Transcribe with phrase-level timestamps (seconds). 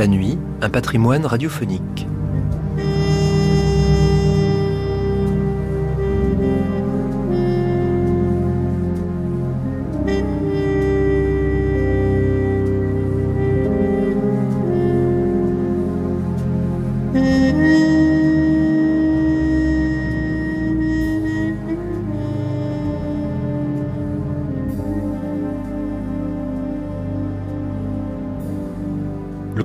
[0.00, 2.06] La nuit, un patrimoine radiophonique.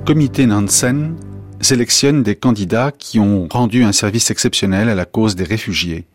[0.05, 1.15] Comité Nansen
[1.61, 6.05] sélectionne des candidats qui ont rendu un service exceptionnel à la cause des réfugiés.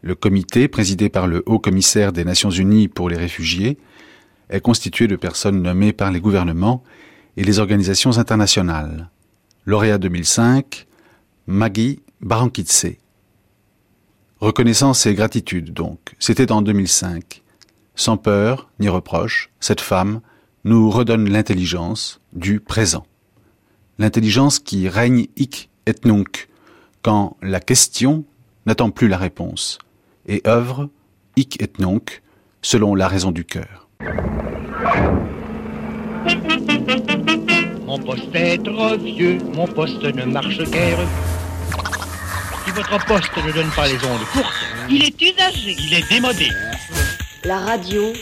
[0.00, 3.76] Le comité, présidé par le haut commissaire des Nations Unies pour les réfugiés,
[4.48, 6.82] est constitué de personnes nommées par les gouvernements
[7.36, 9.10] et les organisations internationales.
[9.66, 10.86] Lauréat 2005,
[11.46, 12.86] Maggie Barankitse.
[14.40, 15.98] Reconnaissance et gratitude, donc.
[16.18, 17.42] C'était en 2005.
[17.96, 20.22] Sans peur ni reproche, cette femme
[20.64, 23.06] nous redonne l'intelligence du présent.
[23.98, 26.48] L'intelligence qui règne hic et nunc,
[27.02, 28.24] quand la question
[28.66, 29.78] n'attend plus la réponse,
[30.26, 30.88] et œuvre
[31.36, 32.22] hic et nunc,
[32.62, 33.88] selon la raison du cœur.
[37.86, 40.98] Mon poste est trop vieux, mon poste ne marche guère.
[42.64, 44.54] Si votre poste ne donne pas les ondes courtes,
[44.88, 45.76] Il est usagé.
[45.78, 46.48] il est démodé.
[47.44, 48.12] La radio,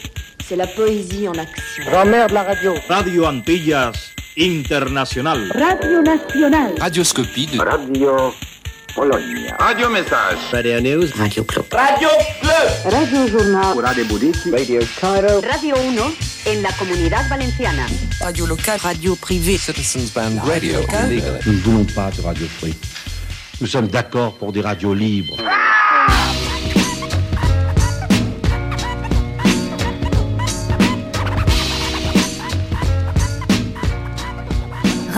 [0.48, 1.84] c'est la poésie en action.
[1.86, 2.74] Grand-mère de la radio.
[2.88, 3.92] Radio Antillas
[4.38, 5.52] Internacional.
[5.52, 6.74] Radio Nacional.
[6.80, 8.32] Radioscopie de Radio
[8.94, 9.56] Polonia.
[9.58, 10.38] Radio Message.
[10.52, 11.10] Radio News.
[11.18, 11.66] Radio Club.
[11.72, 13.78] Radio Journal.
[13.78, 14.50] Radio Budiki.
[14.50, 15.40] Radio Cairo.
[15.42, 17.86] Radio 1 en la Comunidad Valenciana.
[18.20, 18.80] Radio locale.
[18.82, 19.58] Radio privée.
[19.58, 20.80] Citizens Band Radio.
[21.44, 22.74] Nous ne voulons pas de radio free.
[23.60, 25.36] Nous sommes d'accord pour des radios libres.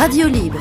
[0.02, 0.58] Radio Libre.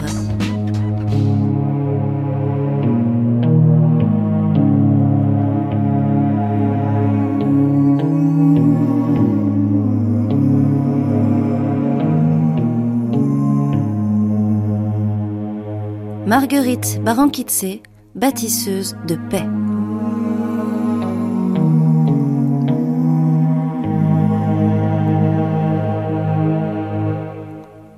[16.27, 17.79] Marguerite Barankitse,
[18.16, 19.45] bâtisseuse de paix.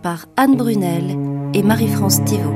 [0.03, 2.53] Par Anne Brunel et Marie-France Thivot.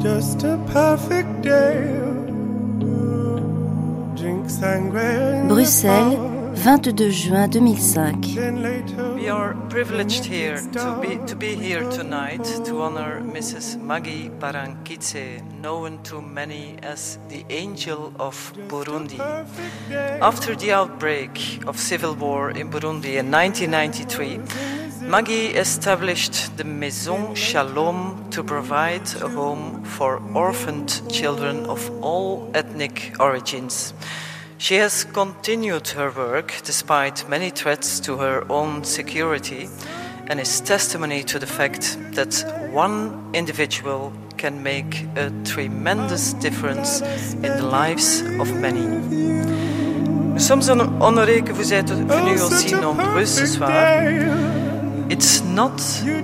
[0.00, 1.88] Just a perfect day.
[4.16, 5.44] Drink sangria.
[5.48, 6.18] Bruxelles,
[6.62, 8.36] 22 juin 2005.
[9.34, 13.80] Are privileged here to be, to be here tonight to honor Mrs.
[13.80, 19.18] Maggie Barankitse, known to many as the Angel of Burundi.
[20.20, 24.38] After the outbreak of civil war in Burundi in 1993,
[25.08, 33.16] Maggie established the Maison Shalom to provide a home for orphaned children of all ethnic
[33.18, 33.94] origins.
[34.58, 39.68] She has continued her work despite many threats to her own security
[40.28, 42.32] and is testimony to the fact that
[42.72, 47.02] one individual can make a tremendous difference
[47.34, 48.86] in the lives of many.
[50.34, 50.68] Nous sommes
[51.00, 53.70] honorés que vous êtes venus Oh, aussi nombreux ce soir.
[55.10, 55.76] It's not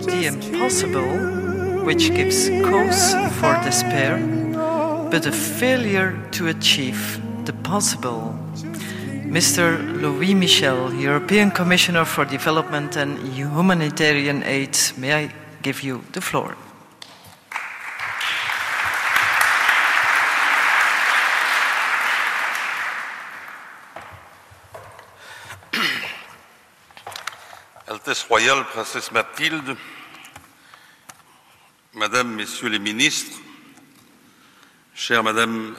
[0.06, 4.18] the impossible which gives cause for despair,
[5.10, 8.34] but a failure to achieve the possible.
[9.30, 9.78] Mr.
[10.00, 15.32] Louis Michel, European Commissioner for Development and Humanitarian Aid, may I
[15.62, 16.56] give you the floor?
[27.88, 29.76] Altesse royale, princesse Mathilde,
[31.94, 33.38] Madame, Messieurs les ministres,
[34.94, 35.76] chère Madame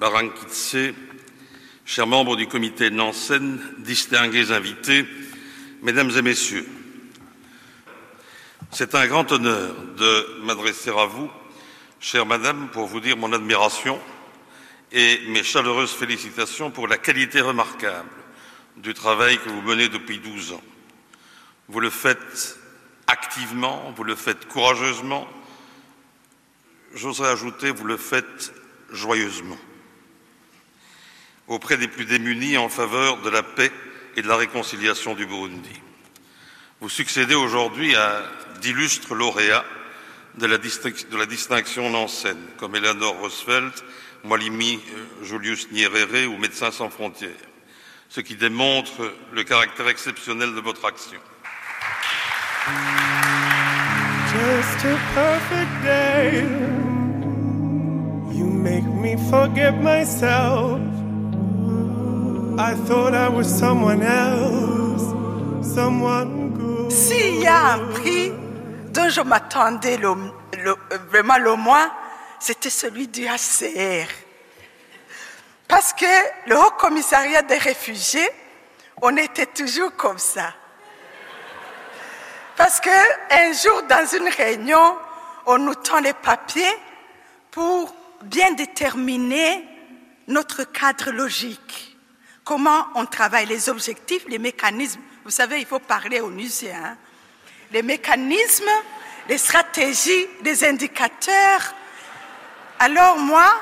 [0.00, 0.94] Barankitse,
[1.84, 5.04] chers membres du comité Nansen, distingués invités,
[5.82, 6.66] Mesdames et Messieurs,
[8.70, 11.30] c'est un grand honneur de m'adresser à vous,
[12.00, 14.00] chère Madame, pour vous dire mon admiration
[14.90, 18.08] et mes chaleureuses félicitations pour la qualité remarquable
[18.78, 20.62] du travail que vous menez depuis 12 ans.
[21.68, 22.58] Vous le faites
[23.06, 25.28] activement, vous le faites courageusement,
[26.94, 28.54] j'oserais ajouter, vous le faites
[28.90, 29.58] joyeusement,
[31.50, 33.72] auprès des plus démunis en faveur de la paix
[34.16, 35.82] et de la réconciliation du Burundi.
[36.80, 38.22] Vous succédez aujourd'hui à
[38.62, 39.64] d'illustres lauréats
[40.38, 43.84] de la, distinction Nansen, comme Eleanor Roosevelt,
[44.22, 47.30] Mwalimi euh, Julius Nyerere ou Médecins sans frontières,
[48.08, 51.18] ce qui démontre le caractère exceptionnel de votre action.
[54.32, 56.44] Just a perfect day.
[58.32, 60.99] You make me forget myself.
[62.62, 65.14] I thought I was someone else,
[65.62, 66.90] someone.
[66.90, 68.32] S'il y a un prix
[68.92, 70.14] dont je m'attendais le,
[71.08, 71.90] vraiment le moins,
[72.38, 74.06] c'était celui du HCR.
[75.68, 76.04] Parce que
[76.48, 78.28] le Haut Commissariat des réfugiés,
[79.00, 80.52] on était toujours comme ça.
[82.58, 84.98] Parce que un jour, dans une réunion,
[85.46, 86.76] on nous tend les papiers
[87.50, 89.64] pour bien déterminer
[90.28, 91.89] notre cadre logique.
[92.50, 95.00] Comment on travaille les objectifs, les mécanismes.
[95.24, 96.72] Vous savez, il faut parler au musée.
[96.72, 96.96] Hein?
[97.70, 98.64] Les mécanismes,
[99.28, 101.72] les stratégies, les indicateurs.
[102.80, 103.52] Alors moi,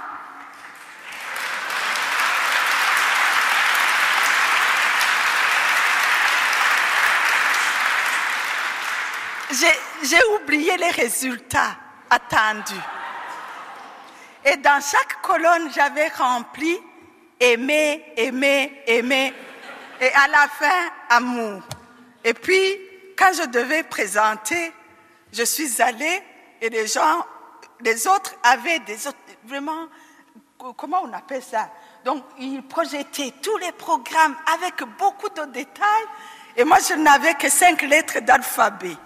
[9.51, 11.77] j'ai oublié les résultats
[12.09, 12.73] attendus.
[14.47, 16.81] Et dans chaque colonne, j'avais rempli
[17.41, 19.35] aimer, aimer, aimer.
[20.01, 21.63] Et à la fin, amour.
[22.25, 22.79] Et puis,
[23.17, 24.73] quand je devais présenter,
[25.33, 26.23] je suis allée
[26.61, 27.25] et les gens,
[27.81, 29.87] les autres avaient des autres, vraiment,
[30.77, 31.71] comment on appelle ça?
[32.05, 36.07] Donc, ils projetaient tous les programmes avec beaucoup de détails.
[36.57, 38.97] Et moi, je n'avais que cinq lettres d'alphabet.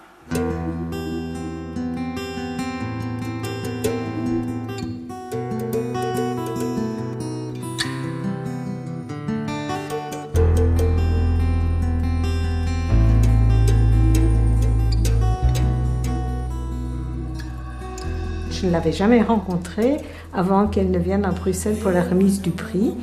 [18.63, 19.97] Je ne l'avais jamais rencontrée
[20.33, 22.93] avant qu'elle ne vienne à Bruxelles pour la remise du prix.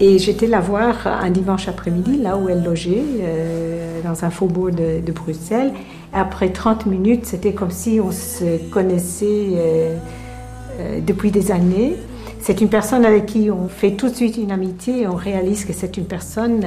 [0.00, 4.70] Et j'étais la voir un dimanche après-midi, là où elle logeait, euh, dans un faubourg
[4.70, 5.72] de, Bruxelles.
[6.14, 9.96] après 30 minutes, c'était comme si on se connaissait euh,
[10.80, 11.96] euh, depuis des années.
[12.40, 15.66] C'est une personne avec qui on fait tout de suite une amitié et on réalise
[15.66, 16.64] que c'est une personne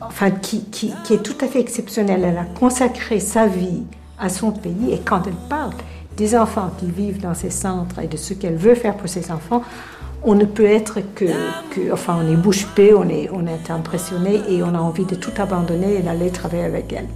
[0.00, 0.64] enfin, qui,
[1.10, 2.24] est tout à fait exceptionnelle.
[2.24, 3.82] Elle a consacré sa vie
[4.18, 5.72] à son pays et quand elle parle,
[6.18, 9.30] des enfants qui vivent dans ces centres et de ce qu'elle veut faire pour ses
[9.30, 9.62] enfants,
[10.24, 11.26] on ne peut être que,
[11.70, 15.04] que enfin, on est bouche bée, on est, on est impressionné et on a envie
[15.04, 17.06] de tout abandonner et d'aller travailler avec elle.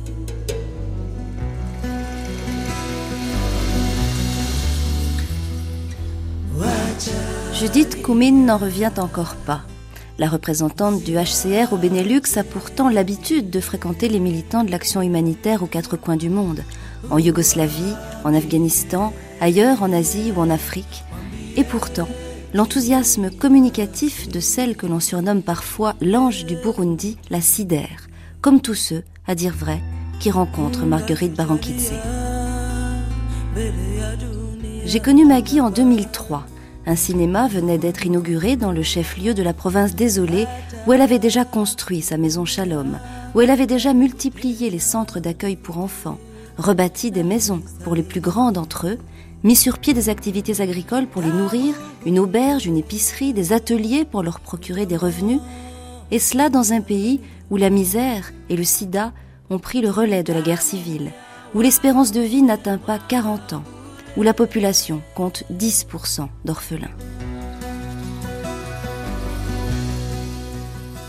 [7.52, 9.62] Judith Koumine n'en revient encore pas.
[10.18, 15.02] La représentante du HCR au Benelux a pourtant l'habitude de fréquenter les militants de l'action
[15.02, 16.62] humanitaire aux quatre coins du monde
[17.10, 17.94] en Yougoslavie,
[18.24, 21.04] en Afghanistan, ailleurs en Asie ou en Afrique.
[21.56, 22.08] Et pourtant,
[22.54, 28.08] l'enthousiasme communicatif de celle que l'on surnomme parfois l'ange du Burundi la sidère,
[28.40, 29.80] comme tous ceux, à dire vrai,
[30.20, 31.92] qui rencontrent Marguerite Barankitse.
[34.84, 36.46] J'ai connu Maggie en 2003.
[36.86, 40.46] Un cinéma venait d'être inauguré dans le chef-lieu de la province désolée
[40.86, 42.98] où elle avait déjà construit sa maison Shalom,
[43.34, 46.18] où elle avait déjà multiplié les centres d'accueil pour enfants,
[46.62, 48.98] rebâti des maisons pour les plus grands d'entre eux,
[49.42, 51.74] mis sur pied des activités agricoles pour les nourrir,
[52.06, 55.40] une auberge, une épicerie, des ateliers pour leur procurer des revenus,
[56.10, 59.12] et cela dans un pays où la misère et le sida
[59.50, 61.10] ont pris le relais de la guerre civile,
[61.54, 63.64] où l'espérance de vie n'atteint pas 40 ans,
[64.16, 66.88] où la population compte 10% d'orphelins.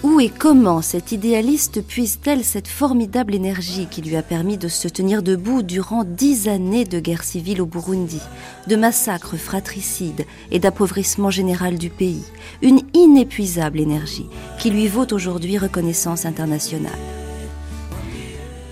[0.04, 4.90] Où et comment cette idéaliste puise-t-elle cette formidable énergie qui lui a permis de se
[4.90, 8.20] tenir debout durant dix années de guerre civile au Burundi,
[8.68, 12.26] de massacres fratricides et d'appauvrissement général du pays?
[12.62, 14.28] Une inépuisable énergie
[14.60, 16.92] qui lui vaut aujourd'hui reconnaissance internationale.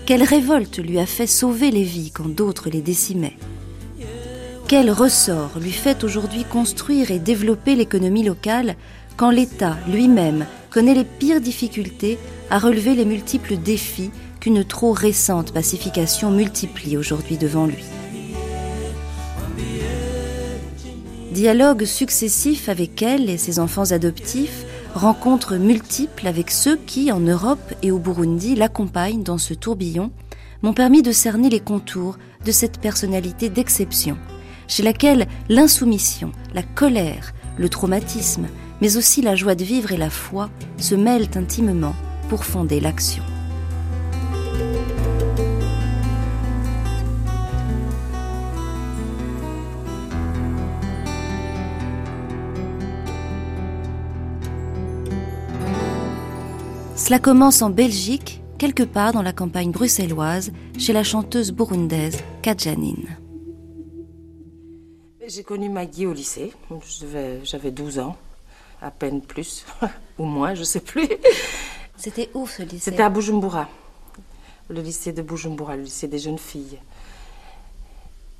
[0.04, 3.38] Quelle révolte lui a fait sauver les vies quand d'autres les décimaient?
[4.68, 8.76] Quel ressort lui fait aujourd'hui construire et développer l'économie locale
[9.16, 12.18] quand l'État lui-même connaît les pires difficultés
[12.50, 17.84] à relever les multiples défis qu'une trop récente pacification multiplie aujourd'hui devant lui.
[21.32, 27.72] Dialogue successif avec elle et ses enfants adoptifs, rencontres multiples avec ceux qui, en Europe
[27.82, 30.10] et au Burundi, l'accompagnent dans ce tourbillon,
[30.60, 34.18] m'ont permis de cerner les contours de cette personnalité d'exception,
[34.68, 38.46] chez laquelle l'insoumission, la colère, le traumatisme,
[38.82, 41.94] mais aussi la joie de vivre et la foi se mêlent intimement
[42.28, 43.22] pour fonder l'action.
[56.96, 63.16] Cela commence en Belgique, quelque part dans la campagne bruxelloise, chez la chanteuse burundaise Kajanine.
[65.24, 66.52] J'ai connu Maggie au lycée,
[67.44, 68.16] j'avais 12 ans
[68.82, 69.64] à peine plus,
[70.18, 71.08] ou moins, je ne sais plus.
[71.96, 72.90] C'était où ce lycée?
[72.90, 73.68] C'était à Bujumbura,
[74.68, 76.78] le lycée de Bujumbura, le lycée des jeunes filles.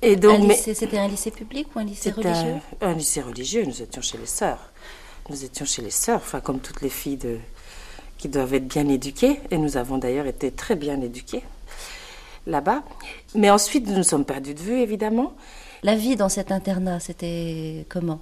[0.01, 3.63] Et donc, c'était un lycée public ou un lycée religieux un, un, lycée religieux.
[3.65, 4.59] Nous étions chez les sœurs.
[5.29, 7.37] Nous étions chez les sœurs, enfin comme toutes les filles de,
[8.17, 9.39] qui doivent être bien éduquées.
[9.49, 11.43] Et nous avons d'ailleurs été très bien éduquées
[12.47, 12.83] là-bas.
[13.33, 15.33] Mais ensuite, nous nous sommes perdus de vue, évidemment.
[15.83, 18.19] La vie dans cet internat, c'était comment?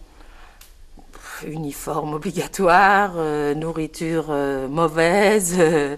[1.45, 5.97] Uniforme obligatoire, euh, nourriture euh, mauvaise, euh,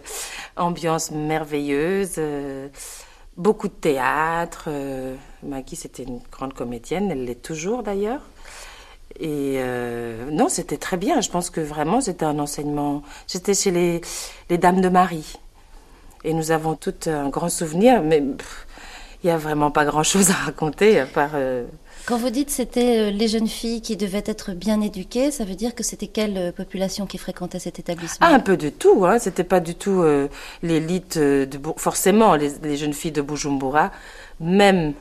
[0.55, 2.19] ambiance merveilleuse,
[3.37, 4.69] beaucoup de théâtre.
[5.41, 8.21] Maggie, c'était une grande comédienne, elle l'est toujours d'ailleurs.
[9.19, 9.59] Et
[10.31, 11.21] non, c'était très bien.
[11.21, 13.03] Je pense que vraiment, c'était un enseignement.
[13.27, 14.01] J'étais chez les,
[14.49, 15.33] les, Dames de Marie.
[16.23, 20.33] Et nous avons tout un grand souvenir, mais il n'y a vraiment pas grand-chose à
[20.33, 21.31] raconter à part...
[22.03, 25.45] Euh, Quand vous dites c'était euh, les jeunes filles qui devaient être bien éduquées, ça
[25.45, 28.27] veut dire que c'était quelle euh, population qui fréquentait cet établissement?
[28.29, 29.05] Ah, un peu de tout.
[29.05, 29.19] Hein.
[29.19, 30.03] C'était pas du tout
[30.61, 33.91] l'élite de forcément les, jeunes filles de Bujumbura,
[34.39, 34.93] même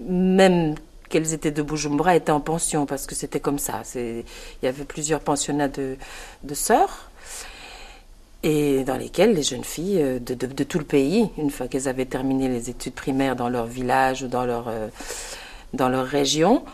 [0.00, 0.74] même
[1.08, 3.82] qu'elles étaient de Bujumbura, étaient en pension parce que c'était comme ça.
[3.94, 4.24] Il
[4.62, 5.96] y avait plusieurs pensionnats de,
[6.42, 7.10] de sœurs
[8.44, 12.04] et dans lesquelles les jeunes filles euh, de, tout le pays, une fois qu'elles avaient
[12.04, 14.88] terminé les études primaires dans leur village ou dans leur, euh,
[15.74, 16.64] dans leur région,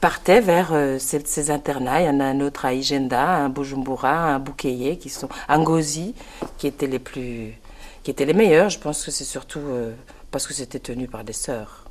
[0.00, 2.02] partaient vers euh, ces, internats.
[2.02, 5.58] Il y en a un autre à Igenda, un Bujumbura, un Bukeye, qui sont un
[5.58, 6.14] Ngozi,
[6.58, 7.54] qui étaient les plus,
[8.02, 8.70] qui étaient les meilleurs.
[8.70, 9.62] Je pense que c'est surtout
[10.30, 11.84] parce que c'était tenu par des sœurs.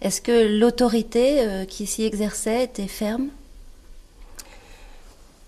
[0.00, 3.28] Est-ce que l'autorité qui s'y exerçait était ferme?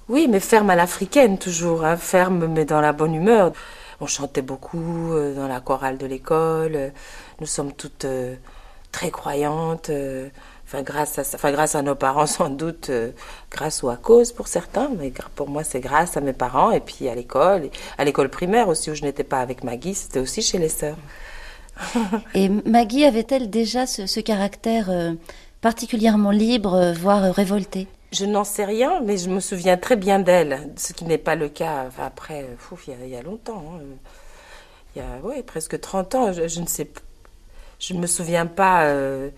[0.09, 1.97] Oui, mais ferme à l'africaine toujours, hein.
[1.97, 3.53] ferme mais dans la bonne humeur.
[4.01, 6.93] On chantait beaucoup euh, dans la chorale de l'école.
[7.41, 8.35] Nous sommes toutes euh,
[8.95, 9.91] très croyantes.
[9.91, 10.29] Euh,
[10.67, 12.91] enfin, grâce à, enfin, grâce à nos parents sans doute,
[13.51, 16.81] grâce ou à cause pour certains, mais pour moi c'est grâce à mes parents et
[16.81, 20.43] puis à l'école, à l'école primaire aussi où je n'étais pas avec Maggie, c'était aussi
[20.43, 20.97] chez les sœurs.
[22.35, 24.91] et Maggie avait-elle déjà ce, ce caractère
[25.61, 27.89] particulièrement libre, voire révolté?
[28.15, 31.35] Je n'en sais rien, mais je me souviens très bien d'elle, ce qui n'est pas
[31.35, 32.47] le cas après,
[32.87, 33.65] il, y a, longtemps.
[33.75, 33.81] Hein.
[34.95, 36.33] Il y a ouais, presque 30 ans.
[36.33, 36.89] Je, ne sais
[37.87, 39.29] Je ne me souviens pas euh,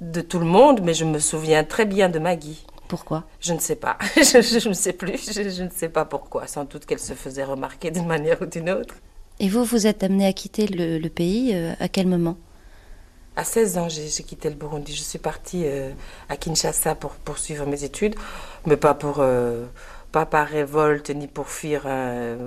[0.00, 2.64] de tout le monde, mais je me souviens très bien de Maggie.
[2.88, 3.24] Pourquoi?
[3.40, 3.98] Je ne sais pas.
[4.16, 5.32] je, ne sais plus.
[5.32, 6.46] Je, ne sais pas pourquoi.
[6.46, 8.94] Sans doute qu'elle se faisait remarquer d'une manière ou d'une autre.
[9.40, 12.38] Et vous, vous êtes amené à quitter le, pays euh, à quel moment?
[13.36, 14.94] À 16 ans, j'ai quitté le Burundi.
[14.94, 15.90] Je suis partie euh,
[16.28, 18.14] à Kinshasa pour poursuivre mes études,
[18.66, 19.66] mais pas pour euh,
[20.12, 21.86] pas par révolte ni pour fuir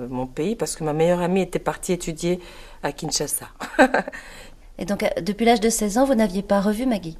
[0.08, 2.40] mon pays, parce que ma meilleure amie était partie étudier
[2.84, 3.48] à Kinshasa.
[4.78, 7.18] Et donc, depuis l'âge de 16 ans, vous n'aviez pas revu Maggie?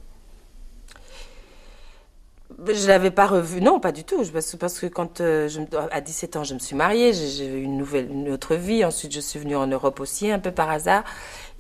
[2.69, 4.23] Je l'avais pas revue, non, pas du tout.
[4.59, 5.61] Parce, que quand, je,
[5.91, 8.85] à 17 ans, je me suis mariée, j'ai eu une nouvelle, une autre vie.
[8.85, 11.05] Ensuite, je suis venue en Europe aussi, un peu par hasard,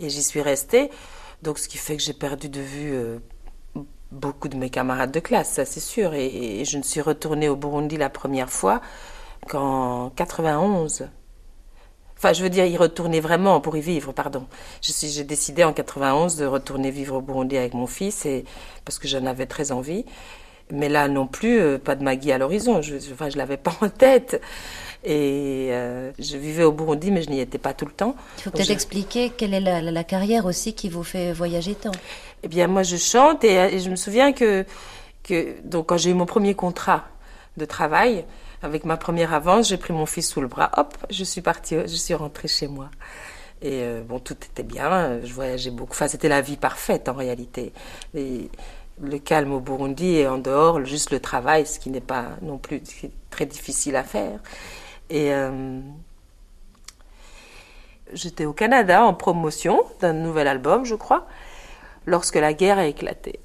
[0.00, 0.90] et j'y suis restée.
[1.42, 3.18] Donc, ce qui fait que j'ai perdu de vue euh,
[4.10, 6.14] beaucoup de mes camarades de classe, ça c'est sûr.
[6.14, 8.80] Et, je ne suis retournée au Burundi la première fois
[9.48, 11.08] qu'en 91.
[12.18, 14.46] Enfin, je veux dire, y retourner vraiment pour y vivre, pardon.
[14.80, 18.44] J'ai décidé en 91 de retourner vivre au Burundi avec mon fils, et,
[18.84, 20.04] parce que j'en avais très envie.
[20.72, 22.82] Mais là non plus, euh, pas de Maggie à l'horizon.
[22.82, 24.40] Je, enfin, je l'avais pas en tête.
[25.04, 28.16] Et euh, je vivais au Burundi, mais je n'y étais pas tout le temps.
[28.38, 31.92] Il faut peut-être expliquer quelle est la, carrière aussi qui vous fait voyager tant.
[32.42, 34.64] Eh bien, moi, je chante et, je me souviens que,
[35.22, 37.04] que donc, quand j'ai eu mon premier contrat
[37.56, 38.24] de travail,
[38.66, 41.76] avec ma première avance, j'ai pris mon fils sous le bras, hop, je suis partie,
[41.80, 42.90] je suis rentrée chez moi.
[43.62, 45.92] Et euh, bon, tout était bien, je voyageais beaucoup.
[45.92, 47.72] Enfin, c'était la vie parfaite en réalité.
[48.14, 52.58] Le calme au Burundi et en dehors, juste le travail, ce qui n'est pas non
[52.58, 52.82] plus
[53.30, 54.40] très difficile à faire.
[55.08, 55.80] Et euh,
[58.12, 61.26] j'étais au Canada en promotion d'un nouvel album, je crois,
[62.04, 63.40] lorsque la guerre a éclaté.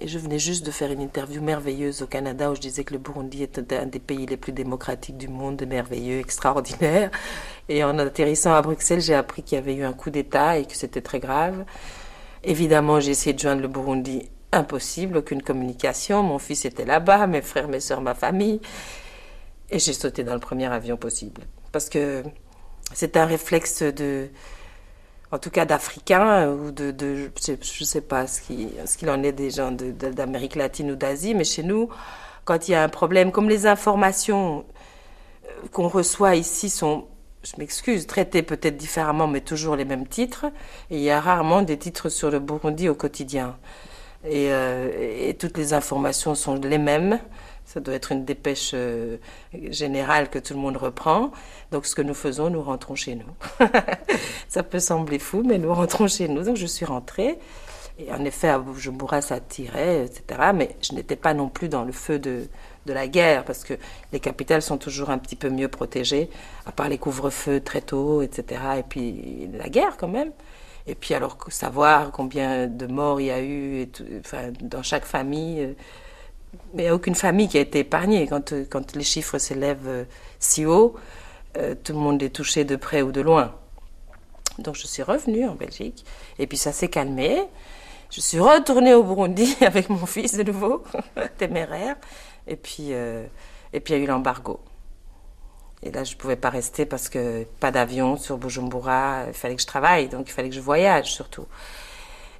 [0.00, 2.92] Et je venais juste de faire une interview merveilleuse au Canada où je disais que
[2.92, 7.10] le Burundi était un des pays les plus démocratiques du monde, merveilleux, extraordinaire.
[7.68, 10.66] Et en atterrissant à Bruxelles, j'ai appris qu'il y avait eu un coup d'État et
[10.66, 11.64] que c'était très grave.
[12.44, 14.30] Évidemment, j'ai essayé de joindre le Burundi.
[14.52, 16.22] Impossible, aucune communication.
[16.22, 18.60] Mon fils était là-bas, mes frères, mes soeurs, ma famille.
[19.68, 21.42] Et j'ai sauté dans le premier avion possible.
[21.72, 22.22] Parce que
[22.94, 24.28] c'est un réflexe de,
[25.30, 26.94] en tout cas d'Africains ou de,
[27.42, 31.44] je ne sais pas ce qu'il en est des gens d'Amérique latine ou d'Asie, mais
[31.44, 31.88] chez nous,
[32.44, 34.64] quand il y a un problème, comme les informations
[35.44, 37.06] euh, qu'on reçoit ici sont
[37.44, 40.46] je m'excuse, traités peut-être différemment, mais toujours les mêmes titres.
[40.90, 43.56] Il y a rarement des titres sur le Burundi au quotidien.
[44.28, 47.20] Et, et toutes les informations sont les mêmes.
[47.68, 49.18] Ça doit être une dépêche euh,
[49.52, 51.32] générale que tout le monde reprend.
[51.70, 53.26] Donc ce que nous faisons, nous rentrons chez nous.
[54.48, 56.44] ça peut sembler fou, mais nous rentrons chez nous.
[56.44, 57.38] Donc je suis rentrée.
[57.98, 60.52] Et en effet, à Bujumbura, ça tirait, etc.
[60.54, 62.48] Mais je n'étais pas non plus dans le feu de,
[62.86, 63.74] de la guerre, parce que
[64.12, 66.30] les capitales sont toujours un petit peu mieux protégées,
[66.64, 68.62] à part les couvre-feux très tôt, etc.
[68.78, 70.32] Et puis la guerre quand même.
[70.86, 73.86] Et puis alors savoir combien de morts il y a eu,
[74.20, 75.76] enfin, dans chaque famille.
[76.58, 78.26] Euh, mais il n'y a aucune famille qui a été épargnée.
[78.26, 80.04] Quand, euh, quand les chiffres s'élèvent euh,
[80.38, 80.96] si haut,
[81.56, 83.54] euh, tout le monde est touché de près ou de loin.
[84.58, 86.04] Donc je suis revenue en Belgique,
[86.38, 87.44] et puis ça s'est calmé.
[88.10, 90.82] Je suis retournée au Burundi avec mon fils de nouveau,
[91.38, 91.96] téméraire,
[92.46, 94.60] et puis et puis il y a eu l'embargo.
[95.82, 99.54] Et là, je ne pouvais pas rester parce que pas d'avion sur Bujumbura, il fallait
[99.54, 101.46] que je travaille, donc il fallait que je voyage surtout.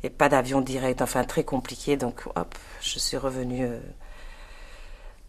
[0.02, 3.68] Et pas d'avion direct, enfin très compliqué, donc hop, je suis revenue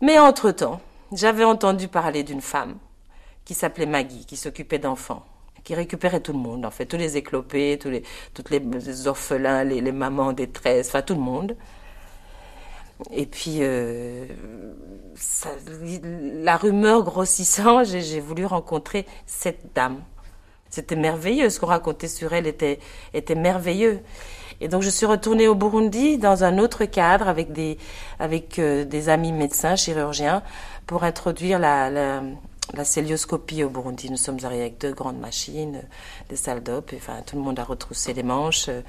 [0.01, 2.77] mais entre-temps, j'avais entendu parler d'une femme
[3.45, 5.25] qui s'appelait Maggie, qui s'occupait d'enfants,
[5.63, 10.27] qui récupérait tout le monde, en fait, tous les éclopés, tous les, orphelins, les, mamans
[10.27, 11.57] en détresse, enfin tout le monde.
[13.11, 14.25] Et puis, euh,
[16.43, 20.01] la rumeur grossissant, j'ai voulu rencontrer cette dame.
[20.69, 22.79] C'était merveilleux, ce qu'on racontait sur elle était
[23.35, 24.01] merveilleux.
[24.61, 27.77] Et donc je suis retournée au Burundi dans un autre cadre avec des
[28.19, 30.43] avec euh, des amis médecins chirurgiens
[30.85, 32.21] pour introduire la, la,
[32.73, 34.11] la célioscopie au Burundi.
[34.11, 35.81] Nous sommes arrivés avec deux grandes machines,
[36.29, 38.67] des salles d'op, enfin tout le monde a retroussé les manches.
[38.67, 38.81] Euh,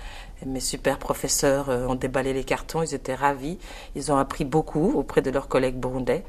[0.44, 3.59] mes super professeurs euh, ont déballé les cartons, ils étaient ravis.
[3.94, 6.24] Ils ont appris beaucoup auprès de leurs collègues burundais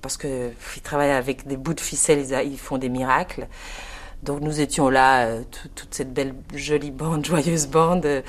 [0.00, 3.46] parce que ils travaillent avec des bouts de ficelle, ils, font des miracles.
[4.24, 5.28] Donc nous étions là,
[5.76, 8.24] toute cette belle jolie bande, joyeuse bande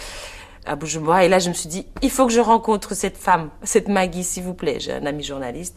[0.65, 1.25] à Bujumbura.
[1.25, 4.23] Et là, je me suis dit, il faut que je rencontre cette femme, cette Maggie,
[4.23, 4.79] s'il vous plaît.
[4.79, 5.75] J'ai un ami journaliste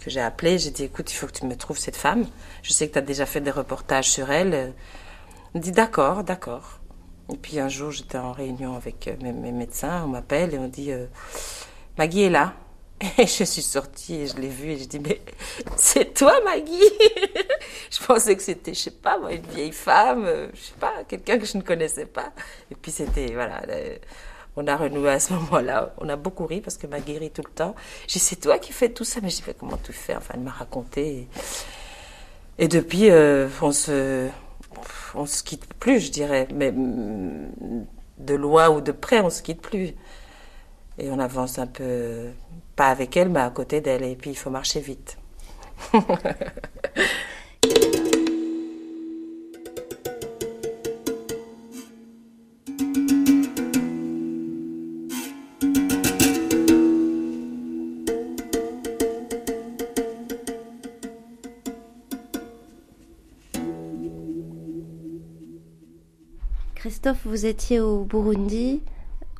[0.00, 0.58] que j'ai appelé.
[0.58, 2.26] J'ai dit, écoute, il faut que tu me trouves cette femme.
[2.62, 4.74] Je sais que tu as déjà fait des reportages sur elle.
[5.54, 6.80] Il dit, d'accord, d'accord.
[7.32, 10.02] Et puis un jour, j'étais en réunion avec euh, mes, médecins.
[10.04, 11.06] On m'appelle et on dit, euh,
[11.98, 12.54] Maggie est là.
[13.18, 15.20] Et je suis sortie et je l'ai vue et je dis mais
[15.76, 16.72] c'est toi Maggie?
[17.90, 21.04] Je pensais que c'était je sais pas moi une vieille femme, euh, je sais pas
[21.06, 22.32] quelqu'un que je ne connaissais pas.
[22.70, 23.60] Et puis c'était voilà,
[24.56, 25.94] on a renoué à ce moment-là.
[25.98, 27.74] On a beaucoup ri parce que Maggie rit tout le temps.
[28.06, 29.20] J'ai c'est toi qui fais tout ça?
[29.22, 30.16] Mais j'ai fait comment tu fais?
[30.16, 31.28] Enfin elle m'a raconté.
[32.58, 34.28] Et, depuis euh, on se
[35.14, 37.86] on se quitte plus je dirais mais mm,
[38.18, 39.94] de loin ou de près on se quitte plus
[40.98, 42.30] et on avance un peu,
[42.76, 45.18] pas avec elle, mais à côté d'elle, et puis il faut marcher vite.
[66.74, 68.80] Christophe, vous étiez au Burundi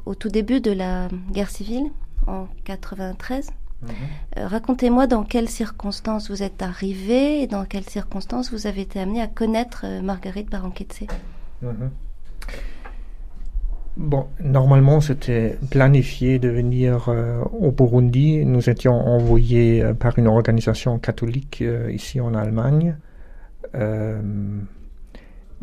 [0.07, 1.91] au tout début de la guerre civile,
[2.27, 3.51] en 93.
[3.83, 3.91] Mhm.
[4.39, 9.01] Euh, racontez-moi dans quelles circonstances vous êtes arrivé et dans quelles circonstances vous avez été
[9.01, 11.05] amené à connaître euh, Marguerite Baranketse.
[11.63, 11.91] Mhm.
[13.97, 18.43] Bon, normalement, c'était planifié de venir euh, au Burundi.
[18.47, 22.97] Nous étions envoyés par une organisation catholique ici en Allemagne.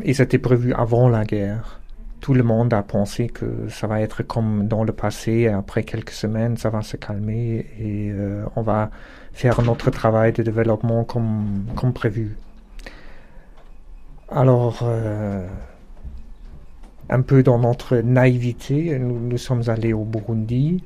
[0.02, 1.79] et c'était prévu avant la guerre
[2.20, 5.48] tout le monde a pensé que ça va être comme dans le passé.
[5.48, 8.90] Après quelques semaines, ça va se calmer et euh, on va
[9.32, 12.36] faire notre travail de développement comme, prévu.
[14.28, 15.46] Alors, euh,
[17.08, 20.84] un peu dans notre naïveté, nous, sommes allés au Burundi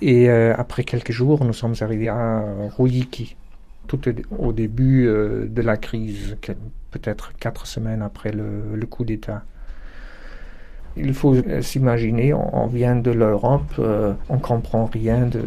[0.00, 2.44] et euh, après quelques jours, nous sommes arrivés à
[2.76, 3.36] Ruyiki,
[3.86, 4.00] tout
[4.38, 6.36] au début de la crise,
[6.90, 9.44] peut-être quatre semaines après le coup d'État.
[10.96, 15.40] Il faut euh, s'imaginer, on, vient de l'Europe, euh, on comprend rien de,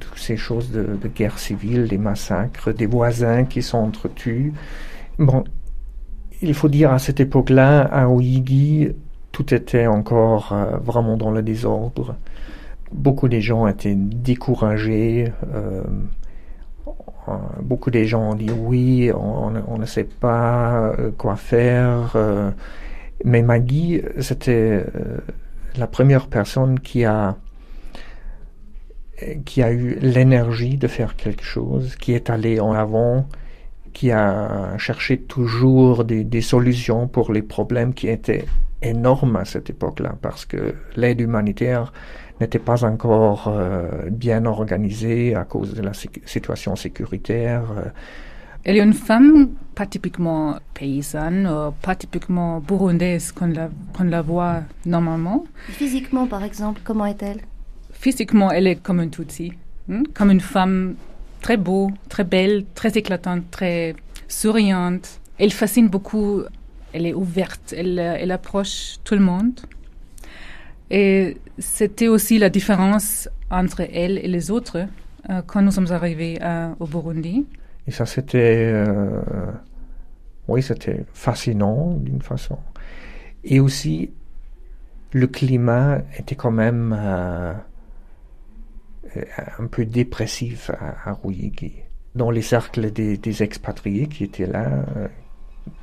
[0.00, 4.52] toutes ces choses de, guerre civile, des massacres, des voisins qui s'entretuent.
[5.18, 5.44] Bon,
[6.42, 8.88] il faut dire à cette époque-là, à Ouigi,
[9.32, 12.16] tout était encore euh, vraiment dans le désordre.
[12.92, 15.32] Beaucoup de gens étaient découragés.
[17.60, 22.16] beaucoup de gens ont dit oui, on ne sait pas quoi faire
[23.24, 25.18] mais Maggie, c'était euh,
[25.76, 27.36] la première personne qui a
[29.44, 33.26] qui a eu l'énergie de faire quelque chose, qui est allée en avant,
[33.92, 38.44] qui a cherché toujours des, solutions pour les problèmes qui étaient
[38.82, 41.94] énormes à cette époque-là, parce que l'aide humanitaire
[42.42, 47.62] n'était pas encore euh, bien organisée à cause de la situation sécuritaire.
[48.68, 53.68] Elle est une femme pas typiquement paysanne, euh, pas typiquement burundaise qu'on la,
[54.02, 55.44] la voit normalement.
[55.68, 57.42] Physiquement, par exemple, comment est-elle?
[57.92, 59.52] Physiquement, elle est comme une Tutsi,
[59.88, 60.96] hein, comme une femme
[61.42, 63.94] très beau, très belle, très éclatante, très
[64.26, 65.20] souriante.
[65.38, 66.42] Elle fascine beaucoup,
[66.92, 69.60] elle est ouverte, elle, elle approche tout le monde.
[70.90, 74.88] Et c'était aussi la différence entre elle et les autres
[75.30, 77.46] euh, quand nous sommes arrivés à, au Burundi.
[77.86, 79.22] Et ça, c'était, euh,
[80.48, 82.58] oui, c'était fascinant d'une façon.
[83.44, 84.12] Et aussi,
[85.12, 87.52] le climat était quand même euh,
[89.16, 89.22] euh,
[89.58, 91.18] un peu dépressif à, à
[92.16, 94.84] Dans les cercles des, expatriés qui étaient là,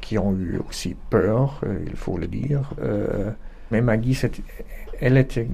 [0.01, 2.73] qui ont eu aussi peur, il faut le dire.
[3.71, 4.19] Mais Maggie,
[4.99, 5.47] elle était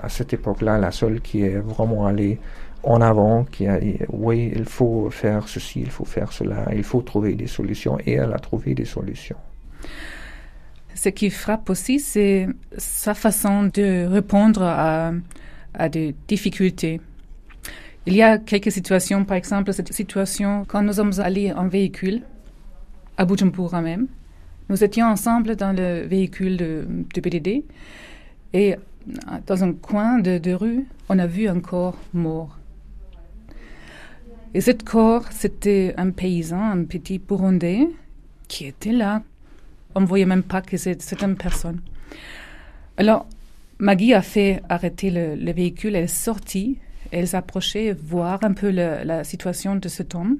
[0.00, 2.38] à cette époque-là la seule qui est vraiment allée
[2.82, 6.84] en avant, qui a dit oui, il faut faire ceci, il faut faire cela, il
[6.84, 9.36] faut trouver des solutions, et elle a trouvé des solutions.
[10.94, 17.00] Ce qui frappe aussi, c'est sa façon de répondre à des difficultés.
[18.06, 22.22] Il y a quelques situations, par exemple cette situation quand nous sommes allés en véhicule
[23.18, 24.06] à Bujumbura même.
[24.70, 27.64] Nous étions ensemble dans le véhicule de, de PDD
[28.54, 28.76] et
[29.46, 32.59] dans un coin de, rue, on a vu un corps mort.
[34.52, 37.88] Et ce corps, c'était un paysan, un petit Burundais
[38.48, 39.22] qui était là.
[39.94, 41.80] On ne voyait même pas que c'était une personne.
[42.96, 43.26] Alors,
[43.78, 46.78] Maggie a fait arrêter le, véhicule, elle est sortie,
[47.12, 50.38] elle s'approchait voir un peu la situation de cet homme.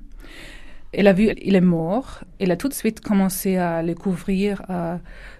[0.92, 2.24] Elle a vu il est mort.
[2.38, 4.98] Elle a tout de suite commencé à le couvrir, à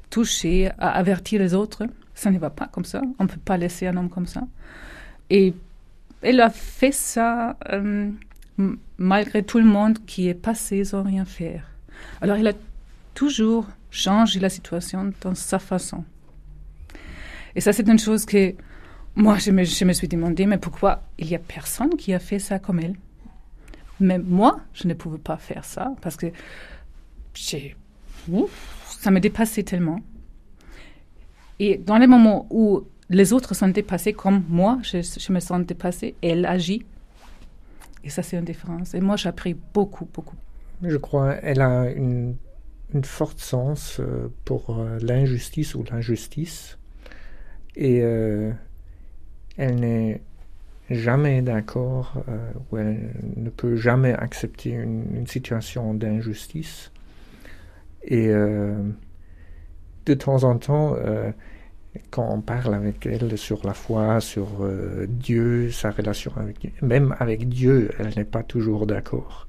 [0.08, 1.86] toucher, à avertir les autres.
[2.14, 3.02] Ça ne va pas comme ça.
[3.18, 4.42] On ne peut pas laisser un homme comme ça.
[5.28, 5.54] Et
[6.22, 8.10] elle a fait ça euh,
[8.98, 11.64] malgré tout le monde qui est passé sans rien faire.
[12.20, 12.52] Alors elle a
[13.14, 16.04] toujours changé la situation dans sa façon.
[17.54, 18.54] Et ça, c'est une chose que
[19.16, 22.18] moi, je me, je me, suis demandé, mais pourquoi il n'y a personne qui a
[22.18, 22.94] fait ça comme elle?
[23.98, 26.26] Mais moi, je ne pouvais pas faire ça parce que
[27.34, 27.76] j'ai,
[28.86, 30.00] ça me dépassait tellement.
[31.58, 35.66] Et dans les moments où les autres sont dépassés comme moi, je, je me sens
[35.66, 36.84] dépassée, elle agit.
[38.04, 38.94] Et ça, c'est une différence.
[38.94, 40.36] Et moi, j'ai appris beaucoup, beaucoup.
[40.82, 42.36] Je crois qu'elle a une,
[43.04, 46.76] forte sens euh, pour euh, l'injustice ou l'injustice
[47.76, 48.50] et euh,
[49.56, 50.22] elle n'est
[50.90, 52.24] jamais d'accord
[52.70, 56.90] ou elle ne peut jamais accepter une, situation d'injustice.
[58.02, 60.96] Et de temps en temps,
[62.10, 66.70] quand on parle avec elle sur la foi, sur euh, Dieu, sa relation avec Dieu,
[66.82, 69.48] même avec Dieu, elle n'est pas toujours d'accord.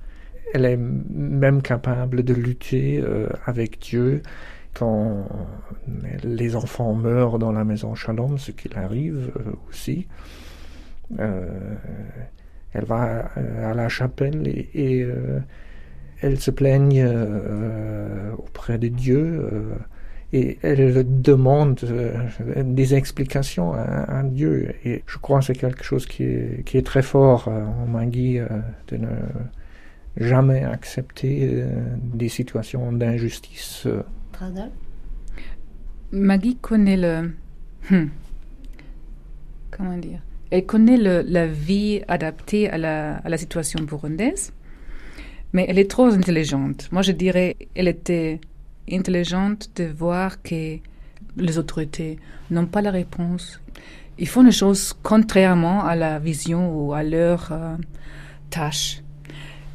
[0.54, 4.22] Elle est même capable de lutter euh, avec Dieu
[4.74, 5.28] quand
[6.24, 10.08] les enfants meurent dans la maison Shalom, ce qu'il arrive euh, aussi,
[11.18, 15.08] elle va à la chapelle et, et
[16.22, 17.06] elle se plaigne
[18.38, 19.46] auprès de Dieu
[20.34, 21.80] et elle demande
[22.56, 24.74] des explications à, à, Dieu.
[24.86, 28.40] Et je crois que c'est quelque chose qui est, qui est très fort en Magui
[28.88, 29.08] de ne
[30.18, 31.64] jamais accepter
[32.14, 33.88] des situations d'injustice.
[36.12, 37.32] Maggie connaît le.
[37.90, 38.08] Hmm,
[39.72, 40.20] comment dire?
[40.50, 44.52] Elle connaît le, la vie adaptée à la, à la situation burundaise,
[45.54, 46.90] mais elle est trop intelligente.
[46.92, 48.42] Moi, je dirais elle était
[48.92, 50.78] intelligente de voir que
[51.38, 53.60] les autorités n'ont pas la réponse.
[54.18, 57.76] Ils font les choses contrairement à la vision ou à leur euh,
[58.50, 59.02] tâche.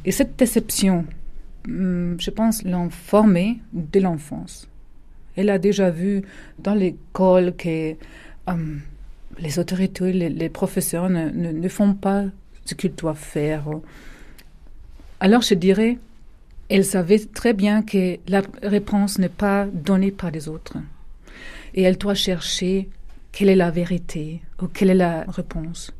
[0.05, 1.05] Et cette déception,
[1.67, 4.69] Hmm, je pense, l'ont formée de l'enfance.
[5.35, 6.23] Elle a déjà vu
[6.59, 7.95] dans l'école que
[8.47, 8.79] um,
[9.37, 12.23] les autorités, les, professeurs ne, font pas
[12.63, 13.65] ce qu'ils doivent faire.
[15.19, 15.99] Alors je dirais,
[16.69, 20.77] elle savait très bien que la réponse n'est pas donnée par les autres.
[21.73, 22.89] Et elle doit chercher
[23.31, 25.91] quelle est la vérité ou quelle est la réponse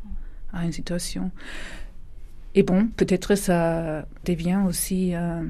[0.53, 1.32] à une situation.
[2.56, 5.43] Et bon, peut-être ça devient aussi euh,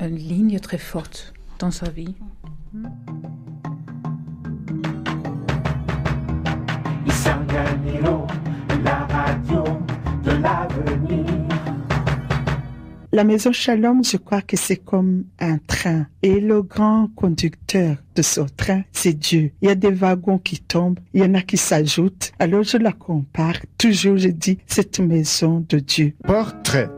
[0.00, 2.14] une ligne très forte dans sa vie.
[8.84, 9.64] la radio
[10.24, 11.29] de l'avenir.
[13.12, 16.06] La maison Shalom, je crois que c'est comme un train.
[16.22, 19.50] Et le grand conducteur de ce train, c'est Dieu.
[19.62, 22.30] Il y a des wagons qui tombent, il y en a qui s'ajoutent.
[22.38, 23.56] Alors je la compare.
[23.78, 26.14] Toujours, je dis, cette maison de Dieu.
[26.22, 26.88] Portrait.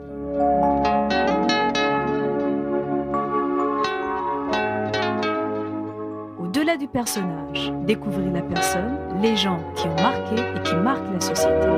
[6.38, 11.20] Au-delà du personnage, découvrez la personne, les gens qui ont marqué et qui marquent la
[11.20, 11.68] société.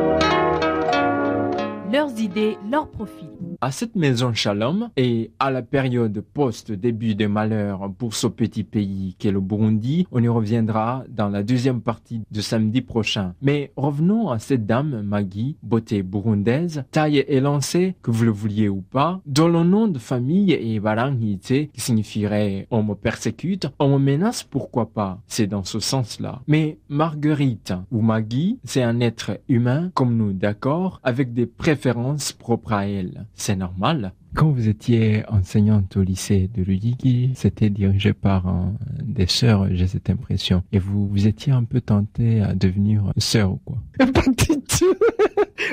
[1.93, 7.91] Leurs idées, leurs profils à cette maison Shalom et à la période post-début des malheurs
[7.97, 12.41] pour ce petit pays qu'est le Burundi, on y reviendra dans la deuxième partie de
[12.41, 13.35] samedi prochain.
[13.43, 18.83] Mais revenons à cette dame, Maggie, beauté burundaise, taille élancée, que vous le vouliez ou
[18.83, 23.99] pas, dont le nom de famille est Barangite, qui signifierait on me persécute, on me
[23.99, 25.21] menace, pourquoi pas?
[25.27, 26.43] C'est dans ce sens-là.
[26.47, 32.73] Mais Marguerite ou Maggie, c'est un être humain comme nous, d'accord, avec des préférences propres
[32.73, 33.27] à elle
[33.57, 34.13] normal.
[34.35, 38.53] Quand vous étiez enseignante au lycée de Rudigi, c'était dirigé par
[39.01, 40.63] des sœurs, j'ai cette impression.
[40.73, 43.79] Et vous, vous étiez un peu tentée à devenir sœur ou quoi?
[43.99, 44.95] Pas du tout.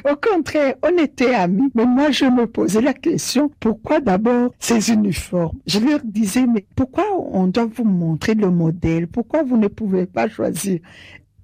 [0.10, 1.72] Au contraire, on était amis.
[1.74, 5.58] Mais moi, je me posais la question, pourquoi d'abord ces uniformes?
[5.66, 9.08] Je leur disais, mais pourquoi on doit vous montrer le modèle?
[9.08, 10.80] Pourquoi vous ne pouvez pas choisir?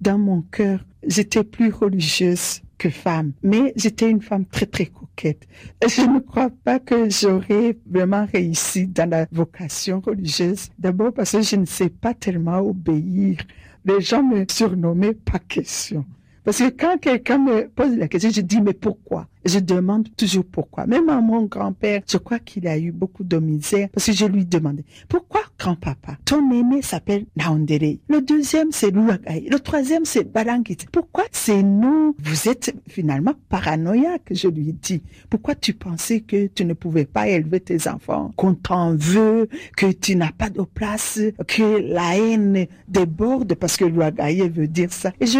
[0.00, 4.86] Dans mon cœur, j'étais plus religieuse que femme, mais j'étais une femme très très
[5.22, 10.68] Je ne crois pas que j'aurais vraiment réussi dans la vocation religieuse.
[10.78, 13.38] D'abord parce que je ne sais pas tellement obéir.
[13.84, 16.04] Les gens me surnommaient pas question.
[16.48, 19.26] Parce que quand quelqu'un me pose la question, je dis mais pourquoi?
[19.44, 20.86] Je demande toujours pourquoi.
[20.86, 24.24] Même à mon grand-père, je crois qu'il a eu beaucoup de misère parce que je
[24.24, 30.24] lui demandais, pourquoi grand-papa, ton aîné s'appelle Naondere, le deuxième c'est Lulagai, le troisième c'est
[30.24, 30.76] Balangit.
[30.92, 32.14] Pourquoi c'est nous?
[32.22, 35.02] Vous êtes finalement paranoïaque, je lui dis.
[35.30, 39.90] Pourquoi tu pensais que tu ne pouvais pas élever tes enfants, qu'on t'en veut, que
[39.92, 45.12] tu n'as pas de place, que la haine déborde parce que Lulagai veut dire ça.
[45.20, 45.38] Et je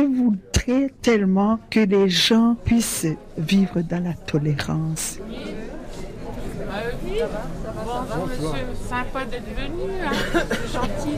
[0.68, 5.18] voudrais tellement que les gens puissent vivre dans la tolérance.
[7.04, 7.20] oui,
[7.84, 10.12] bonjour monsieur, sympa d'être venu, hein.
[10.72, 11.16] gentil.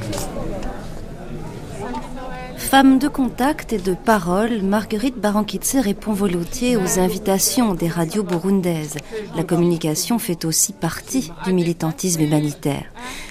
[2.70, 8.96] Femme de contact et de parole, Marguerite Barankitse répond volontiers aux invitations des radios burundaises.
[9.34, 12.84] La communication fait aussi partie du militantisme humanitaire.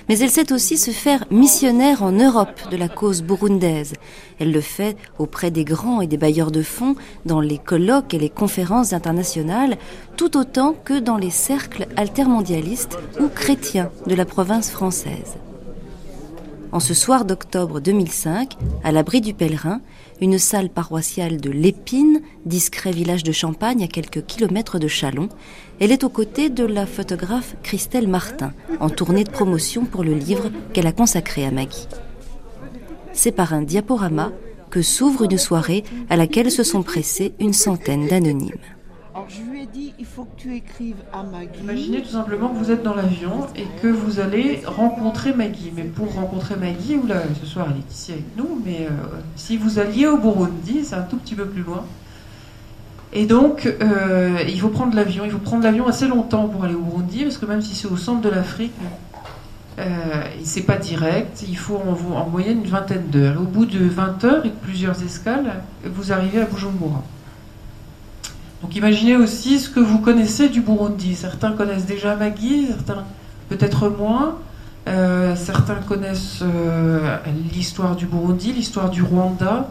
[0.09, 3.93] Mais elle sait aussi se faire missionnaire en Europe de la cause burundaise.
[4.39, 8.19] Elle le fait auprès des grands et des bailleurs de fonds, dans les colloques et
[8.19, 9.77] les conférences internationales,
[10.17, 15.37] tout autant que dans les cercles altermondialistes ou chrétiens de la province française.
[16.71, 19.81] En ce soir d'octobre 2005, à l'abri du pèlerin,
[20.21, 25.29] une salle paroissiale de l'Épine, discret village de Champagne à quelques kilomètres de Chalon,
[25.79, 30.13] elle est aux côtés de la photographe Christelle Martin, en tournée de promotion pour le
[30.13, 31.87] livre qu'elle a consacré à Maggie.
[33.13, 34.31] C'est par un diaporama
[34.69, 38.53] que s'ouvre une soirée à laquelle se sont pressés une centaine d'anonymes.
[39.15, 41.61] Alors je lui ai dit, il faut que tu écrives à Maggie.
[41.63, 45.71] Imaginez tout simplement que vous êtes dans l'avion et que vous allez rencontrer Maggie.
[45.75, 46.97] Mais pour rencontrer Maggie,
[47.39, 48.89] ce soir elle est ici avec nous, mais euh,
[49.35, 51.85] si vous alliez au Burundi, c'est un tout petit peu plus loin.
[53.11, 55.25] Et donc, euh, il faut prendre l'avion.
[55.25, 57.87] Il faut prendre l'avion assez longtemps pour aller au Burundi, parce que même si c'est
[57.87, 58.73] au centre de l'Afrique,
[59.79, 59.85] euh,
[60.43, 61.43] c'est pas direct.
[61.47, 63.41] Il faut en, en moyenne une vingtaine d'heures.
[63.41, 67.03] Au bout de 20 heures et plusieurs escales, vous arrivez à Bujumbura.
[68.61, 71.15] Donc imaginez aussi ce que vous connaissez du Burundi.
[71.15, 73.05] Certains connaissent déjà Magui, certains
[73.47, 74.37] peut-être moins.
[74.87, 77.17] Euh, certains connaissent euh,
[77.53, 79.69] l'histoire du Burundi, l'histoire du Rwanda.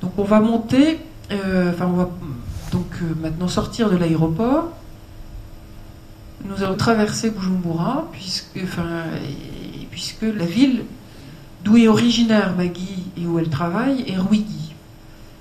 [0.00, 0.98] Donc on va monter,
[1.30, 2.10] euh, enfin on va
[2.72, 2.86] donc
[3.20, 4.70] maintenant sortir de l'aéroport.
[6.44, 9.04] Nous allons traverser Bujumbura, puisque, enfin,
[9.90, 10.84] puisque la ville
[11.64, 14.65] d'où est originaire Magui et où elle travaille est Ruigi.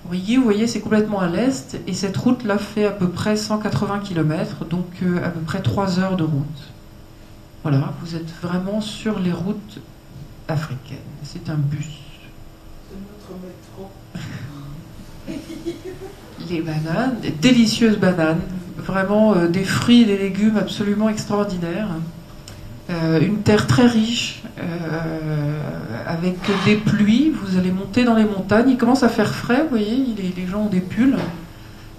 [0.09, 4.65] Vous voyez, c'est complètement à l'est, et cette route-là fait à peu près 180 km,
[4.65, 6.71] donc euh, à peu près 3 heures de route.
[7.63, 9.79] Voilà, vous êtes vraiment sur les routes
[10.47, 10.97] africaines.
[11.23, 11.87] C'est un bus.
[12.87, 13.89] C'est notre métro.
[16.49, 18.41] les bananes, des délicieuses bananes,
[18.77, 21.87] vraiment euh, des fruits et des légumes absolument extraordinaires.
[22.89, 25.59] Euh, une terre très riche, euh,
[26.05, 27.31] avec des pluies.
[27.31, 28.69] Vous allez monter dans les montagnes.
[28.69, 30.05] Il commence à faire frais, vous voyez,
[30.37, 31.17] les, gens ont des pulls.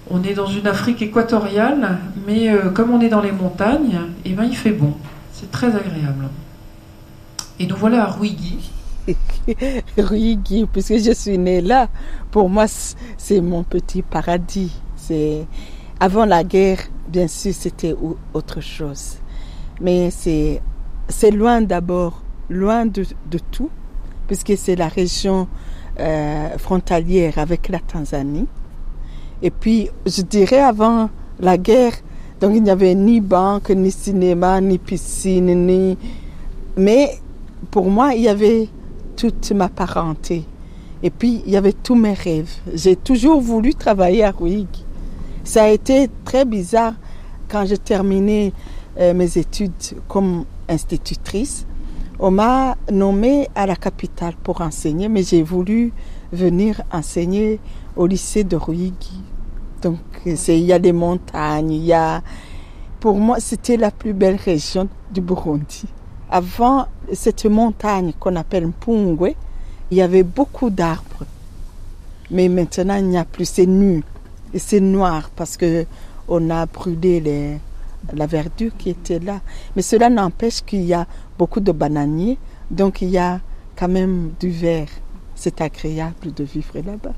[0.09, 4.31] On est dans une Afrique équatoriale, mais euh, comme on est dans les montagnes, eh
[4.31, 4.93] ben, il fait bon.
[5.33, 6.29] C'est très agréable.
[7.59, 8.71] Et nous voilà à Ruigi.
[9.97, 11.89] Ruigi, puisque je suis née là,
[12.31, 12.65] pour moi,
[13.17, 14.71] c'est mon petit paradis.
[14.95, 15.45] C'est
[15.99, 17.93] avant la guerre, bien sûr, c'était
[18.33, 19.17] autre chose.
[19.81, 20.61] Mais c'est,
[21.09, 23.05] c'est loin d'abord, loin de,
[23.51, 23.69] tout,
[24.27, 25.47] puisque c'est la région
[25.99, 28.47] euh, frontalière avec la Tanzanie.
[29.41, 31.93] Et puis, je dirais avant la guerre,
[32.41, 35.97] donc il n'y avait ni banque, ni cinéma, ni piscine, ni...
[36.75, 37.17] Mais
[37.71, 38.67] pour moi, il y avait
[39.15, 40.45] toute ma parenté.
[41.03, 42.51] Et puis, il y avait tous mes rêves.
[42.73, 44.67] J'ai toujours voulu travailler à Ruig.
[45.43, 46.93] Ça a été très bizarre
[47.47, 48.53] quand j'ai terminé
[48.99, 49.71] euh, mes études
[50.07, 51.65] comme institutrice.
[52.19, 55.93] On m'a nommée à la capitale pour enseigner, mais j'ai voulu
[56.31, 57.59] venir enseigner
[57.95, 59.21] au lycée de Ruigi.
[59.81, 62.21] Donc, il y a des montagnes, il y a...
[62.99, 65.85] Pour moi, c'était la plus belle région du Burundi.
[66.29, 69.35] Avant cette montagne qu'on appelle Mpungwe,
[69.91, 71.25] il y avait beaucoup d'arbres.
[72.31, 74.03] Mais maintenant, il n'y a plus, c'est nu.
[74.53, 75.85] Et c'est noir parce que
[76.27, 77.57] on a brûlé les,
[78.13, 79.41] la verdure qui était là.
[79.75, 81.07] Mais cela n'empêche qu'il y a
[81.37, 82.37] beaucoup de bananiers,
[82.71, 83.39] donc il y a
[83.75, 84.89] quand même du vert.
[85.35, 87.13] C'est agréable de vivre là-bas.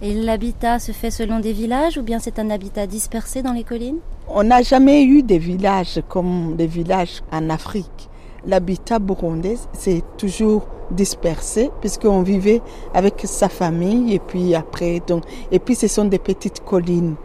[0.00, 3.64] Et l'habitat se fait selon des villages ou bien c'est un habitat dispersé dans les
[3.64, 3.98] collines?
[4.28, 8.08] On n'a jamais eu des villages comme des villages en Afrique.
[8.46, 12.62] L'habitat burundais, c'est toujours dispersé puisqu'on vivait
[12.94, 17.16] avec sa famille et puis après, donc, et puis ce sont des petites collines.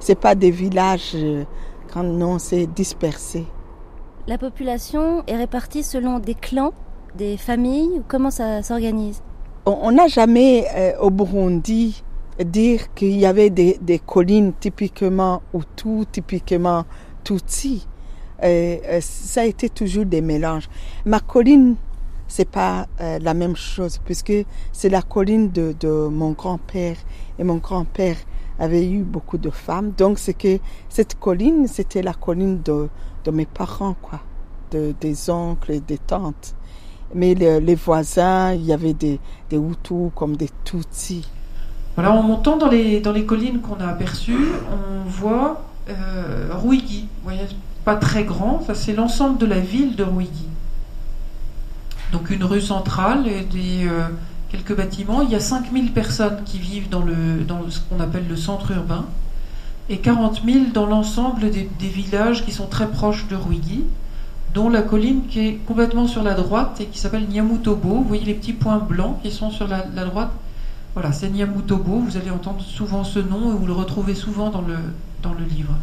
[0.00, 1.16] C'est pas des villages,
[2.02, 3.44] non, c'est dispersé.
[4.26, 6.72] La population est répartie selon des clans,
[7.16, 9.22] des familles, comment ça s'organise?
[9.66, 12.02] On n'a jamais euh, au Burundi
[12.44, 16.84] dire qu'il y avait des, des, collines typiquement Hutu, typiquement
[17.24, 17.86] Tutsi.
[18.42, 20.68] Euh, euh, ça a été toujours des mélanges.
[21.04, 21.76] Ma colline,
[22.28, 24.32] c'est pas euh, la même chose puisque
[24.72, 26.96] c'est la colline de, de mon grand-père
[27.38, 28.16] et mon grand-père
[28.58, 29.92] avait eu beaucoup de femmes.
[29.96, 32.88] Donc c'est que cette colline, c'était la colline de,
[33.24, 34.20] de mes parents, quoi,
[34.70, 36.54] de, des oncles et des tantes.
[37.14, 41.28] Mais le, les voisins, il y avait des, des Hutus comme des Tutsis.
[41.94, 46.48] Voilà, en montant dans les, dans les collines qu'on a aperçues, on voit euh,
[47.22, 47.40] voyez,
[47.84, 50.48] pas très grand, ça c'est l'ensemble de la ville de Ruigi.
[52.12, 54.08] Donc une rue centrale et des, euh,
[54.50, 55.22] quelques bâtiments.
[55.22, 58.70] Il y a 5000 personnes qui vivent dans, le, dans ce qu'on appelle le centre
[58.72, 59.04] urbain
[59.88, 63.84] et 40 000 dans l'ensemble des, villages qui sont très proches de Ruigi,
[64.52, 67.88] dont la colline qui est complètement sur la droite et qui s'appelle Nyamutobo.
[67.88, 70.30] Vous voyez les petits points blancs qui sont sur la, droite
[70.94, 74.62] voilà, c'est Nyamutobo, vous allez entendre souvent ce nom et vous le retrouvez souvent dans
[74.62, 74.76] le,
[75.22, 75.74] dans le livre.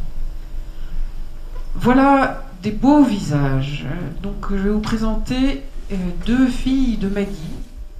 [1.75, 3.85] Voilà des beaux visages.
[4.23, 5.95] Donc je vais vous présenter euh,
[6.25, 7.29] deux filles de Maggie,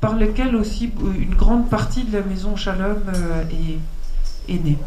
[0.03, 3.43] par lesquelles aussi une grande partie de la maison Shalom euh,
[4.49, 4.77] est, est, née.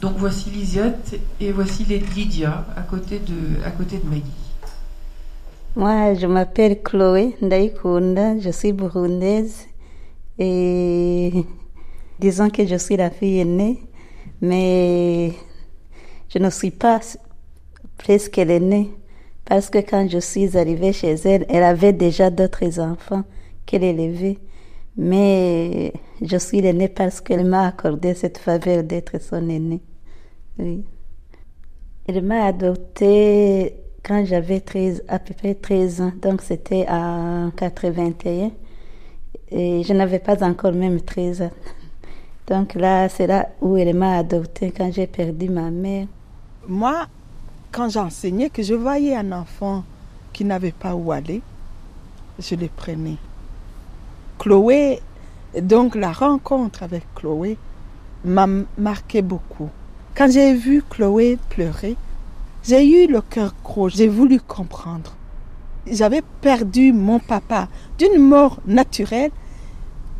[0.00, 4.22] Donc voici Lisiette et voici Lydia à côté de, à côté de Maggie.
[5.74, 9.66] Moi, je m'appelle Chloé Ndaikunda, je suis burundaise
[10.38, 11.32] et
[12.20, 13.82] disons que je suis la fille aînée,
[14.40, 15.32] mais
[16.32, 17.00] je ne suis pas
[17.98, 18.92] presque l'aînée
[19.44, 23.24] parce que quand je suis arrivée chez elle, elle avait déjà d'autres enfants
[23.66, 24.38] qu'elle élevait.
[24.96, 29.82] Mais je suis l'aînée parce qu'elle m'a accordé cette faveur d'être son aînée.
[30.58, 30.84] Oui.
[32.08, 38.52] Elle m'a adoptée quand j'avais 13, à peu près 13 ans, donc c'était en 81.
[39.50, 41.50] Et je n'avais pas encore même 13 ans.
[42.46, 46.06] Donc là, c'est là où elle m'a adoptée quand j'ai perdu ma mère.
[46.68, 47.06] Moi,
[47.72, 49.82] quand j'enseignais, que je voyais un enfant
[50.32, 51.42] qui n'avait pas où aller,
[52.38, 53.16] je le prenais.
[54.38, 55.00] Chloé,
[55.60, 57.56] donc la rencontre avec Chloé
[58.24, 58.46] m'a
[58.78, 59.70] marqué beaucoup.
[60.14, 61.96] Quand j'ai vu Chloé pleurer,
[62.62, 65.14] j'ai eu le cœur gros, j'ai voulu comprendre.
[65.86, 67.68] J'avais perdu mon papa
[67.98, 69.30] d'une mort naturelle.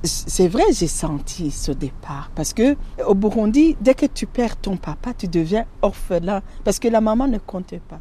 [0.04, 2.30] C'est vrai, j'ai senti ce départ.
[2.36, 6.42] Parce que au Burundi, dès que tu perds ton papa, tu deviens orphelin.
[6.62, 7.98] Parce que la maman ne comptait pas.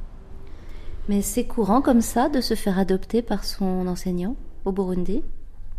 [1.09, 4.35] Mais c'est courant comme ça de se faire adopter par son enseignant
[4.65, 5.23] au Burundi?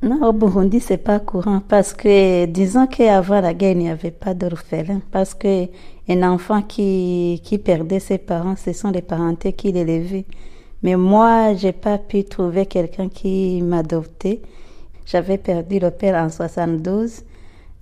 [0.03, 1.61] Non, au Burundi, c'est pas courant.
[1.67, 5.01] Parce que, disons qu'avant la guerre, il n'y avait pas d'orphelin.
[5.11, 5.69] Parce que
[6.09, 10.27] un enfant qui, qui perdait ses parents, ce sont les parentés qui l'élevaient.
[10.83, 14.43] Mais moi, j'ai pas pu trouver quelqu'un qui m'adoptait.
[15.07, 17.23] J'avais perdu le père en 72.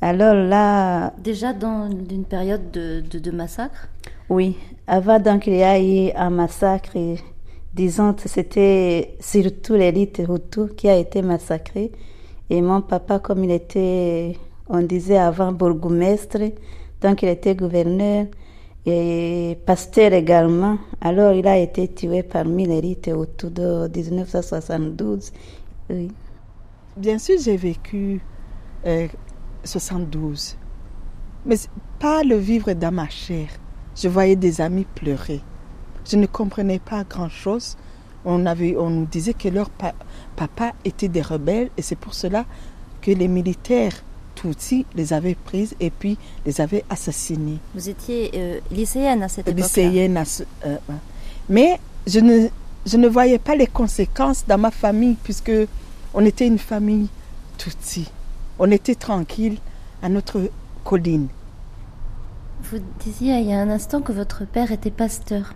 [0.01, 1.13] Alors là.
[1.19, 3.89] Déjà dans une période de, de, de massacre?
[4.29, 4.57] Oui.
[4.87, 6.97] Avant, donc, il y a eu un massacre.
[6.97, 7.17] Et,
[7.75, 11.93] disons, c'était surtout l'élite Hutu qui a été massacrée.
[12.51, 14.37] Et mon papa, comme il était,
[14.69, 16.39] on disait avant, bourgmestre,
[17.01, 18.27] donc il était gouverneur.
[18.87, 20.79] et pasteur également.
[21.01, 25.33] Alors il a été tué parmi les rites autour de 1972.
[25.91, 26.09] Oui.
[26.97, 28.21] Bien sûr, j'ai vécu
[28.87, 29.09] euh,
[29.65, 30.57] 72,
[31.45, 31.57] mais
[31.99, 33.49] pas le vivre dans ma chair.
[33.97, 35.41] Je voyais des amis pleurer.
[36.07, 37.77] Je ne comprenais pas grand-chose.
[38.25, 39.95] On, avait, on nous disait que leur pa-
[40.37, 42.45] papa était des rebelles et c'est pour cela
[43.03, 43.93] que les militaires
[44.35, 47.59] Tutsis les avaient prises et puis les avaient assassinées.
[47.75, 50.17] Vous étiez euh, lycéenne à cette époque lycéenne.
[50.17, 50.77] à ce- euh.
[51.49, 52.49] Mais je ne,
[52.87, 55.53] je ne voyais pas les conséquences dans ma famille puisque
[56.15, 57.09] on était une famille
[57.59, 58.11] Tutsi.
[58.59, 59.59] On était tranquille
[60.03, 60.41] à notre
[60.83, 61.29] colline.
[62.65, 65.55] Vous disiez il y a un instant que votre père était pasteur.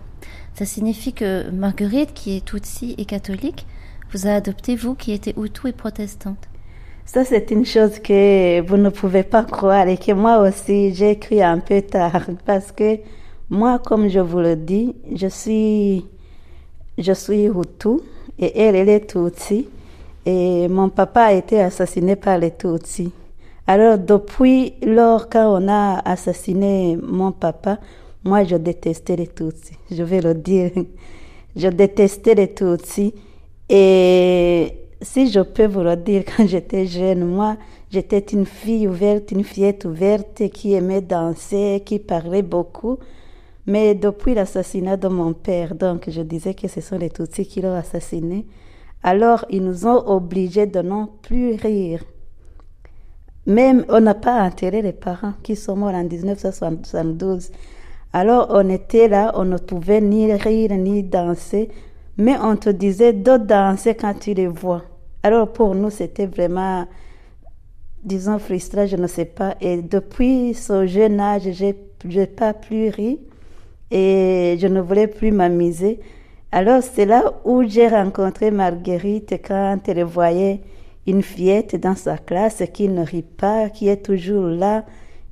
[0.59, 3.65] Ça signifie que Marguerite, qui est Tutsi et catholique,
[4.11, 6.49] vous a adopté, vous qui étiez Hutu et protestante.
[7.05, 11.17] Ça, c'est une chose que vous ne pouvez pas croire et que moi aussi, j'ai
[11.17, 12.97] cru un peu tard parce que
[13.49, 16.05] moi, comme je vous le dis, je suis,
[16.97, 18.01] je suis Hutu
[18.37, 19.65] et elle, elle est Tutsi
[20.25, 23.13] et mon papa a été assassiné par les Tutsis.
[23.65, 27.77] Alors, depuis lors, quand on a assassiné mon papa,
[28.23, 29.77] moi, je détestais les Tutsis.
[29.89, 30.71] Je vais le dire.
[31.55, 33.13] Je détestais les Tutsis.
[33.69, 37.57] Et si je peux vous le dire, quand j'étais jeune, moi,
[37.89, 42.97] j'étais une fille ouverte, une fillette ouverte qui aimait danser, qui parlait beaucoup.
[43.65, 47.61] Mais depuis l'assassinat de mon père, donc je disais que ce sont les Tutsis qui
[47.61, 48.47] l'ont assassiné,
[49.03, 52.03] alors ils nous ont obligés de ne plus rire.
[53.45, 57.51] Même on n'a pas enterré les parents qui sont morts en 1972.
[58.11, 61.69] Alors on était là, on ne pouvait ni rire ni danser,
[62.17, 64.83] mais on te disait de danser quand tu les vois.
[65.21, 66.85] Alors pour nous, c'était vraiment,
[68.03, 69.55] disons, frustrant, je ne sais pas.
[69.61, 73.19] Et depuis ce jeune âge, j'ai n'ai pas plus ri
[73.91, 75.99] et je ne voulais plus m'amuser.
[76.51, 80.61] Alors c'est là où j'ai rencontré Marguerite quand elle voyait
[81.05, 84.85] une fillette dans sa classe qui ne rit pas, qui est toujours là.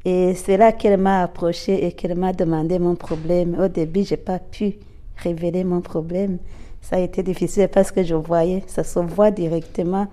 [0.09, 3.57] Et c'est là qu'elle m'a approché et qu'elle m'a demandé mon problème.
[3.59, 4.77] Au début, j'ai pas pu
[5.17, 6.37] révéler mon problème.
[6.81, 10.07] Ça a été difficile parce que je voyais, ça se voit directement.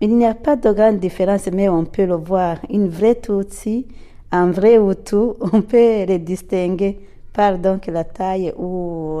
[0.00, 2.58] Il n'y a pas de grande différence, mais on peut le voir.
[2.70, 3.88] Une vraie Tutsi,
[4.30, 5.16] un vrai Hutu,
[5.52, 7.00] on peut les distinguer
[7.32, 9.20] par donc la taille ou,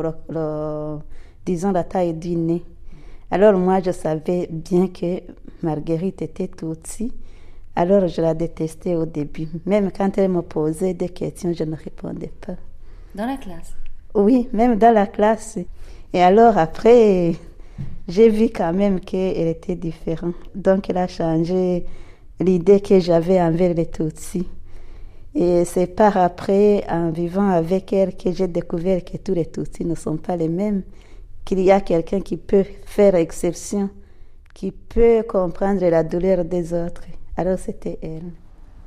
[1.44, 2.62] disons, la taille du nez.
[3.32, 5.22] Alors moi, je savais bien que
[5.64, 7.10] Marguerite était Tutsi.
[7.80, 9.46] Alors je la détestais au début.
[9.64, 12.56] Même quand elle me posait des questions, je ne répondais pas.
[13.14, 13.72] Dans la classe?
[14.16, 15.60] Oui, même dans la classe.
[16.12, 17.36] Et alors après,
[18.08, 20.34] j'ai vu quand même qu'elle était différente.
[20.56, 21.86] Donc elle a changé
[22.40, 24.48] l'idée que j'avais envers les Tutsis.
[25.36, 29.84] Et c'est par après, en vivant avec elle, que j'ai découvert que tous les Tutsis
[29.84, 30.82] ne sont pas les mêmes,
[31.44, 33.88] qu'il y a quelqu'un qui peut faire exception,
[34.52, 37.04] qui peut comprendre la douleur des autres.
[37.38, 38.32] Alors c'était elle.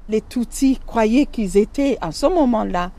[0.10, 2.92] Les Tutsis croyaient qu'ils étaient, à ce moment-là,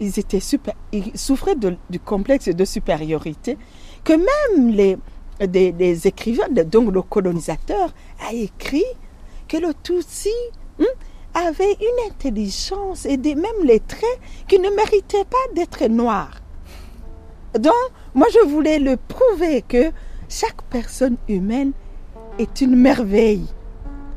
[0.00, 0.74] ils étaient super,
[1.14, 1.54] souffraient
[1.88, 3.56] du complexe de supériorité,
[4.02, 4.98] que même les,
[5.46, 7.94] des, écrivains, donc le colonisateur,
[8.28, 8.84] a écrit
[9.46, 10.34] que le Tutsi
[10.80, 10.86] hum,
[11.32, 16.40] avait une intelligence et des, même les traits qui ne méritaient pas d'être noirs.
[17.54, 17.72] Donc,
[18.16, 19.92] moi, je voulais le prouver que
[20.28, 21.70] chaque personne humaine
[22.40, 23.46] est une merveille.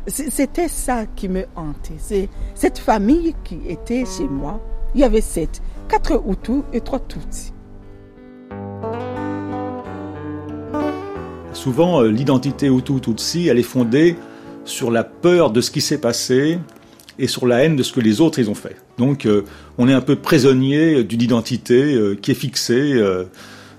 [0.07, 1.93] C'était ça qui me hantait.
[1.97, 4.59] C'est cette famille qui était chez moi.
[4.95, 7.53] Il y avait sept, quatre Hutus et trois Tutsis.
[11.53, 14.15] Souvent, euh, l'identité Hutu-Tutsi, elle est fondée
[14.65, 16.57] sur la peur de ce qui s'est passé
[17.19, 18.77] et sur la haine de ce que les autres ils ont fait.
[18.97, 19.43] Donc, euh,
[19.77, 22.99] on est un peu prisonnier d'une identité euh, qui est fixée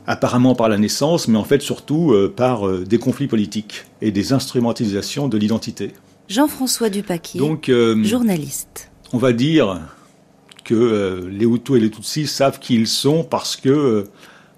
[0.07, 5.29] apparemment par la naissance, mais en fait surtout par des conflits politiques et des instrumentalisations
[5.29, 5.93] de l'identité.
[6.33, 8.91] Jean-François Dupaquier, Donc, euh, journaliste.
[9.13, 9.83] on va dire
[10.65, 14.05] que euh, les Hutus et les Tutsis savent qui ils sont parce que euh,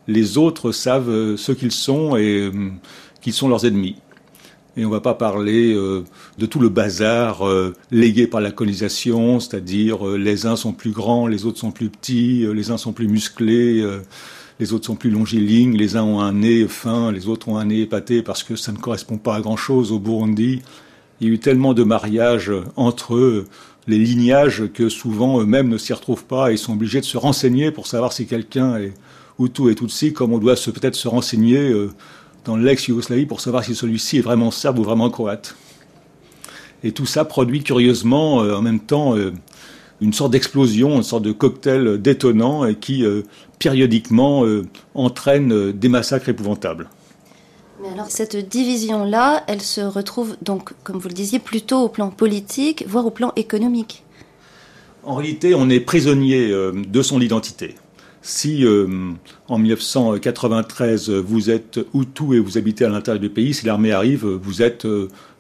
[0.07, 2.49] les autres savent ce qu'ils sont et
[3.20, 3.97] qu'ils sont leurs ennemis.
[4.77, 7.43] Et on ne va pas parler de tout le bazar
[7.91, 12.47] légué par la colonisation, c'est-à-dire les uns sont plus grands, les autres sont plus petits,
[12.53, 13.83] les uns sont plus musclés,
[14.61, 17.64] les autres sont plus longilignes, les uns ont un nez fin, les autres ont un
[17.64, 20.61] nez épaté parce que ça ne correspond pas à grand-chose au Burundi.
[21.20, 23.46] Il y a eu tellement de mariages entre eux,
[23.86, 27.70] les lignages, que souvent eux-mêmes ne s'y retrouvent pas et sont obligés de se renseigner
[27.70, 28.94] pour savoir si quelqu'un est
[29.38, 31.90] Hutu et Tutsi, comme on doit peut-être se renseigner euh,
[32.44, 35.56] dans l'ex-Yougoslavie pour savoir si celui-ci est vraiment serbe ou vraiment croate.
[36.82, 39.32] Et tout ça produit curieusement euh, en même temps euh,
[40.00, 43.04] une sorte d'explosion, une sorte de cocktail détonnant qui
[43.60, 44.44] périodiquement
[44.94, 46.90] entraîne des massacres épouvantables.
[47.93, 52.85] Alors cette division-là, elle se retrouve donc, comme vous le disiez, plutôt au plan politique,
[52.89, 54.05] voire au plan économique.
[55.03, 57.74] En réalité, on est prisonnier de son identité.
[58.22, 58.64] Si
[59.49, 64.24] en 1993 vous êtes Hutu et vous habitez à l'intérieur du pays, si l'armée arrive,
[64.24, 64.87] vous êtes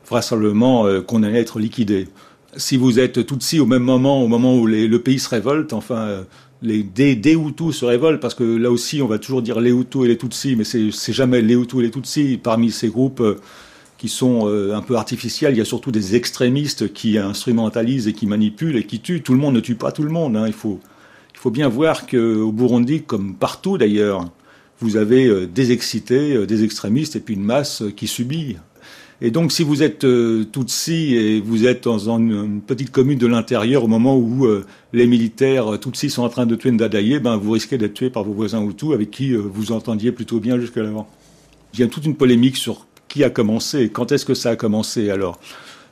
[0.06, 2.08] vraisemblablement condamné à être liquidé.
[2.56, 6.24] Si vous êtes Tutsi au même moment, au moment où le pays se révolte, enfin
[6.64, 10.04] les, des, Hutus se révoltent, parce que là aussi, on va toujours dire les Hutus
[10.04, 12.40] et les Tutsis, mais c'est jamais les Hutus et les Tutsis.
[12.42, 13.36] Parmi ces groupes euh,
[13.98, 18.14] qui sont euh, un peu artificiels, il y a surtout des extrémistes qui instrumentalisent et
[18.14, 19.22] qui manipulent et qui tuent.
[19.22, 20.36] Tout le monde ne tue pas tout le monde.
[20.36, 20.46] Hein.
[20.46, 20.80] Il, faut,
[21.34, 24.24] il faut bien voir qu'au Burundi, comme partout d'ailleurs,
[24.80, 28.56] vous avez euh, des excités, des extrémistes et puis une masse qui subit.
[29.20, 33.26] Et donc, si vous êtes euh, Tutsi et vous êtes dans une, petite commune de
[33.26, 37.36] l'intérieur au moment où euh, les militaires Tutsi sont en train de tuer Ndadaye, ben,
[37.36, 40.58] vous risquez d'être tué par vos voisins Hutus avec qui euh, vous entendiez plutôt bien
[40.58, 41.08] jusqu'à l'avant.
[41.74, 44.56] Il y a toute une polémique sur qui a commencé, quand est-ce que ça a
[44.56, 45.10] commencé.
[45.10, 45.38] Alors,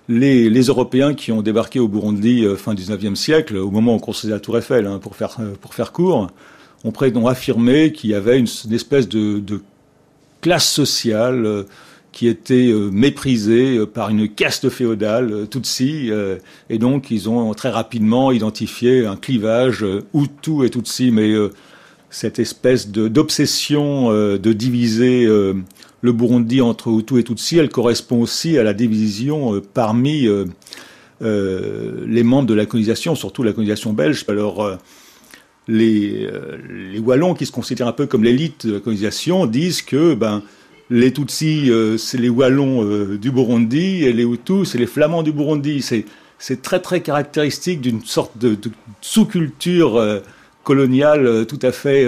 [0.08, 4.34] les, Européens qui ont débarqué au Burundi fin 19e siècle, au moment où on construisait
[4.34, 6.28] la Tour Eiffel, hein, pour, faire, pour faire court,
[6.82, 9.62] ont, ont affirmé qu'il y avait une, espèce de
[10.40, 11.66] classe sociale
[12.12, 16.10] qui était euh, méprisé euh, par une caste féodale euh, Tutsi,
[16.68, 19.84] et donc ils ont très rapidement identifié un clivage
[20.14, 21.32] Hutu et Tutsi, mais
[22.10, 28.62] cette espèce d'obsession de, diviser le Burundi entre Hutu et Tutsi, elle correspond aussi à
[28.62, 30.28] la division parmi
[31.20, 34.24] les membres de la colonisation, surtout la colonisation belge.
[34.28, 34.78] Alors,
[35.68, 36.28] les,
[36.68, 40.42] les Wallons, qui se considèrent un peu comme l'élite de la colonisation, disent que ben,
[40.93, 45.22] les Tutsis, euh, c'est les Wallons euh, du Burundi, et les Hutus, c'est les Flamands
[45.22, 45.82] du Burundi.
[46.38, 48.59] C'est très très caractéristique d'une sorte de,
[49.01, 50.20] sous-culture euh,
[50.64, 52.07] coloniale tout à fait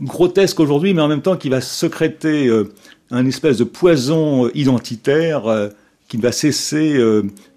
[0.00, 2.48] grotesque aujourd'hui, mais en même temps qui va secréter
[3.10, 5.70] un espèce de poison identitaire
[6.06, 6.96] qui ne va cesser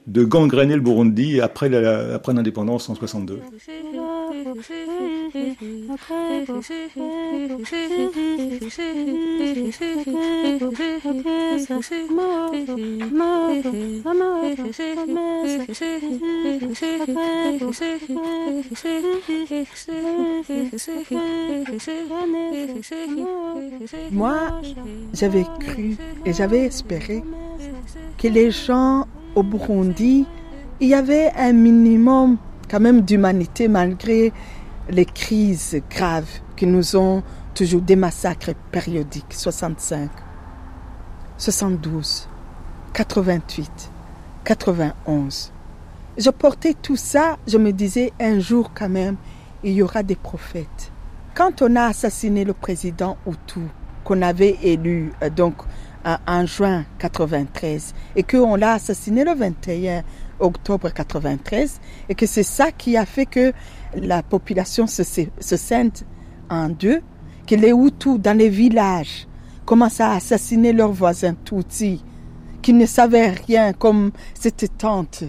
[0.08, 3.42] de gangréner le Burundi après l'indépendance en 62.
[24.12, 24.62] Moi,
[25.14, 27.24] j'avais cru et j'avais espéré
[28.18, 30.26] que les gens au Burundi,
[30.80, 32.38] il y avait un minimum
[32.70, 34.32] quand même d'humanité malgré
[34.90, 40.10] les crises graves qui nous ont toujours des massacres périodiques, 65,
[41.38, 42.28] 72,
[42.94, 43.92] 88,
[44.44, 45.52] 91.
[46.18, 49.16] Je portais tout ça, je me disais un jour quand même,
[49.64, 50.92] il y aura des prophètes.
[51.34, 53.62] Quand on a assassiné le président Hutu,
[54.04, 55.56] qu'on avait élu euh, donc
[56.06, 60.04] en juin 93 et qu'on l'a assassiné le 21
[60.44, 61.80] octobre 93
[62.10, 63.54] et que c'est ça qui a fait que
[63.96, 65.94] la population se, se scinde
[66.50, 67.02] en deux,
[67.48, 69.28] que les Hutus dans les villages
[69.66, 72.04] commencent à assassiner leurs voisins Tutsis
[72.62, 75.24] qui ne savaient rien comme cette tante,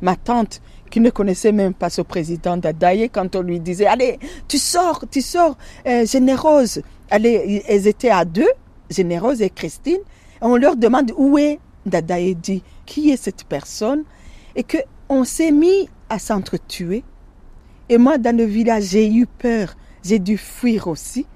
[0.00, 0.60] ma tante
[0.90, 5.04] qui ne connaissait même pas ce président d'Adaye quand on lui disait allez tu sors
[5.10, 5.56] tu sors
[5.86, 8.50] euh, généreuse allez elles étaient à deux
[8.90, 10.00] généreuse et Christine
[10.42, 14.04] on leur demande où est Dadaye dit qui est cette personne?
[14.56, 14.78] Et que
[15.08, 17.04] on s'est mis à s'entretuer.
[17.88, 19.74] Et moi, dans le village, j'ai eu peur.
[20.02, 21.26] J'ai dû fuir aussi.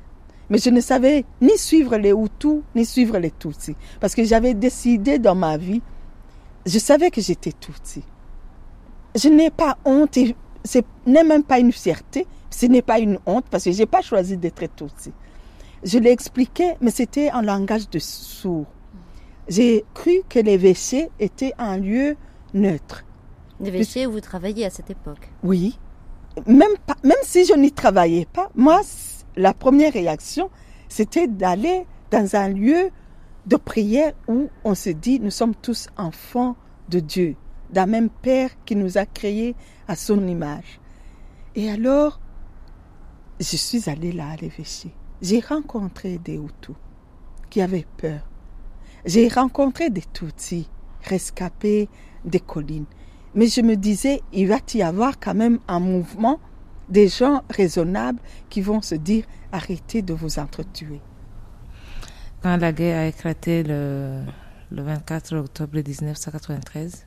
[0.48, 3.76] Mais je ne savais ni suivre les Hutus, ni suivre les Tutsis.
[4.00, 5.82] Parce que j'avais décidé dans ma vie,
[6.64, 8.02] je savais que j'étais Tutsi.
[9.14, 13.18] Je n'ai pas honte, et ce n'est même pas une fierté, ce n'est pas une
[13.26, 15.12] honte, parce que je n'ai pas choisi d'être Tutsi.
[15.82, 18.66] Je l'ai expliqué, mais c'était en langage de sourd.
[19.48, 22.16] J'ai cru que WC étaient un lieu
[22.54, 23.04] neutre.
[23.60, 25.78] WC où vous travailliez à cette époque Oui.
[26.46, 28.82] Même, pas, même si je n'y travaillais pas, moi,
[29.36, 30.50] la première réaction,
[30.88, 32.90] c'était d'aller dans un lieu
[33.46, 36.56] de prière où on se dit, nous sommes tous enfants
[36.88, 37.36] de Dieu,
[37.70, 39.54] d'un même Père qui nous a créés
[39.88, 40.80] à son image.
[41.54, 42.20] Et alors,
[43.40, 44.90] je suis allée là à l'évêché.
[45.22, 46.76] J'ai rencontré des Hutus
[47.48, 48.20] qui avaient peur
[49.06, 50.68] j'ai rencontré des Tutsis
[51.02, 51.88] rescapés
[52.24, 52.86] des collines.
[53.36, 56.40] Mais je me disais, il va y avoir quand même un mouvement
[56.88, 58.18] des gens raisonnables
[58.48, 61.00] qui vont se dire arrêtez de vous entretuer.
[62.42, 64.20] Quand la guerre a éclaté le,
[64.70, 67.06] le 24 octobre 1993,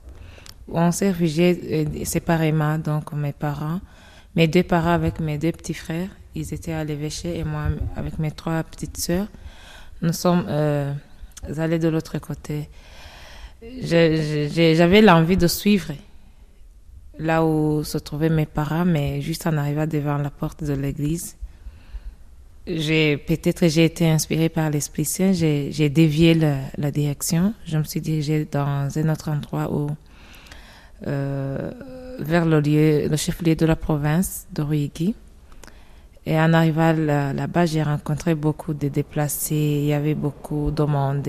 [0.71, 3.80] on s'est réfugiés euh, séparément, donc mes parents
[4.36, 8.19] Mes deux parents avec mes deux petits frères, ils étaient à l'évêché et moi avec
[8.19, 9.27] mes trois petites sœurs,
[10.03, 10.93] nous sommes euh,
[11.57, 12.69] allés de l'autre côté.
[13.82, 15.91] J'avais l'envie de suivre
[17.20, 21.36] là où se trouvaient mes parents, mais juste en arrivant devant la porte de l'église,
[22.65, 27.53] j'ai peut-être j'ai été inspirée par l'Esprit Saint, j'ai dévié la, direction.
[27.65, 29.70] Je me suis dirigée dans un autre endroit
[31.07, 31.72] euh,
[32.20, 35.15] vers le lieu, le chef-lieu de la province de Ruigi.
[36.26, 39.55] Et en arrivant là- là-bas, j'ai rencontré beaucoup de déplacés.
[39.55, 41.28] Il y avait beaucoup de monde.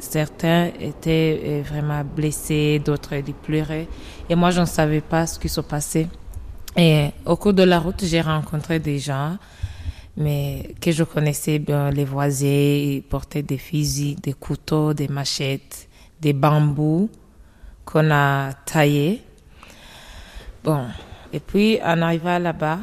[0.00, 3.88] Certains étaient euh, vraiment blessés, d'autres pleuraient.
[4.28, 6.06] Et moi, je ne savais pas ce qui se passait.
[6.76, 9.36] Et au cours de la route, j'ai rencontré des gens,
[10.16, 12.46] mais que je connaissais bien, les voisins.
[12.46, 15.88] Ils portaient des fusils, des couteaux, des machettes,
[16.20, 17.10] des bambous
[17.84, 19.22] qu'on a taillés.
[20.62, 20.84] Bon.
[21.32, 22.78] Et puis, en arrivant là-bas,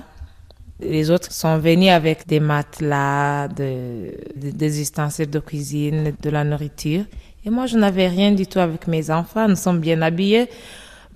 [0.79, 6.43] les autres sont venus avec des matelas, de- de- des ustensiles de cuisine, de la
[6.43, 7.05] nourriture.
[7.45, 9.47] Et moi, je n'avais rien du tout avec mes enfants.
[9.47, 10.49] Nous sommes bien habillés.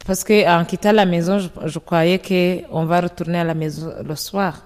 [0.06, 3.92] Parce que en quittant la maison, je, je croyais qu'on va retourner à la maison
[4.04, 4.64] le soir.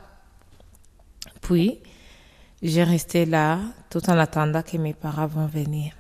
[1.42, 1.80] Puis,
[2.62, 5.94] j'ai resté là tout en attendant que mes parents vont venir.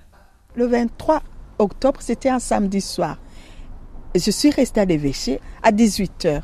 [0.56, 1.22] Le 23
[1.60, 3.18] octobre, c'était un samedi soir.
[4.16, 6.42] Je suis restée à l'évêché à 18h.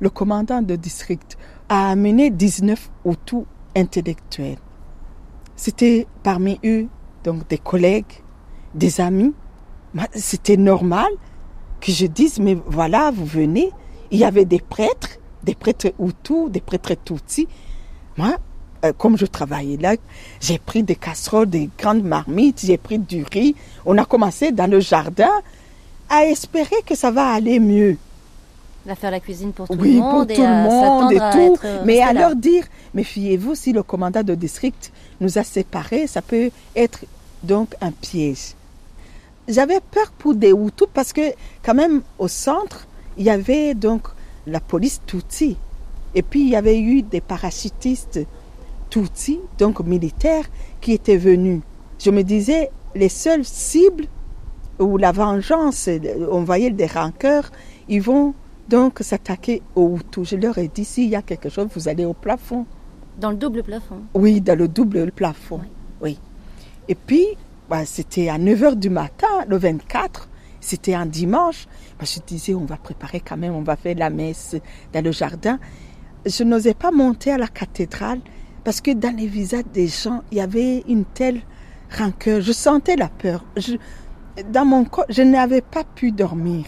[0.00, 1.36] Le commandant de district
[1.68, 3.44] a amené 19 Hutus
[3.74, 4.58] intellectuels.
[5.56, 6.86] C'était parmi eux
[7.24, 8.22] donc des collègues,
[8.74, 9.34] des amis.
[10.14, 11.08] C'était normal
[11.80, 13.70] que je dise, mais voilà, vous venez.
[14.10, 17.48] Il y avait des prêtres, des prêtres Hutus, des prêtres Tutsis.
[18.16, 18.36] Moi,
[18.84, 19.96] euh, comme je travaillais là,
[20.40, 23.56] j'ai pris des casseroles, des grandes marmites, j'ai pris du riz.
[23.84, 25.30] On a commencé dans le jardin
[26.08, 27.96] à espérer que ça va aller mieux.
[28.88, 31.12] À faire la cuisine pour tout oui, le monde pour tout et le à monde
[31.12, 31.56] et tout.
[31.64, 32.64] euh, Mais à leur dire,
[32.94, 37.00] méfiez-vous, si le commandant de district nous a séparés, ça peut être
[37.42, 38.54] donc un piège.
[39.48, 41.32] J'avais peur pour des Hutus parce que
[41.64, 44.02] quand même au centre, il y avait donc
[44.46, 45.56] la police Tutsi.
[46.14, 48.20] Et puis il y avait eu des parachutistes
[48.88, 50.44] Tutsi, donc militaires,
[50.80, 51.60] qui étaient venus.
[51.98, 54.06] Je me disais, les seules cibles
[54.78, 55.88] où la vengeance,
[56.30, 57.50] on voyait des rancœurs,
[57.88, 58.34] ils vont
[58.68, 60.28] donc s'attaquer aux Hutus.
[60.30, 62.66] Je leur ai dit, s'il y a quelque chose, vous allez au plafond.
[63.18, 64.02] Dans le double plafond.
[64.14, 65.60] Oui, dans le double plafond.
[66.00, 66.18] Oui.
[66.88, 67.26] Et puis,
[67.68, 70.28] bah, c'était à 9h du matin, le 24.
[70.60, 71.66] C'était un dimanche.
[71.98, 74.56] Bah, je disais, on va préparer quand même, on va faire la messe
[74.92, 75.58] dans le jardin.
[76.24, 78.20] Je n'osais pas monter à la cathédrale
[78.64, 81.40] parce que dans les visages des gens, il y avait une telle
[81.96, 82.40] rancœur.
[82.40, 83.44] Je sentais la peur.
[83.56, 83.76] Je-
[84.52, 86.64] dans mon corps, je n'avais pas pu dormir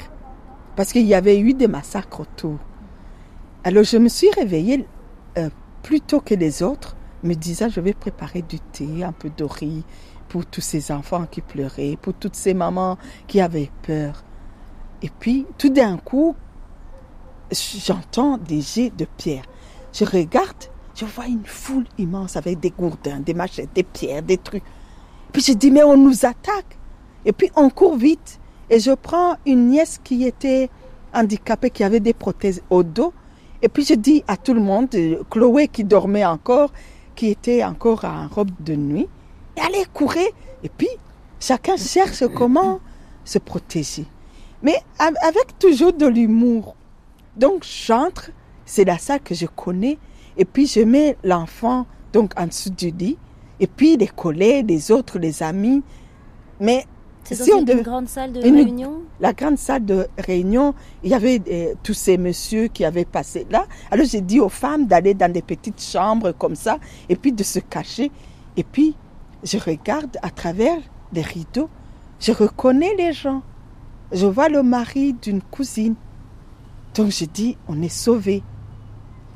[0.78, 2.56] parce qu'il y avait eu des massacres autour.
[3.64, 4.86] Alors je me suis réveillée
[5.36, 5.50] euh,
[5.82, 9.42] plus tôt que les autres, me disant je vais préparer du thé, un peu de
[9.42, 9.82] riz
[10.28, 14.22] pour tous ces enfants qui pleuraient, pour toutes ces mamans qui avaient peur.
[15.02, 16.36] Et puis tout d'un coup,
[17.50, 19.46] j'entends des jets de pierre.
[19.92, 24.38] Je regarde, je vois une foule immense avec des gourdins, des machettes, des pierres, des
[24.38, 24.62] trucs.
[25.32, 26.78] Puis je dis mais on nous attaque.
[27.24, 28.38] Et puis on court vite
[28.70, 30.70] et je prends une nièce qui était
[31.12, 33.12] handicapée, qui avait des prothèses au dos.
[33.62, 36.72] Et puis je dis à tout le monde, euh, Chloé qui dormait encore,
[37.14, 39.08] qui était encore en robe de nuit,
[39.56, 40.28] et allez courir.
[40.62, 40.88] Et puis
[41.40, 42.80] chacun cherche comment
[43.24, 44.06] se protéger.
[44.62, 46.74] Mais av- avec toujours de l'humour.
[47.36, 48.30] Donc j'entre,
[48.64, 49.98] c'est la salle que je connais,
[50.36, 53.18] et puis je mets l'enfant donc en dessous du lit,
[53.60, 55.82] et puis les collègues, les autres, les amis.
[56.60, 56.86] Mais
[57.34, 61.10] C'est si on une grande salle de une- réunion La grande salle de réunion, il
[61.10, 63.66] y avait euh, tous ces messieurs qui avaient passé là.
[63.90, 67.42] Alors j'ai dit aux femmes d'aller dans des petites chambres comme ça, et puis de
[67.42, 68.10] se cacher.
[68.56, 68.94] Et puis
[69.44, 70.78] je regarde à travers
[71.12, 71.68] les rideaux,
[72.20, 73.42] je reconnais les gens.
[74.10, 75.94] Je vois le mari d'une cousine.
[76.94, 78.42] Donc je dis, on est sauvés.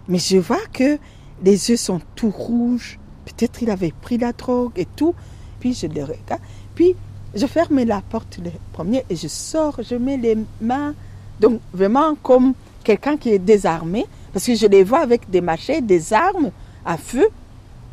[0.09, 0.99] Mais je vois que
[1.45, 2.99] les yeux sont tout rouges.
[3.27, 5.15] Peut-être il avait pris la drogue et tout.
[5.61, 6.41] Puis je le regarde.
[6.75, 6.97] Puis
[7.35, 9.77] je ferme la porte le premier et je sors.
[9.83, 10.95] Je mets les mains.
[11.41, 12.55] Donc vraiment comme
[12.85, 14.07] quelqu'un qui est désarmé.
[14.33, 16.51] Parce que je les vois avec des machettes, des armes
[16.85, 17.27] à feu.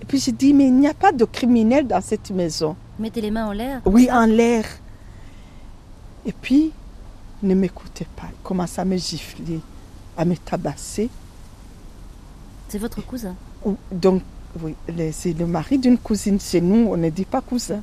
[0.01, 2.75] Et puis je dis, mais il n'y a pas de criminels dans cette maison.
[2.97, 3.81] Mettez les mains en l'air.
[3.85, 4.65] Oui, en l'air.
[6.25, 6.71] Et puis,
[7.43, 8.27] ne m'écoutez pas.
[8.31, 9.59] Il commence à me gifler,
[10.17, 11.09] à me tabasser.
[12.67, 13.35] C'est votre cousin.
[13.65, 14.21] Ou- Donc,
[14.61, 14.75] oui,
[15.11, 16.39] c'est le mari d'une cousine.
[16.39, 17.81] Chez nous, on ne dit pas cousin.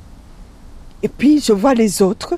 [1.03, 2.37] Et puis, je vois les autres.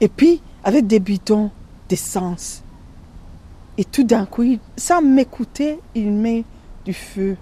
[0.00, 1.50] Et puis, avec des bidons
[1.88, 2.62] d'essence.
[3.78, 4.44] Et tout d'un coup,
[4.76, 6.44] sans m'écouter, il met
[6.84, 7.36] du feu.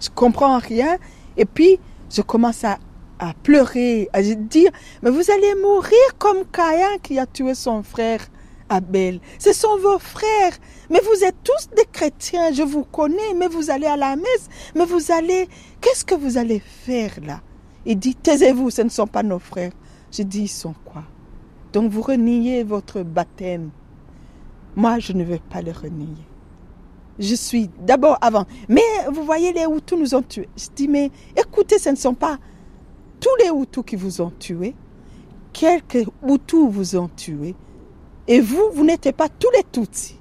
[0.00, 0.96] Je comprends rien.
[1.36, 1.78] Et puis,
[2.10, 2.78] je commence à
[3.42, 4.70] pleurer, à dire,
[5.02, 8.20] mais vous allez mourir comme Caïn qui a tué son frère
[8.68, 9.20] Abel.
[9.38, 10.52] Ce sont vos frères.
[10.90, 14.48] Mais vous êtes tous des chrétiens, je vous connais, mais vous allez à la messe,
[14.74, 15.48] mais vous allez...
[15.80, 17.40] Qu'est-ce que vous allez faire là?
[17.88, 19.72] Il dit, taisez-vous, ce ne sont pas nos frères.
[20.12, 21.04] Je dis, ils sont quoi?
[21.72, 23.70] Donc vous reniez votre baptême.
[24.76, 26.06] Moi, je ne veux pas le renier.
[27.18, 28.44] Je suis d'abord avant.
[28.68, 30.50] Mais vous voyez, les Hutus nous ont tués.
[30.54, 32.36] Je dis, mais écoutez, ce ne sont pas
[33.20, 34.74] tous les Hutus qui vous ont tués.
[35.54, 37.56] Quelques Hutus vous ont tués.
[38.26, 40.18] Et vous, vous n'étiez pas tous les Tutsis.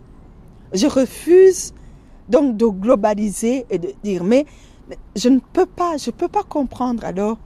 [0.71, 1.73] Je refuse
[2.29, 4.45] donc de globaliser et de dire, mais
[5.17, 7.03] je ne peux pas, je ne peux pas comprendre.
[7.03, 7.37] Alors,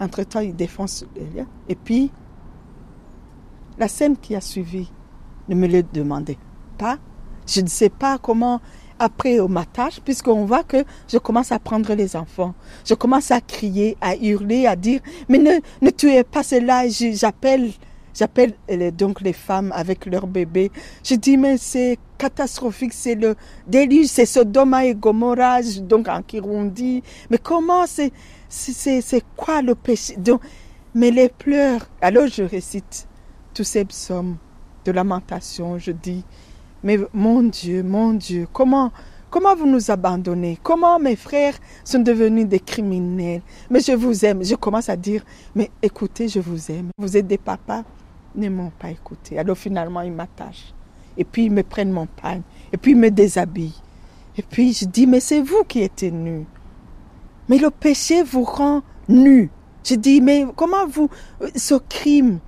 [0.00, 1.46] entre-temps, il défonce les liens.
[1.68, 2.10] Et puis,
[3.78, 4.90] la scène qui a suivi,
[5.48, 6.38] ne me le demandez
[6.78, 6.98] pas.
[7.46, 8.60] Je ne sais pas comment,
[8.98, 12.54] après, on m'attache, puisqu'on voit que je commence à prendre les enfants.
[12.84, 16.88] Je commence à crier, à hurler, à dire, mais ne, ne tuez pas cela.
[16.88, 17.70] J'appelle,
[18.14, 20.70] j'appelle euh, donc les femmes avec leurs bébés.
[21.04, 23.34] Je dis, mais c'est catastrophique, c'est le
[23.66, 27.02] déluge, c'est Sodoma et Gomorrah, donc en Kirundi.
[27.28, 28.12] Mais comment c'est,
[28.48, 30.16] c'est, quoi le péché?
[30.16, 30.40] Donc,
[30.94, 33.08] mais les pleurs, alors je récite
[33.52, 34.36] tous ces psaumes
[34.84, 36.24] de lamentation, je dis,
[36.82, 38.92] mais mon Dieu, mon Dieu, comment,
[39.30, 40.58] comment vous nous abandonnez?
[40.62, 43.40] Comment mes frères sont devenus des criminels?
[43.70, 44.44] Mais je vous aime.
[44.44, 45.24] Je commence à dire,
[45.54, 46.90] mais écoutez, je vous aime.
[46.98, 47.84] Vous êtes des papas,
[48.34, 49.38] ne m'ont pas écouté.
[49.38, 50.74] Alors finalement, ils m'attachent.
[51.16, 52.42] Et puis ils me prennent mon pain.
[52.72, 53.80] Et puis ils me déshabillent.
[54.36, 56.44] Et puis je dis, mais c'est vous qui êtes nus.
[57.48, 59.50] Mais le péché vous rend nu.
[59.84, 61.10] Je dis, mais comment vous,
[61.54, 62.38] ce crime,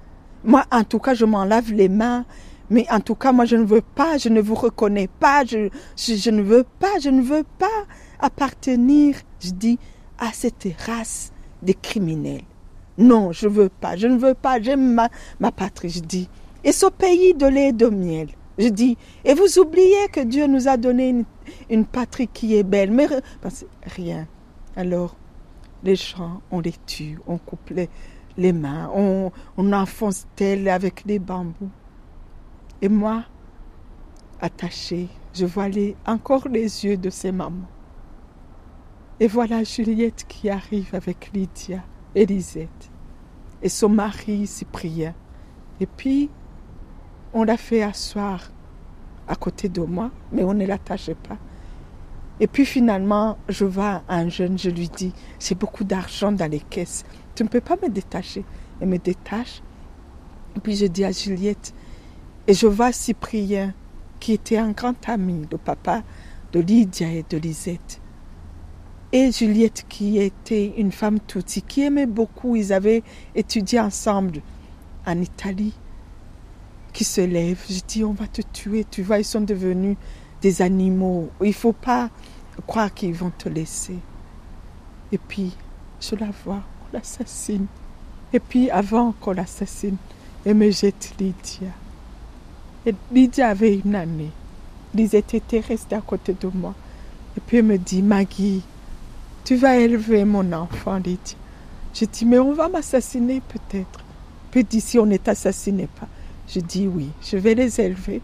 [0.45, 2.25] moi en tout cas, je m'en lave les mains.
[2.71, 5.69] Mais en tout cas, moi, je ne veux pas, je ne vous reconnais pas, je,
[5.97, 7.67] je, ne veux pas, je ne veux pas
[8.19, 9.79] appartenir, je dis,
[10.19, 11.33] à cette race
[11.63, 12.43] de criminels.
[12.99, 16.29] Non, je ne veux pas, je ne veux pas, j'aime ma, ma patrie, je dis.
[16.65, 18.97] Et ce pays de lait et de miel, je dis.
[19.25, 21.25] Et vous oubliez que Dieu nous a donné une,
[21.71, 23.07] une patrie qui est belle, mais
[23.83, 24.27] rien.
[24.77, 25.17] Alors,
[25.83, 27.73] les gens, on les tue, on coupe
[28.37, 31.71] les, mains, on, on enfonce tel avec des bambous.
[32.83, 33.25] Et moi,
[34.41, 35.69] attachée, je vois
[36.07, 37.69] encore les yeux de ces mamans.
[39.19, 41.83] Et voilà Juliette qui arrive avec Lydia
[42.15, 42.91] et Lisette
[43.63, 45.15] et son mari Cyprien.
[45.81, 46.29] Et puis,
[47.33, 48.51] on l'a fait asseoir
[49.27, 51.39] à côté de moi, mais on ne l'attachait pas.
[52.39, 56.61] Et puis finalement, je vois un jeune, je lui dis, j'ai beaucoup d'argent dans les
[56.61, 58.45] caisses, tu ne peux pas me détacher.
[58.81, 59.63] Elle me détache.
[60.57, 61.75] Et puis je dis à Juliette,
[62.47, 63.75] et je vois Cyprien,
[64.21, 66.03] qui était un grand ami, le papa
[66.53, 68.01] de Lydia et de Lisette.
[69.13, 73.03] Et Juliette, qui était une femme tutsi, qui aimait beaucoup, ils avaient
[73.35, 74.43] étudié ensemble
[75.07, 75.75] en Italie,
[76.93, 77.63] qui se lève.
[77.69, 79.97] Je dis, on va te tuer, tu vois, ils sont devenus
[80.43, 81.29] des animaux.
[81.41, 82.11] Il ne faut pas
[82.67, 83.99] croire qu'ils vont te laisser.
[85.13, 85.55] Et puis,
[86.01, 87.67] je la vois, on l'assassine.
[88.33, 89.97] Et puis, avant qu'on l'assassine,
[90.45, 91.69] elle me jette Lydia.
[92.85, 94.31] Et Lydia avait une année.
[94.95, 96.75] Lisette était restée à côté de moi.
[97.37, 98.63] Et puis elle me dit, Maggie,
[99.45, 101.37] tu vas élever mon enfant, Lydia.
[101.93, 104.05] Je dis, mais on va m'assassiner peut-être.
[104.51, 106.07] Puis si on ne t'assassinait pas.
[106.49, 108.23] Je dis, oui, je vais les élever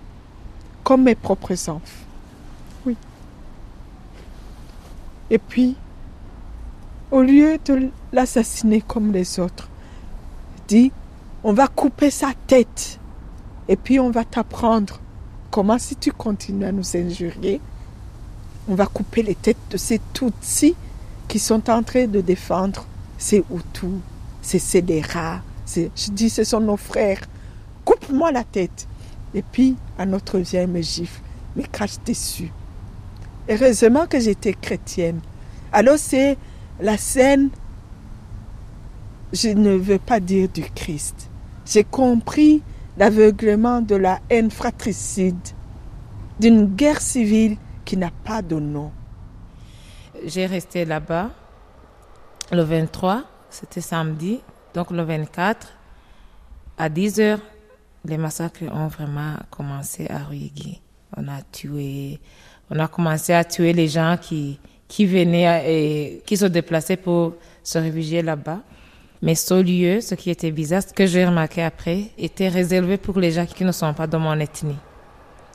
[0.84, 1.80] comme mes propres enfants.
[2.86, 2.96] Oui.
[5.32, 5.76] Et puis,
[7.10, 9.70] au lieu de l'assassiner comme les autres,
[10.68, 10.92] dit,
[11.42, 13.00] on va couper sa tête
[13.66, 15.00] et puis on va t'apprendre
[15.50, 17.62] comment si tu continues à nous injurier,
[18.68, 20.74] on va couper les têtes de ces Tutsis
[21.28, 22.84] qui sont en train de défendre
[23.16, 24.00] ces Hutus,
[24.42, 25.40] ces scélérats.
[25.74, 27.22] Je dis, ce sont nos frères.
[27.86, 28.86] Coupe-moi la tête.
[29.32, 31.22] Et puis, un autre vient me gifle,
[31.56, 32.52] me crache dessus.
[33.48, 35.20] Heureusement que j'étais chrétienne.
[35.72, 36.36] Alors c'est
[36.80, 37.50] la scène,
[39.32, 41.30] je ne veux pas dire du Christ.
[41.64, 42.62] J'ai compris
[42.96, 45.48] l'aveuglement de la haine fratricide,
[46.38, 48.92] d'une guerre civile qui n'a pas de nom.
[50.24, 51.30] J'ai resté là-bas
[52.52, 54.40] le 23, c'était samedi.
[54.74, 55.68] Donc le 24,
[56.78, 57.40] à 10 heures,
[58.04, 60.80] les massacres ont vraiment commencé à Ruyigi.
[61.16, 62.20] On a tué,
[62.74, 64.58] on a commencé à tuer les gens qui,
[64.88, 68.60] qui venaient et qui se déplaçaient pour se réfugier là-bas.
[69.20, 73.18] Mais ce lieu, ce qui était bizarre, ce que j'ai remarqué après, était réservé pour
[73.20, 74.78] les gens qui ne sont pas de mon ethnie.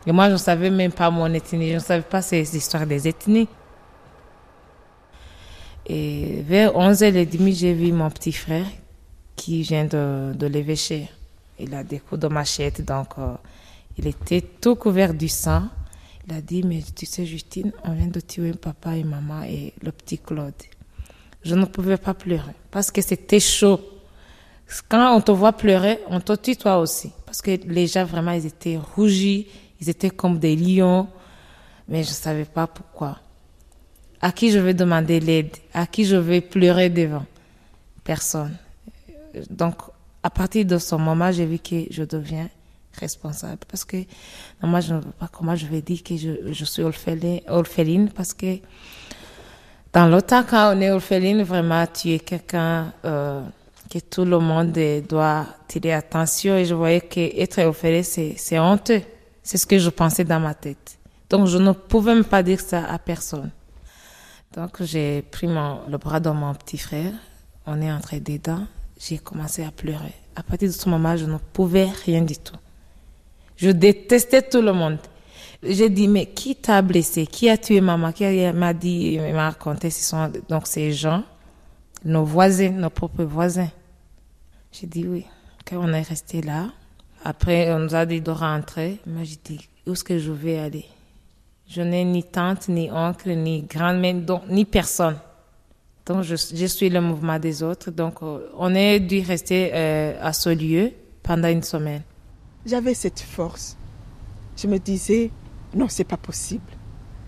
[0.05, 2.85] Et moi, je ne savais même pas mon ethnie, je ne savais pas ces histoires
[2.85, 3.49] des ethnies.
[5.87, 8.65] Et vers 11h30, j'ai vu mon petit frère
[9.35, 11.09] qui vient de, de l'évêché.
[11.57, 13.33] Il a des coups de machette, donc euh,
[13.97, 15.63] il était tout couvert du sang.
[16.27, 19.73] Il a dit, mais tu sais, Justine, on vient de tuer papa et maman et
[19.81, 20.53] le petit Claude.
[21.43, 23.79] Je ne pouvais pas pleurer parce que c'était chaud.
[24.89, 27.11] Quand on te voit pleurer, on te tue toi aussi.
[27.25, 29.47] Parce que les gens, vraiment, ils étaient rougis,
[29.79, 31.07] ils étaient comme des lions,
[31.87, 33.19] mais je ne savais pas pourquoi.
[34.19, 35.55] À qui je vais demander l'aide?
[35.73, 37.25] À qui je vais pleurer devant?
[38.03, 38.57] Personne.
[39.49, 39.75] Donc,
[40.23, 42.49] à partir de ce moment, j'ai vu que je deviens
[42.99, 43.59] responsable.
[43.67, 43.97] Parce que
[44.61, 48.09] moi, je ne sais pas comment je vais dire que je, je suis orpheline, orpheline,
[48.09, 48.59] parce que
[49.93, 53.41] dans l'autre quand on est orpheline, vraiment, tu es quelqu'un euh,
[53.89, 54.77] que tout le monde
[55.07, 56.55] doit tirer attention.
[56.57, 59.01] Et je voyais que être orpheline, c'est honteux.
[59.41, 60.99] C'est ce que je pensais dans ma tête.
[61.29, 63.49] Donc, je ne pouvais même pas dire ça à personne.
[64.53, 67.13] Donc, j'ai pris mon, le bras de mon petit frère.
[67.65, 68.65] On est entré dedans.
[68.99, 70.13] J'ai commencé à pleurer.
[70.35, 72.55] À partir de ce moment, je ne pouvais rien du tout.
[73.57, 74.99] Je détestais tout le monde.
[75.63, 77.25] J'ai dit, mais qui t'a blessé?
[77.25, 78.11] Qui a tué maman?
[78.11, 81.23] Qui m'a dit, m'a raconté, ce sont donc ces gens,
[82.05, 83.69] nos voisins, nos propres voisins.
[84.71, 85.25] J'ai dit oui.
[85.65, 86.67] Quand on est resté là,
[87.25, 88.99] après, on nous a dit de rentrer.
[89.05, 90.85] Moi, j'ai dit, où est-ce que je vais aller?
[91.67, 94.15] Je n'ai ni tante, ni oncle, ni grand-mère,
[94.49, 95.17] ni personne.
[96.05, 97.91] Donc, je, suis le mouvement des autres.
[97.91, 100.91] Donc, on est dû rester euh, à ce lieu
[101.21, 102.03] pendant une semaine.
[102.67, 103.77] J'avais cette force.
[104.57, 105.31] Je me disais,
[105.73, 106.69] non, c'est pas possible.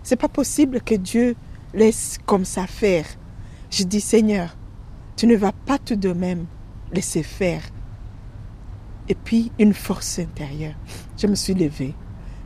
[0.02, 1.34] C'est pas possible que Dieu
[1.72, 3.06] laisse comme ça faire.
[3.70, 4.54] Je dis, Seigneur,
[5.16, 6.44] tu ne vas pas tout de même
[6.92, 7.62] laisser faire.
[9.08, 10.74] Et puis, une force intérieure.
[11.16, 11.94] Je me suis levée.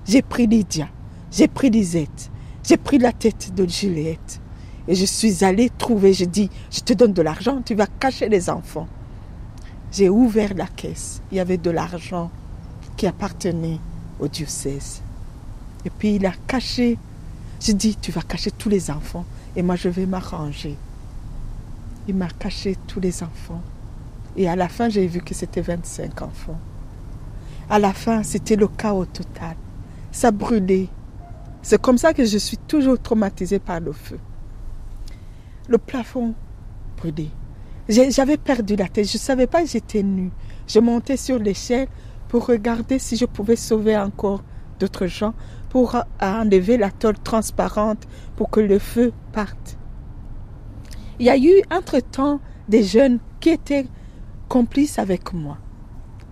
[0.07, 0.89] J'ai pris Lydia.
[1.33, 2.31] J'ai pris Lisette.
[2.63, 4.41] J'ai pris la tête de Juliette.
[4.87, 8.29] Et je suis allée trouver, je dis, je te donne de l'argent, tu vas cacher
[8.29, 8.87] les enfants.
[9.91, 11.23] J'ai ouvert la caisse.
[11.33, 12.31] Il y avait de l'argent
[12.97, 13.79] qui appartenait
[14.21, 15.03] au diocèse.
[15.85, 16.99] Et puis il a caché.
[17.61, 19.25] Je dis, tu vas cacher tous les enfants
[19.57, 20.77] et moi je vais m'arranger.
[22.07, 23.63] Il m'a caché tous les enfants.
[24.37, 26.59] Et à la fin, j'ai vu que c'était 25 enfants.
[27.71, 29.57] À la fin, c'était le chaos total.
[30.13, 30.89] Ça brûlait.
[31.63, 34.19] C'est comme ça que je suis toujours traumatisée par le feu.
[35.69, 36.35] Le plafond
[36.99, 37.31] brûlait.
[37.89, 39.09] J'avais perdu la tête.
[39.09, 40.31] Je ne savais pas que j'étais nue.
[40.67, 41.89] Je montais sur l'échelle
[42.29, 44.43] pour regarder si je pouvais sauver encore
[44.79, 45.35] d'autres gens,
[45.69, 48.07] pour enlever la tôle transparente
[48.37, 49.77] pour que le feu parte.
[51.19, 53.87] Il y a eu entre-temps des jeunes qui étaient
[54.49, 55.59] complices avec moi,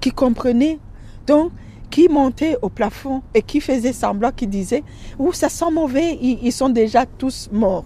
[0.01, 0.79] qui comprenaient,
[1.27, 1.53] donc
[1.91, 4.83] qui montaient au plafond et qui faisaient semblant, qui disaient
[5.19, 7.85] Ouh, ça sent mauvais, ils, ils, sont déjà tous morts.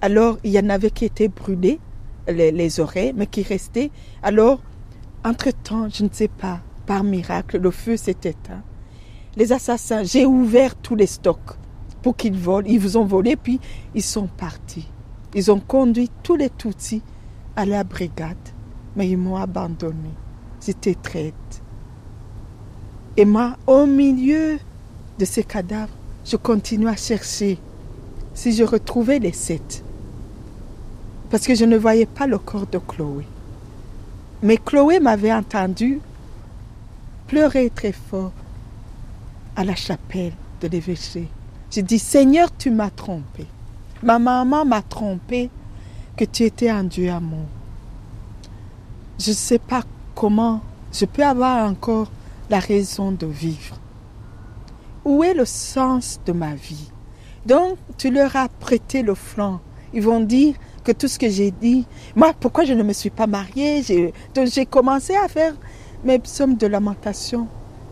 [0.00, 1.80] Alors, il y en avait qui étaient brûlés,
[2.28, 3.90] les, les oreilles, mais qui restaient.
[4.22, 4.60] Alors,
[5.24, 8.62] entre-temps, je ne sais pas, par miracle, le feu s'est éteint.
[9.36, 11.56] Les assassins, j'ai ouvert tous les stocks
[12.02, 12.66] pour qu'ils volent.
[12.68, 13.60] Ils vous ont volé, puis
[13.94, 14.88] ils sont partis.
[15.34, 17.02] Ils ont conduit tous les Tutsis
[17.54, 18.36] à la brigade,
[18.96, 20.10] mais ils m'ont abandonné.
[20.64, 21.62] J'étais traite.
[23.16, 24.58] Et moi, au milieu
[25.18, 25.94] de ces cadavres,
[26.24, 27.58] je continue à chercher
[28.34, 29.84] si je retrouvais les sept.
[31.30, 33.24] Parce que je ne voyais pas le corps de Chloé.
[34.42, 36.00] Mais Chloé m'avait entendu
[37.26, 38.32] pleurer très fort
[39.54, 41.28] à la chapelle de l'évêché.
[41.70, 43.46] J'ai dit, Seigneur, tu m'as trompé.
[44.02, 45.50] Ma maman m'a trompé
[46.16, 47.46] que tu étais un Dieu amour.
[49.18, 49.82] Je ne sais pas
[50.14, 50.62] comment
[50.92, 52.10] je peux avoir encore
[52.48, 53.76] la raison de vivre.
[55.04, 56.90] Où est le sens de ma vie?
[57.46, 59.60] Donc, tu leur as prêté le flanc.
[59.92, 60.54] Ils vont dire
[60.84, 63.82] que tout ce que j'ai dit, moi, pourquoi je ne me suis pas mariée?
[63.82, 65.54] J'ai commencé à faire
[66.04, 67.46] mes psaumes de lamentation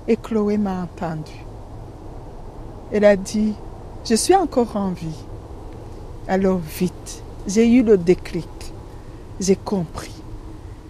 [0.07, 1.33] et Chloé m'a entendu.
[2.93, 3.53] Elle a dit,
[4.09, 5.25] je suis encore en vie.
[6.27, 8.49] Alors vite, j'ai eu le déclic.
[9.41, 10.15] J'ai compris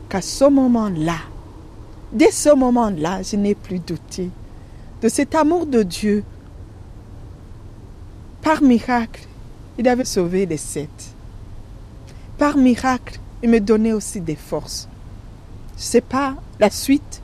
[0.08, 1.18] qu'à ce moment-là,
[2.12, 4.30] dès ce moment-là, je n'ai plus douté
[5.02, 6.24] de cet amour de Dieu.
[8.40, 9.26] Par miracle,
[9.76, 11.14] il avait sauvé les sept.
[12.38, 14.88] Par miracle, il me donnait aussi des forces.
[15.76, 17.22] Je ne sais pas la suite,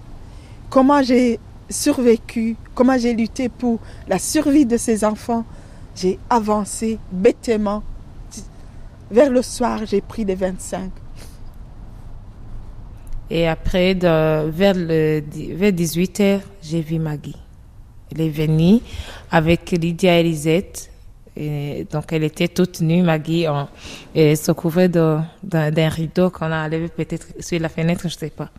[0.70, 1.38] comment j'ai
[1.70, 5.44] survécu, comment j'ai lutté pour la survie de ces enfants.
[5.96, 7.82] J'ai avancé bêtement.
[9.10, 10.90] Vers le soir, j'ai pris les 25.
[13.30, 17.36] Et après, vers, vers 18 h j'ai vu Maggie.
[18.12, 18.80] elle est venue
[19.30, 20.90] avec Lydia Elisette.
[21.36, 23.68] Et donc, elle était toute nue, Maggie, en,
[24.14, 28.30] et se couvrait d'un d'un rideau qu'on a enlevé peut-être sur la fenêtre, je sais
[28.30, 28.50] pas.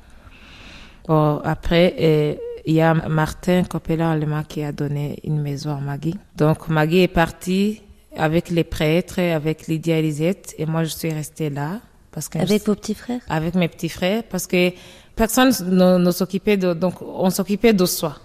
[1.08, 6.18] Bon, après, il y a Martin Coppola allemand qui a donné une maison à Maggie.
[6.36, 7.82] Donc, Maggie est partie
[8.18, 11.80] avec les prêtres, avec Lydia Elisette, et moi, je suis restée là.
[12.12, 13.22] Parce que Avec vos petits frères?
[13.30, 14.72] Avec mes petits frères, parce que
[15.16, 18.16] personne ne, ne s'occupait de, donc, on s'occupait de soi.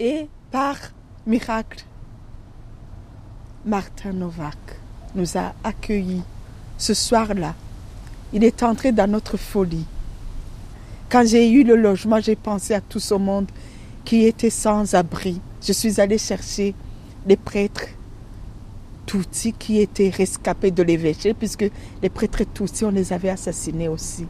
[0.00, 0.76] Et par
[1.26, 1.84] miracle,
[3.68, 4.56] Martin Novak
[5.14, 6.22] nous a accueillis
[6.78, 7.54] ce soir-là.
[8.32, 9.84] Il est entré dans notre folie.
[11.10, 13.46] Quand j'ai eu le logement, j'ai pensé à tout ce monde
[14.06, 15.42] qui était sans abri.
[15.60, 16.74] Je suis allée chercher
[17.26, 17.88] les prêtres
[19.04, 21.66] Tutsis qui étaient rescapés de l'évêché, puisque
[22.02, 24.26] les prêtres Tutsis, on les avait assassinés aussi.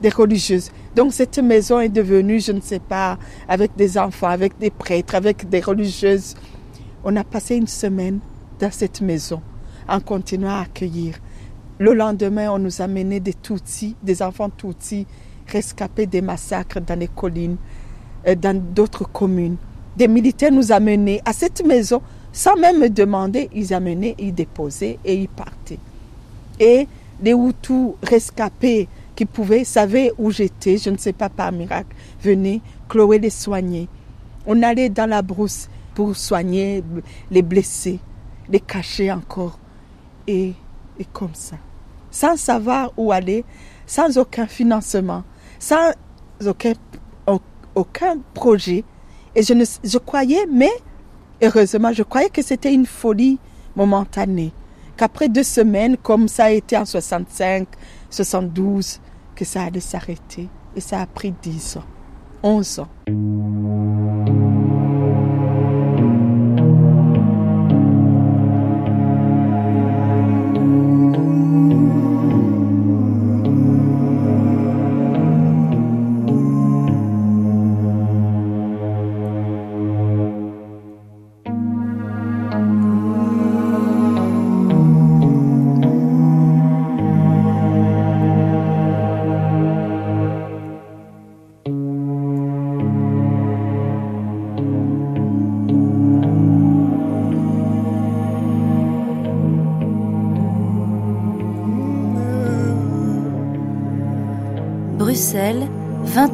[0.00, 0.70] Des religieuses.
[0.96, 5.16] Donc cette maison est devenue, je ne sais pas, avec des enfants, avec des prêtres,
[5.16, 6.34] avec des religieuses.
[7.04, 8.20] On a passé une semaine
[8.58, 9.40] dans cette maison
[9.88, 11.16] en continuant à accueillir.
[11.78, 15.06] Le lendemain, on nous a mené des Tutsis, des enfants Tutsis
[15.46, 17.56] rescapés des massacres dans les collines,
[18.26, 19.56] euh, dans d'autres communes.
[19.96, 22.00] Des militaires nous amenaient à cette maison
[22.32, 23.48] sans même me demander.
[23.54, 25.78] Ils amenaient, ils déposaient et ils partaient.
[26.58, 26.88] Et
[27.22, 32.60] les Hutus rescapés qui pouvaient, savaient où j'étais, je ne sais pas par miracle, venaient,
[32.88, 33.88] Chloé les soignait.
[34.46, 36.82] On allait dans la brousse pour soigner
[37.30, 38.00] les blessés,
[38.48, 39.58] les cacher encore.
[40.26, 40.54] Et,
[40.98, 41.56] et comme ça.
[42.10, 43.44] Sans savoir où aller,
[43.86, 45.22] sans aucun financement,
[45.58, 45.90] sans
[46.46, 46.72] aucun,
[47.26, 47.40] au-
[47.74, 48.84] aucun projet.
[49.34, 50.70] Et je, ne, je croyais, mais
[51.42, 53.38] heureusement, je croyais que c'était une folie
[53.76, 54.52] momentanée.
[54.96, 57.66] Qu'après deux semaines, comme ça a été en 65,
[58.10, 59.00] 72,
[59.34, 60.48] que ça allait s'arrêter.
[60.76, 61.84] Et ça a pris 10 ans,
[62.42, 62.88] 11 ans.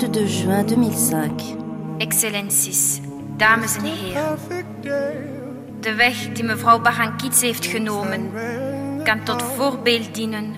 [0.00, 1.56] 22 juin 2005.
[1.98, 3.00] Excellenties,
[3.36, 4.38] dames en heren.
[5.80, 8.30] De weg die mevrouw Barrankitse heeft genomen,
[9.04, 10.54] kan tot voorbeeld dienen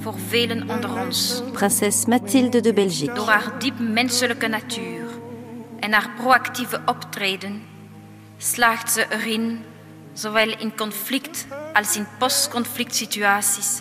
[0.00, 1.42] voor velen onder ons.
[1.52, 3.14] Princesse Mathilde de Belgique.
[3.14, 5.04] Door haar diep menselijke natuur
[5.80, 7.62] en haar proactieve optreden
[8.36, 9.58] slaagt ze erin,
[10.12, 13.80] zowel in conflict als in post-conflict situaties,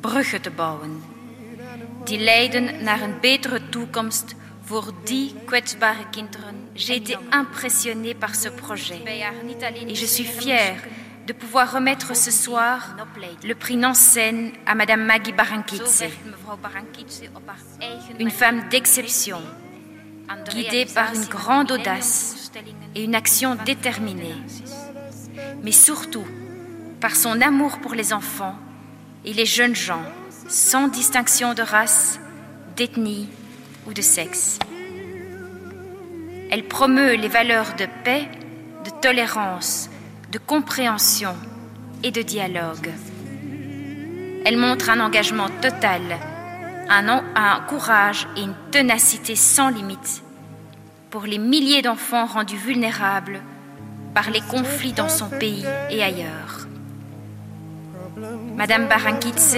[0.00, 1.02] bruggen te bouwen.
[2.04, 4.34] Die leiden naar een betere toekomst
[4.64, 6.54] voor die kwetsbare kinderen.
[6.74, 9.02] J'ai été impressionnée par ce projet
[9.86, 10.76] et je suis fière
[11.26, 12.96] de pouvoir remettre ce soir
[13.42, 16.04] le prix Nansen à Madame Maggie Barankitse,
[18.18, 19.40] une femme d'exception,
[20.50, 22.50] guidée par une grande audace
[22.94, 24.34] et une action déterminée,
[25.62, 26.26] mais surtout
[27.00, 28.56] par son amour pour les enfants
[29.24, 30.02] et les jeunes gens,
[30.48, 32.18] sans distinction de race,
[32.76, 33.28] d'ethnie
[33.86, 34.58] ou de sexe.
[36.50, 38.28] Elle promeut les valeurs de paix,
[38.84, 39.90] de tolérance,
[40.30, 41.34] de compréhension
[42.02, 42.90] et de dialogue.
[44.44, 46.02] Elle montre un engagement total,
[46.88, 50.22] un, courage et une ténacité sans limite
[51.10, 53.40] pour les milliers d'enfants rendus vulnérables
[54.14, 56.66] par les conflits dans son pays et ailleurs.
[58.54, 59.56] Madame Barankitse,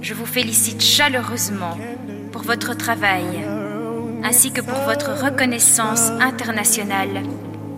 [0.00, 1.76] je vous félicite chaleureusement
[2.38, 3.44] pour votre travail
[4.22, 7.22] ainsi que pour votre reconnaissance internationale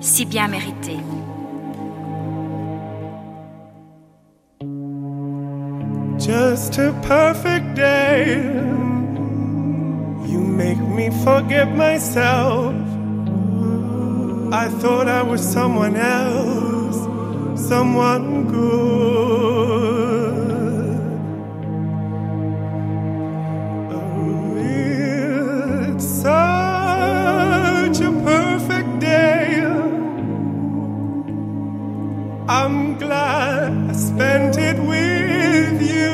[0.00, 0.98] si bien méritée.
[6.18, 8.36] Just a perfect day.
[10.28, 12.74] You make me forget myself.
[14.52, 16.98] I thought I was someone else,
[17.56, 19.39] someone good.
[32.52, 36.10] I'm glad I spent it with you.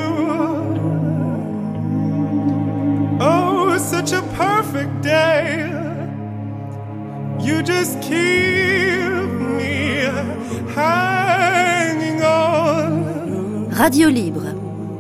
[3.19, 5.67] Oh, such a perfect day.
[7.41, 10.05] You just keep me
[10.75, 13.71] hanging on.
[13.71, 14.53] Radio Libre.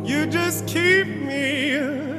[0.06, 2.18] You just keep me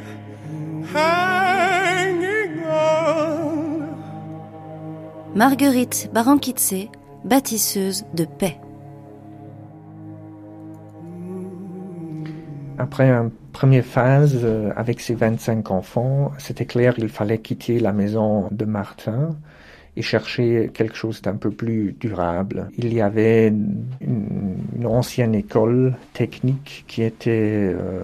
[0.94, 3.96] hanging on.
[5.34, 6.92] Marguerite Barankitse,
[7.26, 8.67] bâtisseuse de paix.
[12.78, 17.92] Après une première phase euh, avec ses 25 enfants, c'était clair qu'il fallait quitter la
[17.92, 19.36] maison de Martin
[19.96, 22.70] et chercher quelque chose d'un peu plus durable.
[22.78, 28.04] Il y avait une, une ancienne école technique qui était euh,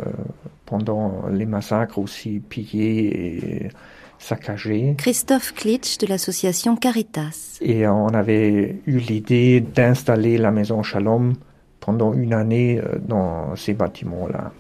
[0.65, 3.69] pendant les massacres aussi pillée et
[4.17, 4.95] saccagée.
[4.97, 7.59] Christophe Klitsch de l'association Caritas.
[7.61, 11.33] Et on avait eu l'idée d'installer la maison Shalom
[11.79, 14.51] pendant une année euh, dans ces bâtiments-là.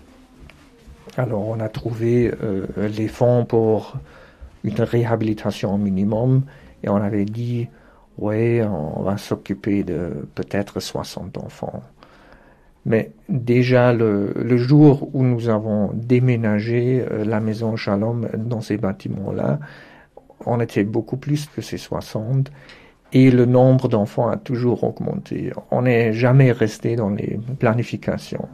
[1.17, 3.97] Alors on a trouvé euh, les fonds pour
[4.63, 6.43] une réhabilitation minimum
[6.83, 7.67] et on avait dit,
[8.17, 11.83] ouais, on va s'occuper de peut-être 60 enfants.
[12.85, 18.77] Mais déjà le, le, jour où nous avons déménagé euh, la maison Shalom dans ces
[18.77, 19.59] bâtiments-là,
[20.45, 22.51] on était beaucoup plus que ces 60
[23.13, 25.53] et le nombre d'enfants a toujours augmenté.
[25.71, 28.49] On n'est jamais resté dans les planifications.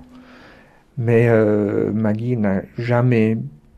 [0.99, 3.37] Mais euh, Maggie n'a jamais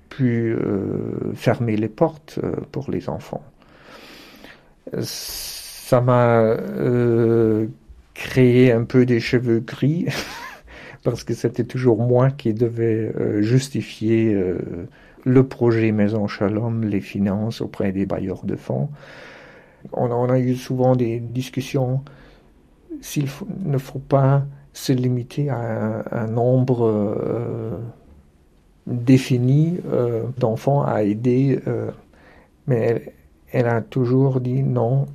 [0.10, 3.44] pu euh, fermer les portes euh, pour les enfants.
[5.02, 6.58] Ça m'a
[8.16, 10.08] créé un peu des cheveux gris
[11.04, 14.36] parce que c'était toujours moi qui devais justifier
[15.24, 18.90] le projet Maison Shalom, les finances auprès des bailleurs de fonds.
[19.94, 22.04] On, on a eu souvent des discussions
[23.00, 23.28] s'il
[23.64, 27.78] ne faut pas se limiter à un, nombre euh,
[28.88, 31.92] défini euh, d'enfants à aider, euh,
[32.68, 33.14] mais
[33.52, 35.08] elle, a toujours dit non,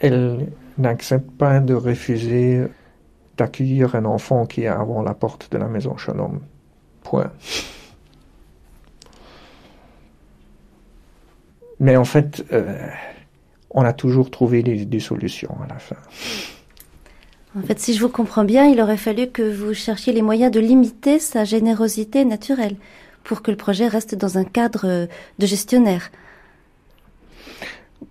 [0.00, 0.48] elle
[0.78, 2.66] n'accepte pas de refuser
[3.36, 6.40] d'accueillir un enfant qui est avant la porte de la maison Shalom.
[7.02, 7.30] Point.
[11.80, 12.44] Mais en fait,
[13.70, 15.96] on a toujours trouvé des solutions à la fin.
[17.56, 20.50] En fait, si je vous comprends bien, il aurait fallu que vous cherchiez les moyens
[20.50, 22.76] de limiter sa générosité naturelle
[23.22, 26.10] pour que le projet reste dans un cadre de gestionnaire.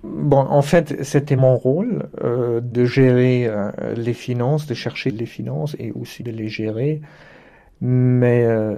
[0.03, 5.25] Bon, en fait, c'était mon rôle euh, de gérer euh, les finances, de chercher les
[5.25, 7.01] finances et aussi de les gérer.
[7.81, 8.77] Mais euh,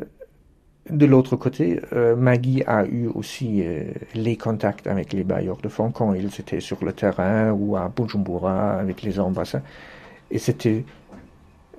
[0.90, 5.70] de l'autre côté, euh, Maggie a eu aussi euh, les contacts avec les bailleurs de
[5.70, 9.64] fonds quand ils étaient sur le terrain ou à Bujumbura avec les ambassades.
[10.32, 10.84] Et c'était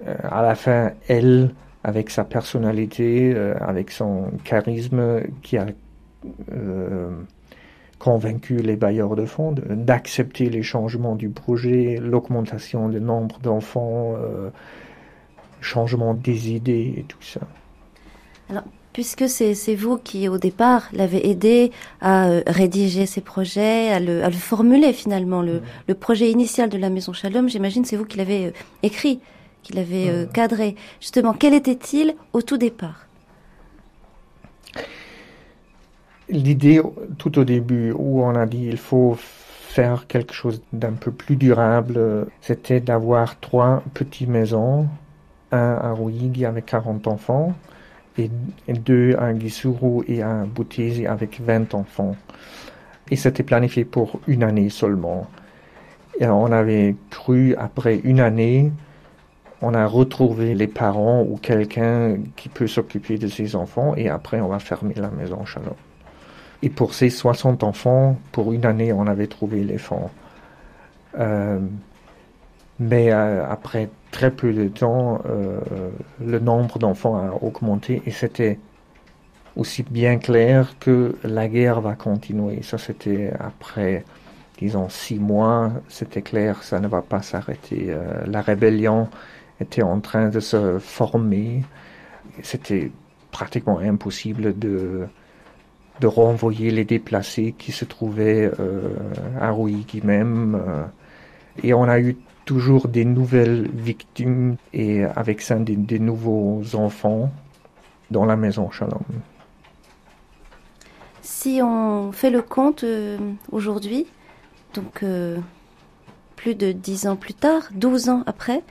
[0.07, 1.51] euh, à la fin elle,
[1.84, 5.66] avec sa personnalité, euh, avec son charisme, qui a
[6.52, 7.10] euh,
[7.98, 14.14] convaincu les bailleurs de fonds d'accepter les changements du projet, l'augmentation du nombre d'enfants,
[15.60, 17.40] changement des idées et tout ça.
[18.51, 18.64] Alors,
[18.97, 21.70] puisque c'est vous qui, au départ, l'avez aidé
[22.01, 26.70] à euh, rédiger ces projets, à le, à le formuler finalement, le, le, projet initial
[26.70, 28.51] de la Maison Shalom, j'imagine c'est vous qui l'avez euh,
[28.82, 29.20] écrit,
[29.62, 30.77] qui l'avez euh, cadré.
[30.98, 33.06] Justement, quel était-il au tout départ?
[36.31, 36.81] L'idée,
[37.18, 41.36] tout au début, où on a dit il faut faire quelque chose d'un peu plus
[41.36, 44.89] durable, c'était d'avoir trois petites maisons,
[45.52, 47.55] un à Ruigi avec 40 enfants,
[48.18, 48.30] et
[48.72, 52.16] deux à Gisuru et à Butezi avec 20 enfants.
[53.10, 55.26] Et c'était planifié pour une année seulement.
[56.18, 58.72] Et on avait cru, après une année,
[59.62, 64.40] on a retrouvé les parents ou quelqu'un qui peut s'occuper de ces enfants et après
[64.40, 65.74] on va fermer la maison Shalom.
[66.62, 70.10] Et pour ces 60 enfants, pour une année, on avait trouvé les fonds.
[71.18, 71.60] Euh,
[72.78, 75.60] mais euh, après très peu de temps, euh,
[76.24, 78.59] le nombre d'enfants a augmenté et c'était
[79.56, 82.62] aussi bien clair que la guerre va continuer.
[82.62, 84.05] Ça, c'était après,
[84.56, 87.88] disons, six mois, c'était clair, ça ne va pas s'arrêter.
[87.90, 89.09] Euh, la rébellion
[89.60, 91.62] était en train de se former.
[92.43, 92.90] C'était
[93.32, 95.06] pratiquement impossible de,
[96.01, 98.94] de renvoyer les déplacés qui se trouvaient euh,
[99.38, 100.59] à Rouigi même.
[101.62, 102.16] et on a eu
[102.47, 107.31] toujours des nouvelles victimes et avec ça des, des nouveaux enfants
[108.10, 109.02] dans la maison Shalom.
[111.23, 113.18] Si on fait le compte euh,
[113.51, 114.06] aujourd'hui,
[114.74, 115.36] donc euh,
[116.36, 118.62] plus de 10 ans plus tard, 12 ans après,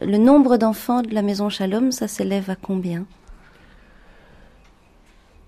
[0.00, 3.04] le nombre d'enfants de la maison Shalom, ça s'élève à combien?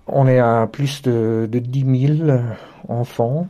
[0.07, 2.39] On est à plus de, de 10 000
[2.89, 3.47] enfants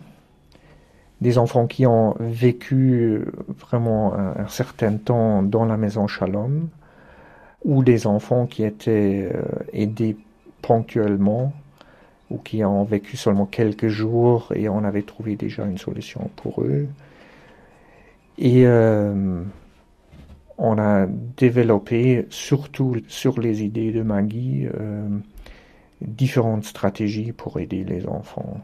[1.21, 3.21] des enfants qui ont vécu
[3.59, 6.69] vraiment un, certain temps dans la maison Shalom.
[7.65, 9.41] ou des enfants qui étaient euh,
[9.73, 10.15] aidés
[10.61, 11.53] ponctuellement
[12.29, 16.61] ou qui ont vécu seulement quelques jours et on avait trouvé déjà une solution pour
[16.61, 16.87] eux.
[18.37, 19.41] Et euh,
[20.57, 25.07] on a développé, surtout sur les idées de Maggie, euh,
[26.01, 28.59] différentes stratégies pour aider les enfants.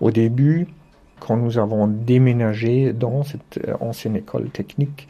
[0.00, 0.68] Au début,
[1.20, 5.08] quand nous avons déménagé dans cette ancienne école technique,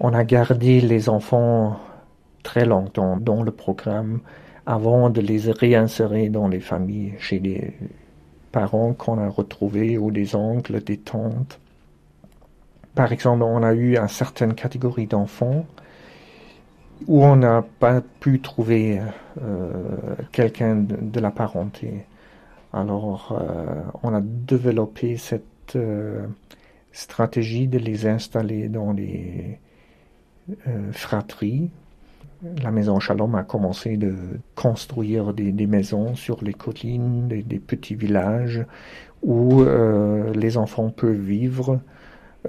[0.00, 1.78] on a gardé les enfants
[2.42, 4.20] très longtemps dans le programme
[4.66, 7.72] avant de les réinsérer dans les familles, chez les
[8.52, 11.58] parents qu'on a retrouvés ou des oncles, des tantes.
[12.94, 15.66] Par exemple, on a eu une certaine catégorie d'enfants
[17.08, 19.00] où on n'a pas pu trouver
[19.42, 19.70] euh,
[20.32, 22.04] quelqu'un de, la parenté.
[22.74, 26.26] Alors, euh, on a développé cette euh,
[26.92, 29.58] stratégie de les installer dans les
[30.92, 31.70] fratries.
[32.62, 34.14] La maison Shalom a commencé de
[34.54, 38.66] construire des, maisons sur les collines, des, petits villages
[39.22, 39.64] où
[40.34, 41.80] les enfants peuvent vivre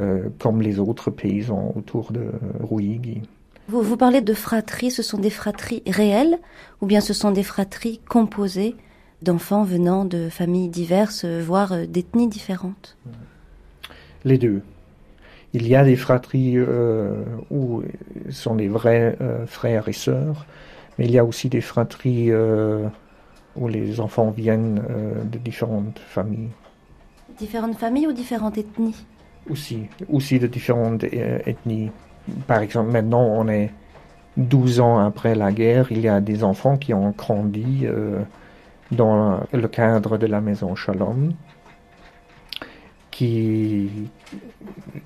[0.02, 2.30] euh, comme les autres paysans autour de
[2.60, 3.22] Ruigi.
[3.69, 6.38] Vous, vous parlez de fratries, ce sont des fratries réelles
[6.81, 8.76] ou bien ce sont des fratries composées
[9.22, 12.98] d'enfants venant de familles diverses, voire euh, d'ethnies différentes
[14.24, 14.62] Les deux.
[15.54, 17.84] Il y a des fratries euh, où
[18.30, 19.18] sont des vrais
[19.48, 20.46] frères et sœurs,
[20.98, 22.30] mais il y a aussi des fratries
[23.56, 24.82] où les enfants viennent
[25.24, 26.50] de différentes familles.
[27.38, 29.06] Différentes familles ou différentes ethnies?
[29.50, 31.92] Aussi, aussi de différentes euh, ethnies.
[32.48, 33.72] Par exemple, maintenant, on est
[34.38, 38.22] 12 ans après la guerre, il y a des enfants qui ont grandi euh,
[38.91, 41.34] dans le cadre de la maison Shalom,
[43.12, 44.10] qui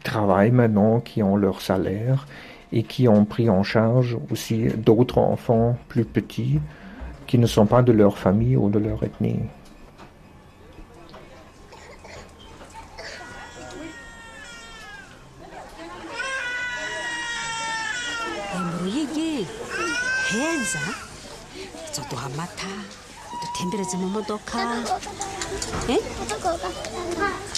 [0.03, 2.27] travaillent maintenant, qui ont leur salaire
[2.72, 6.60] et qui ont pris en charge aussi d'autres enfants plus petits
[7.27, 9.39] qui ne sont pas de leur famille ou de leur ethnie.
[23.60, 24.57] Henza dzotohamata totemberedza mamotoka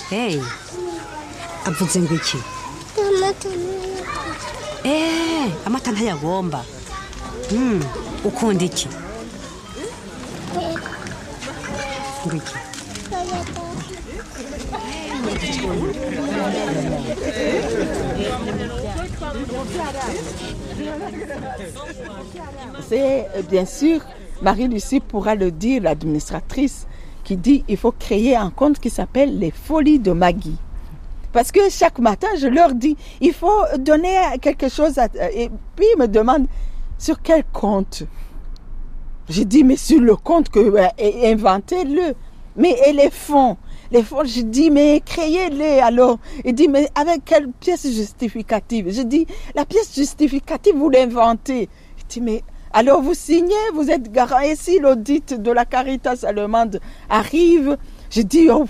[0.10, 0.42] hei
[1.66, 2.38] abvudze ngwichi
[4.84, 6.66] e amatana yagomba
[7.52, 7.84] mm.
[8.24, 8.88] ukunda iki
[12.26, 12.56] ngwiki
[22.90, 24.02] C'est euh, bien sûr,
[24.42, 26.88] Marie-Lucie pourra le dire, l'administratrice,
[27.24, 30.58] qui dit il faut créer un compte qui s'appelle les folies de Maggie.
[31.32, 34.98] Parce que chaque matin, je leur dis, il faut donner quelque chose.
[34.98, 35.08] À...
[35.34, 36.48] Et puis, ils me demandent,
[36.98, 38.04] sur quel compte?
[39.30, 40.88] J'ai dit, mais sur le compte que euh,
[41.24, 42.16] inventez-le.
[42.58, 43.56] Mais et les fonds?
[43.92, 46.20] Les fonds, je dis, mais créez-les alors.
[46.44, 48.92] Il dit, mais avec quelle pièce justificative?
[48.92, 51.70] Je dis, la pièce justificative, vous l'inventez.
[51.98, 52.44] Il dit, mais
[52.74, 54.40] alors vous signez, vous êtes garant.
[54.40, 56.80] Et si l'audit de la Caritas allemande
[57.10, 57.78] arrive,
[58.10, 58.66] je dis, oh,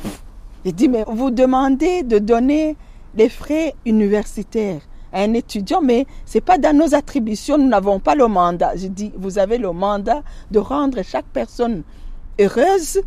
[0.66, 2.76] il dit, mais vous demandez de donner
[3.16, 4.82] les frais universitaires
[5.14, 8.76] à un étudiant, mais ce n'est pas dans nos attributions, nous n'avons pas le mandat.
[8.76, 11.84] Je dis, vous avez le mandat de rendre chaque personne
[12.40, 13.02] heureuse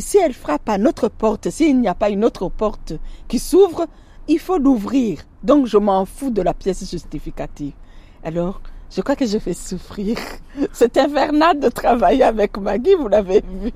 [0.00, 2.94] si elle frappe à notre porte, s'il n'y a pas une autre porte
[3.28, 3.86] qui s'ouvre,
[4.26, 5.20] il faut l'ouvrir.
[5.42, 7.72] Donc je m'en fous de la pièce justificative.
[8.24, 8.60] Alors,
[8.90, 10.16] je crois que je fais souffrir.
[10.72, 13.70] C'est infernal de travailler avec Maggie, vous l'avez vu.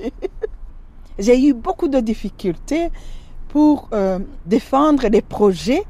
[1.18, 2.90] J'ai eu beaucoup de difficultés
[3.48, 5.84] pour euh, défendre les projets,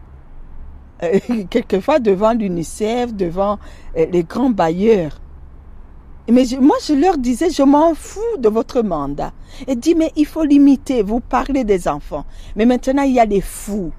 [1.02, 1.18] euh,
[1.50, 3.58] quelquefois devant l'UNICEF, devant
[3.96, 5.20] euh, les grands bailleurs.
[6.28, 9.32] Mais moi, je leur disais, je m'en fous de votre mandat.
[9.66, 12.24] Et dit, mais il faut limiter, vous parlez des enfants.
[12.54, 13.92] Mais maintenant, il y a les fous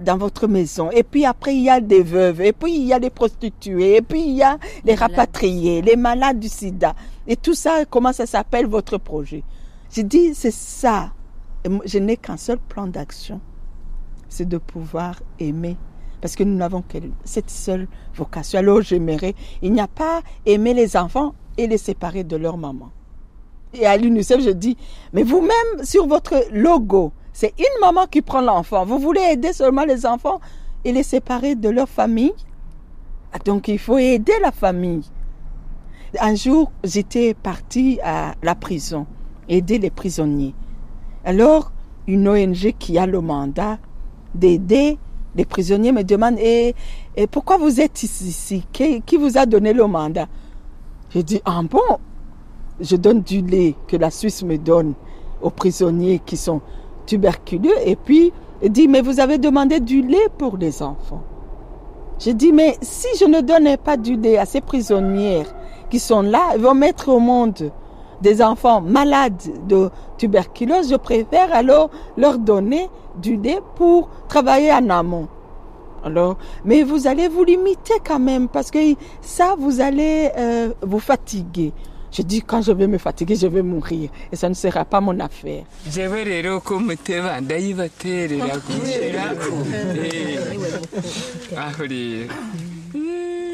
[0.00, 0.90] dans votre maison.
[0.90, 2.40] Et puis après, il y a des veuves.
[2.40, 3.96] Et puis, il y a les prostituées.
[3.96, 6.94] Et puis, il y a les rapatriés, les malades du sida.
[7.26, 9.42] Et tout ça, comment ça s'appelle votre projet?
[9.90, 11.12] J'ai dit, c'est ça.
[11.84, 13.40] je n'ai qu'un seul plan d'action.
[14.28, 15.76] C'est de pouvoir aimer
[16.20, 18.58] parce que nous n'avons que cette seule vocation.
[18.58, 22.90] Alors j'aimerais, il n'y a pas aimer les enfants et les séparer de leur maman.
[23.72, 24.76] Et à l'UNICEF, je dis,
[25.12, 28.84] mais vous-même, sur votre logo, c'est une maman qui prend l'enfant.
[28.84, 30.40] Vous voulez aider seulement les enfants
[30.84, 32.34] et les séparer de leur famille?
[33.32, 35.08] Ah, Donc il faut aider la famille.
[36.20, 39.06] Un jour, j'étais partie à la prison,
[39.48, 40.54] aider les prisonniers.
[41.24, 41.72] Alors,
[42.06, 43.78] une ONG qui a le mandat
[44.34, 44.98] d'aider
[45.34, 46.74] Les prisonniers me demandent et,
[47.16, 50.26] et pourquoi vous êtes ici qui, qui vous a donné le mandat
[51.08, 52.00] Je dis Ah bon
[52.80, 54.92] Je donne du lait que la Suisse me donne
[55.40, 56.60] aux prisonniers qui sont
[57.06, 57.74] tuberculeux.
[57.84, 58.32] Et puis,
[58.62, 61.22] il dit Mais vous avez demandé du lait pour les enfants.
[62.18, 65.54] Je dis Mais si je ne donnais pas du lait à ces prisonnières
[65.88, 67.70] qui sont là, ils vont mettre au monde
[68.20, 74.90] des enfants malades de tuberculose, je préfère alors leur donner du lait pour travailler en
[74.90, 75.28] amont.
[76.04, 78.78] Alors, mais vous allez vous limiter quand même parce que
[79.20, 81.72] ça, vous allez euh, vous fatiguer.
[82.12, 84.10] Je dis, quand je vais me fatiguer, je vais mourir.
[84.32, 85.64] Et ça ne sera pas mon affaire.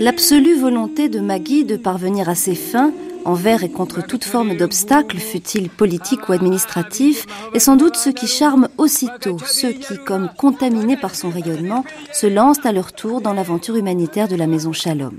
[0.00, 2.92] L'absolue volonté de Maggie de parvenir à ses fins,
[3.24, 8.26] envers et contre toute forme d'obstacle, fût-il politique ou administratif, est sans doute ce qui
[8.26, 13.32] charme aussitôt ceux qui, comme contaminés par son rayonnement, se lancent à leur tour dans
[13.32, 15.18] l'aventure humanitaire de la maison Shalom.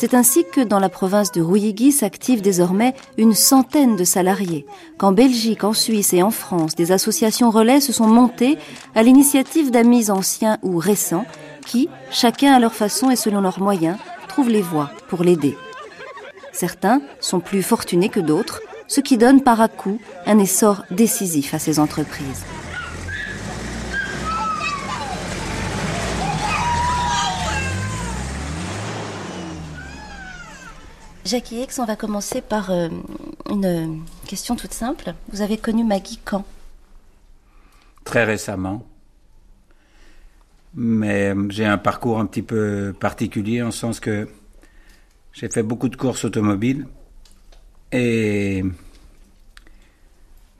[0.00, 4.64] C'est ainsi que dans la province de Rouilligui s'activent désormais une centaine de salariés,
[4.96, 8.58] qu'en Belgique, en Suisse et en France, des associations relais se sont montées
[8.94, 11.26] à l'initiative d'amis anciens ou récents
[11.66, 13.98] qui, chacun à leur façon et selon leurs moyens,
[14.28, 15.56] trouvent les voies pour l'aider.
[16.52, 21.54] Certains sont plus fortunés que d'autres, ce qui donne par à coup un essor décisif
[21.54, 22.44] à ces entreprises.
[31.28, 32.88] Jackie X, on va commencer par euh,
[33.50, 35.12] une question toute simple.
[35.30, 36.42] Vous avez connu Maggie quand?
[38.02, 38.86] Très récemment.
[40.74, 44.26] Mais euh, j'ai un parcours un petit peu particulier en sens que
[45.34, 46.86] j'ai fait beaucoup de courses automobiles
[47.92, 48.64] et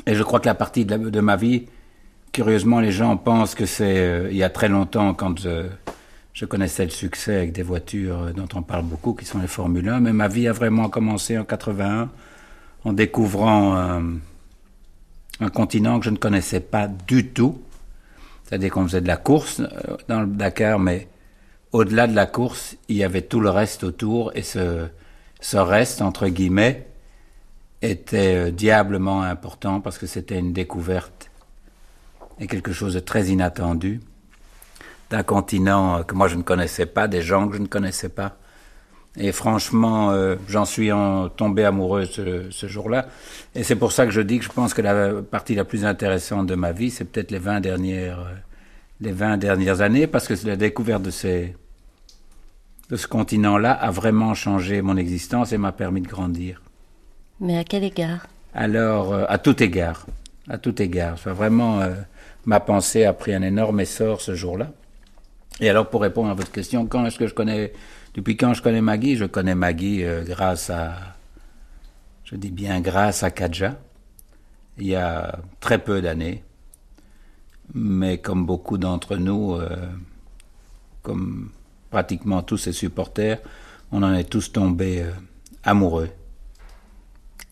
[0.05, 1.65] Et je crois que la partie de, ma vie,
[2.31, 5.67] curieusement, les gens pensent que c'est euh, il y a très longtemps quand je,
[6.33, 9.89] je, connaissais le succès avec des voitures dont on parle beaucoup, qui sont les Formule
[9.89, 9.99] 1.
[9.99, 12.09] Mais ma vie a vraiment commencé en 81
[12.85, 14.21] en découvrant un
[15.49, 17.61] continent que je ne connaissais pas du tout
[18.43, 21.07] c'est-à-dire qu'on faisait de la course euh, dans le Dakar, mais
[21.71, 24.87] au-delà de la course, il y avait tout le reste autour, et ce,
[25.41, 26.87] ce reste, entre guillemets,
[27.81, 31.29] était euh, diablement important parce que c'était une découverte
[32.39, 34.01] et quelque chose de très inattendu
[35.09, 38.09] d'un continent euh, que moi je ne connaissais pas, des gens que je ne connaissais
[38.09, 38.37] pas.
[39.15, 40.11] Et franchement,
[40.47, 43.07] j'en suis en, tombé amoureux ce, ce jour-là.
[43.53, 45.85] Et c'est pour ça que je dis que je pense que la partie la plus
[45.85, 48.27] intéressante de ma vie, c'est peut-être les 20 dernières,
[49.01, 51.55] les 20 dernières années, parce que la découverte de, ces,
[52.89, 56.63] de ce continent-là a vraiment changé mon existence et m'a permis de grandir.
[57.39, 58.25] Mais à quel égard?
[58.55, 60.07] Alors, à tout égard.
[60.49, 61.19] À tout égard.
[61.19, 61.81] Soit vraiment,
[62.45, 64.71] ma pensée a pris un énorme essor ce jour-là.
[65.59, 67.73] Et alors, pour répondre à votre question, quand est-ce que je connais
[68.13, 69.15] depuis quand je connais Maggie?
[69.15, 70.95] Je connais Maggie euh, grâce à,
[72.23, 73.79] je dis bien grâce à Kadja,
[74.77, 76.43] il y a très peu d'années.
[77.73, 79.87] Mais comme beaucoup d'entre nous, euh,
[81.01, 81.51] comme
[81.89, 83.39] pratiquement tous ses supporters,
[83.91, 85.11] on en est tous tombés euh,
[85.63, 86.09] amoureux.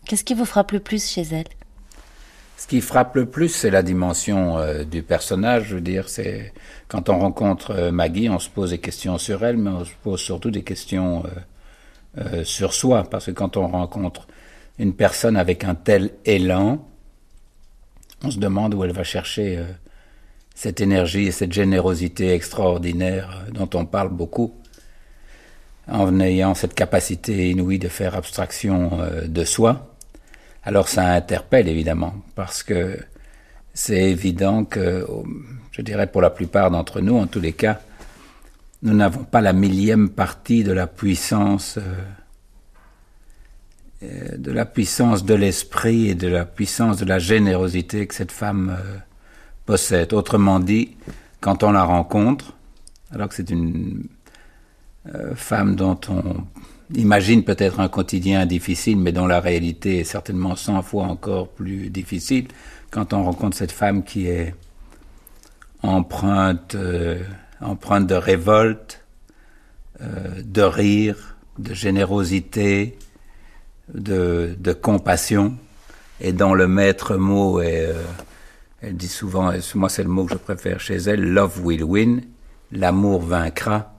[0.06, 1.46] Qu'est-ce qui vous frappe le plus chez elle?
[2.62, 5.64] Ce qui frappe le plus, c'est la dimension euh, du personnage.
[5.70, 6.52] Je veux dire, c'est
[6.86, 9.90] quand on rencontre euh, Maggie, on se pose des questions sur elle, mais on se
[10.00, 11.24] pose surtout des questions
[12.18, 14.28] euh, sur soi, parce que quand on rencontre
[14.78, 16.86] une personne avec un tel élan,
[18.22, 19.60] on se demande où elle va chercher
[20.54, 24.54] cette énergie et cette générosité extraordinaire dont on parle beaucoup,
[25.88, 29.91] en ayant cette capacité inouïe de faire abstraction de soi
[30.64, 32.98] alors ça interpelle évidemment, parce que
[33.74, 35.06] c'est évident que,
[35.72, 37.80] je dirais pour la plupart d'entre nous, en tous les cas,
[38.82, 41.94] nous n'avons pas la millième partie de la puissance, euh,
[44.02, 48.32] euh, de la puissance de l'esprit et de la puissance de la générosité que cette
[48.32, 48.98] femme euh,
[49.66, 50.12] possède.
[50.12, 50.96] Autrement dit,
[51.40, 52.54] quand on la rencontre,
[53.12, 54.04] alors que c'est une
[55.34, 56.44] femme dont on
[56.94, 61.90] imagine peut-être un quotidien difficile, mais dont la réalité est certainement 100 fois encore plus
[61.90, 62.48] difficile,
[62.90, 64.54] quand on rencontre cette femme qui est
[65.82, 67.22] empreinte, euh,
[67.60, 69.04] empreinte de révolte,
[70.00, 72.98] euh, de rire, de générosité,
[73.92, 75.56] de, de compassion,
[76.20, 78.02] et dont le maître mot est, euh,
[78.80, 82.22] elle dit souvent, moi c'est le mot que je préfère chez elle, love will win,
[82.70, 83.94] l'amour vaincra,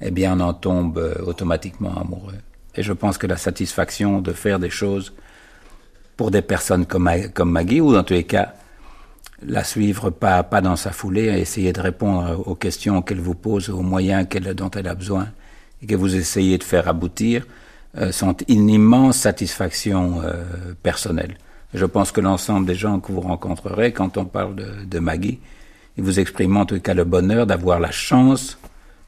[0.00, 2.38] eh bien on en tombe euh, automatiquement amoureux.
[2.74, 5.12] Et je pense que la satisfaction de faire des choses
[6.16, 8.54] pour des personnes comme, comme Maggie, ou dans tous les cas,
[9.42, 13.70] la suivre pas, pas dans sa foulée, essayer de répondre aux questions qu'elle vous pose,
[13.70, 15.28] aux moyens qu'elle, dont elle a besoin,
[15.82, 17.46] et que vous essayez de faire aboutir,
[17.96, 20.44] euh, sont une immense satisfaction euh,
[20.82, 21.38] personnelle.
[21.72, 25.40] Je pense que l'ensemble des gens que vous rencontrerez, quand on parle de, de Maggie,
[25.96, 28.58] ils vous expriment en tout cas le bonheur d'avoir la chance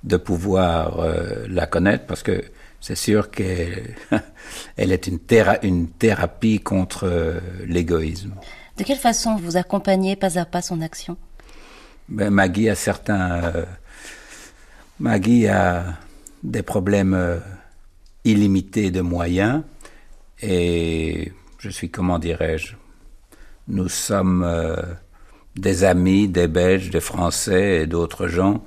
[0.05, 2.43] de pouvoir euh, la connaître, parce que
[2.81, 3.95] c'est sûr qu'elle
[4.77, 8.35] elle est une, théra- une thérapie contre euh, l'égoïsme.
[8.79, 11.17] De quelle façon vous accompagnez pas à pas son action?
[12.09, 13.43] Ben, Maggie a certains.
[13.45, 13.65] euh,
[14.99, 15.85] Maggie a
[16.43, 17.39] des problèmes euh,
[18.25, 19.63] illimités de moyens
[20.41, 22.75] et je suis, comment dirais-je,
[23.69, 24.45] nous sommes
[25.55, 28.65] des amis, des Belges, des Français et d'autres gens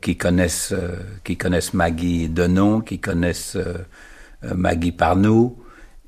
[0.00, 3.78] qui connaissent euh, qui connaissent Maggie de nom, qui connaissent euh,
[4.44, 5.56] euh, Maggie par nous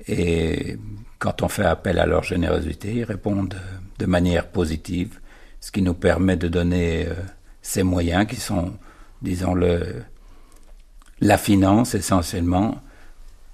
[0.07, 0.77] et
[1.19, 5.19] quand on fait appel à leur générosité, ils répondent euh, de manière positive,
[5.59, 7.13] ce qui nous permet de donner euh,
[7.61, 8.73] ces moyens qui sont,
[9.21, 10.03] disons-le,
[11.21, 12.81] la finance essentiellement.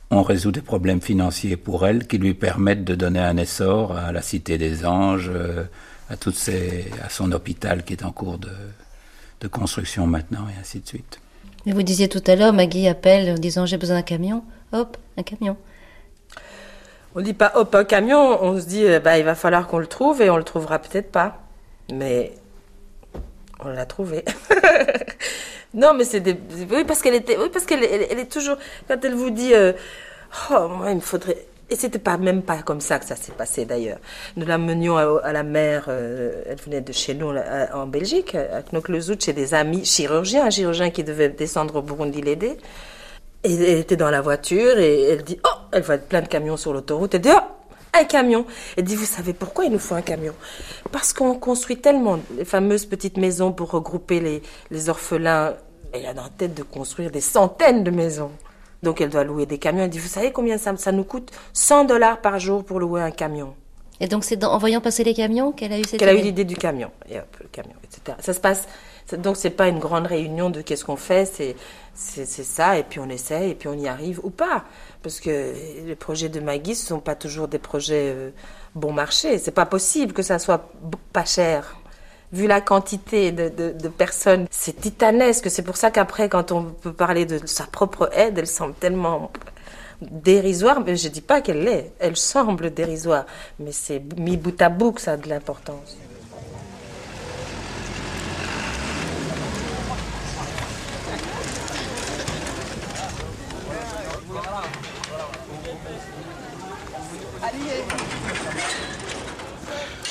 [0.10, 4.12] On résout des problèmes financiers pour elle qui lui permettent de donner un essor à
[4.12, 5.64] la Cité des Anges, euh,
[6.10, 8.50] à son hôpital qui est en cours de,
[9.42, 11.20] de construction maintenant et ainsi de suite.
[11.66, 14.44] Mais vous disiez tout à l'heure, Maggie appelle en disant j'ai besoin d'un camion.
[14.72, 15.58] Hop, un camion.
[17.14, 19.88] On dit pas hop un camion, on se dit bah il va falloir qu'on le
[19.88, 21.40] trouve et on le trouvera peut-être pas.
[21.92, 22.32] Mais
[23.60, 24.24] on l'a trouvé.
[25.74, 26.38] non mais c'est des
[26.70, 28.58] oui parce qu'elle était oui parce qu'elle elle, elle est toujours
[28.88, 29.74] quand elle vous dit euh,
[30.52, 33.32] oh moi il me faudrait et c'était pas même pas comme ça que ça s'est
[33.32, 34.00] passé d'ailleurs.
[34.36, 37.30] Nous l'amenions à, la mer, euh, elle venait de chez nous
[37.74, 42.22] en Belgique, à Knokke-le-Zout, chez des amis chirurgiens, un chirurgien qui devait descendre au Burundi
[42.22, 42.58] l'aider.
[43.46, 46.58] Et elle était dans la voiture et elle dit Oh, elle voit plein de camions
[46.58, 47.16] sur l'autoroute.
[47.16, 48.46] Elle dit Oh, un camion.
[48.76, 50.34] Elle dit Vous savez pourquoi il nous faut un camion?
[50.92, 55.54] Parce qu'on construit tellement les fameuses petites maisons pour regrouper les, les orphelins.
[55.94, 58.32] Elle a dans la tête de construire des centaines de maisons.
[58.84, 59.84] Donc elle doit louer des camions.
[59.84, 61.32] Elle dit Vous savez combien ça, ça nous coûte?
[61.54, 63.54] 100 dollars par jour pour louer un camion.
[64.00, 66.18] Et donc c'est en voyant passer les camions qu'elle a eu cette Qu'elle a eu
[66.18, 66.26] idée?
[66.30, 66.90] l'idée du camion.
[67.08, 68.18] Et hop, le camion, etc.
[68.20, 68.68] Ça se passe.
[69.18, 71.56] Donc c'est pas une grande réunion de qu'est-ce qu'on fait, c'est
[71.94, 74.64] c'est ça et puis on essaie et puis on y arrive ou pas
[75.04, 75.54] parce que
[75.86, 78.30] les projets de Maggie ce sont pas toujours des projets euh,
[78.74, 79.38] bon marché.
[79.38, 80.72] C'est pas possible que ça soit
[81.14, 81.76] pas cher.
[82.34, 85.50] Vu la quantité de, de, de personnes, c'est titanesque.
[85.50, 89.32] C'est pour ça qu'après, quand on peut parler de sa propre aide, elle semble tellement
[90.02, 90.82] dérisoire.
[90.86, 91.92] Mais je dis pas qu'elle l'est.
[92.00, 93.26] Elle semble dérisoire.
[93.60, 95.98] Mais c'est mis bout à bout que ça a de l'importance.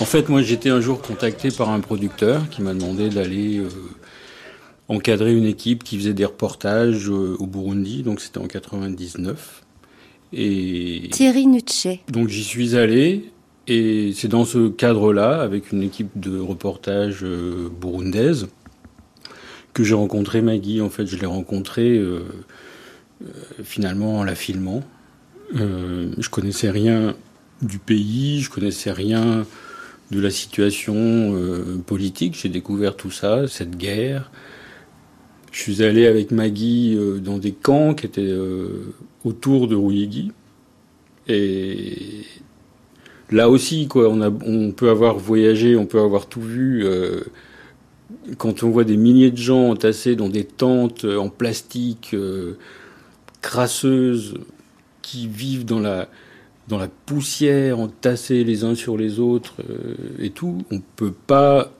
[0.00, 3.68] En fait, moi, j'étais un jour contacté par un producteur qui m'a demandé d'aller euh,
[4.88, 8.02] encadrer une équipe qui faisait des reportages euh, au Burundi.
[8.02, 9.62] Donc, c'était en 99.
[10.32, 12.00] Et Thierry Nuchet.
[12.08, 13.30] donc, j'y suis allé.
[13.66, 18.48] Et c'est dans ce cadre-là, avec une équipe de reportage euh, burundaise,
[19.74, 20.80] que j'ai rencontré Maggie.
[20.80, 22.24] En fait, je l'ai rencontrée euh,
[23.22, 23.26] euh,
[23.62, 24.82] finalement en la filmant.
[25.54, 27.14] Je connaissais rien
[27.62, 29.44] du pays, je connaissais rien
[30.10, 32.36] de la situation euh, politique.
[32.40, 34.30] J'ai découvert tout ça, cette guerre.
[35.52, 40.32] Je suis allé avec Maggie euh, dans des camps qui étaient euh, autour de Ruyigi.
[41.28, 42.24] Et
[43.30, 46.84] là aussi, quoi, on, a, on peut avoir voyagé, on peut avoir tout vu.
[46.84, 47.20] euh,
[48.38, 52.54] quand on voit des milliers de gens entassés dans des tentes euh, en plastique, euh,
[53.40, 54.34] crasseuses,
[55.02, 56.08] qui vivent dans la,
[56.70, 61.72] dans la poussière, entassés les uns sur les autres euh, et tout, on peut pas,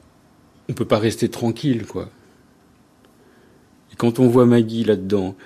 [0.69, 2.11] on peut pas rester tranquille, quoi.
[3.93, 5.37] Et quand on voit Maggie là-dedans,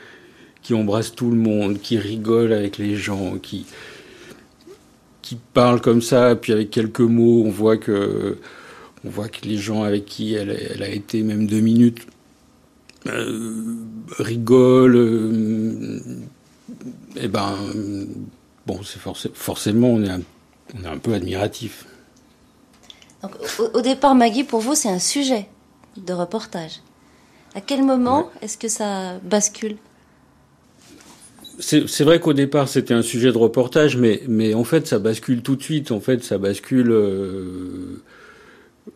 [0.63, 3.67] qui embrasse tout le monde, qui rigole avec les gens, qui
[5.21, 8.39] qui parle comme ça, puis avec quelques mots, on voit que
[9.05, 12.07] on voit que les gens avec qui elle, a été même deux minutes
[13.07, 13.77] euh,
[14.19, 14.97] rigolent.
[14.97, 16.01] euh,
[17.17, 17.57] eh ben,
[18.67, 20.21] bon, c'est forcé- forcément, on est, un,
[20.79, 21.87] on est un peu admiratif.
[23.23, 25.47] Donc, au, au départ, Maggie, pour vous, c'est un sujet
[25.97, 26.81] de reportage.
[27.55, 29.77] À quel moment est-ce que ça bascule?
[31.61, 35.41] C'est vrai qu'au départ c'était un sujet de reportage, mais, mais en fait ça bascule
[35.43, 35.93] tout de suite.
[35.93, 38.03] En fait, ça bascule euh,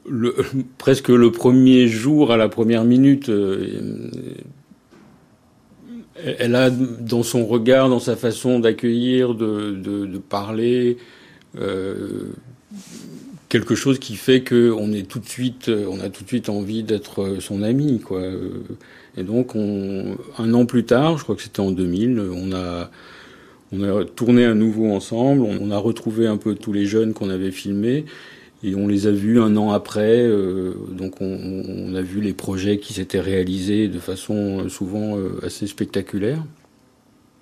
[0.09, 0.35] le,
[0.79, 3.29] presque le premier jour à la première minute.
[3.29, 4.11] Euh,
[6.39, 10.99] elle a dans son regard, dans sa façon d'accueillir, de, de, de, parler,
[11.59, 12.33] euh,
[13.49, 16.83] quelque chose qui fait qu'on est tout de suite, on a tout de suite envie
[16.83, 18.23] d'être son ami, quoi.
[19.17, 22.91] Et donc, on, un an plus tard, je crois que c'était en 2000, on a,
[23.73, 27.31] on a tourné à nouveau ensemble, on a retrouvé un peu tous les jeunes qu'on
[27.31, 28.05] avait filmés,
[28.63, 30.23] et on les a vus un an après.
[30.23, 35.17] Euh, donc, on, on, a vu les projets qui s'étaient réalisés de façon euh, souvent
[35.17, 36.45] euh, assez spectaculaire.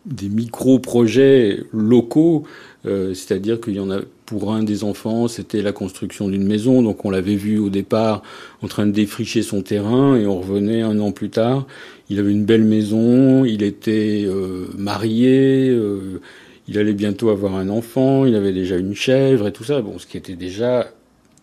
[0.05, 2.45] Des micro-projets locaux,
[2.87, 6.83] euh, c'est-à-dire qu'il y en a pour un des enfants, c'était la construction d'une maison.
[6.83, 8.23] Donc on l'avait vu au départ
[8.63, 11.67] en train de défricher son terrain et on revenait un an plus tard.
[12.11, 16.21] Il avait une belle maison, il était euh, marié, euh,
[16.69, 19.81] il allait bientôt avoir un enfant, il avait déjà une chèvre et tout ça.
[19.81, 20.91] Bon, ce qui était déjà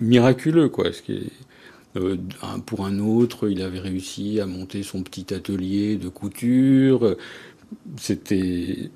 [0.04, 0.86] miraculeux, quoi.
[1.96, 2.18] Euh,
[2.66, 7.16] pour un autre, il avait réussi à monter son petit atelier de couture.
[7.98, 8.90] C'était,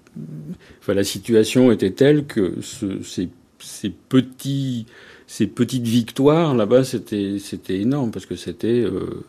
[0.79, 3.29] enfin, la situation était telle que ce, ces
[3.59, 4.85] ces petits
[5.25, 9.25] ces petites victoires là-bas c'était c'était énorme parce que c'était euh,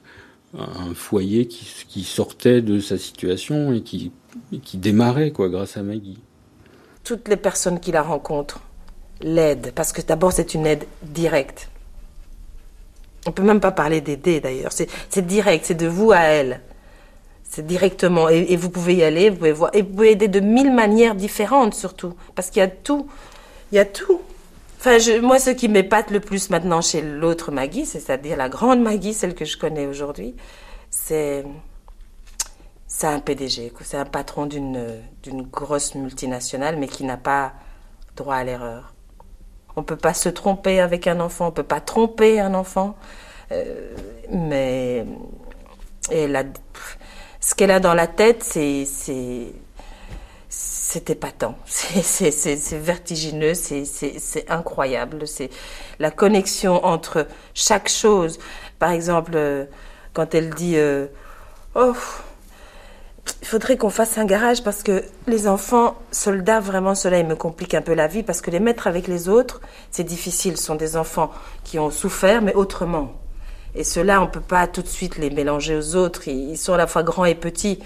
[0.57, 4.13] un foyer qui, qui, sortait de sa situation et qui
[4.63, 6.19] qui démarrait quoi grâce à Maggie.
[7.05, 8.63] Toutes les personnes qui la rencontrent
[9.21, 11.69] l'aident parce que d'abord c'est une aide directe.
[13.27, 16.61] On peut même pas parler d'aider d'ailleurs, c'est direct, c'est de vous à elle.
[17.51, 18.29] C'est directement.
[18.29, 19.71] Et, vous pouvez y aller, vous pouvez voir.
[19.75, 22.15] Et vous pouvez aider de mille manières différentes surtout.
[22.35, 23.09] Parce qu'il y a tout.
[23.73, 24.21] Il y a tout.
[24.79, 29.15] Enfin, moi, ce qui m'épate le plus maintenant chez l'autre Maggie, c'est-à-dire la grande Maggie,
[29.15, 30.35] celle que je connais aujourd'hui,
[30.91, 31.45] c'est
[32.87, 37.53] c'est un PDG, c'est un patron d'une grosse multinationale, mais qui n'a pas
[38.17, 38.95] droit à l'erreur.
[39.77, 42.97] On peut pas se tromper avec un enfant, on peut pas tromper un enfant,
[43.53, 43.95] euh,
[44.31, 45.07] mais
[46.11, 46.45] elle a,
[47.41, 48.85] ce qu'elle a dans la tête, c'est
[50.51, 55.27] c'est épatant, c'est vertigineux, c'est incroyable.
[55.29, 55.51] C'est
[55.99, 58.39] la connexion entre chaque chose.
[58.79, 59.67] Par exemple, euh,
[60.15, 61.07] quand elle dit euh,
[61.75, 61.95] Oh,
[63.43, 67.37] il faudrait qu'on fasse un garage parce que les enfants, soldats, vraiment, cela, il me
[67.37, 69.61] complique un peu la vie parce que les mettre avec les autres,
[69.91, 70.57] c'est difficile.
[70.57, 71.31] Ce sont des enfants
[71.65, 73.13] qui ont souffert, mais autrement.
[73.75, 76.29] Et ceux-là, on ne peut pas tout de suite les mélanger aux autres.
[76.29, 77.79] Ils sont à la fois grands et petits.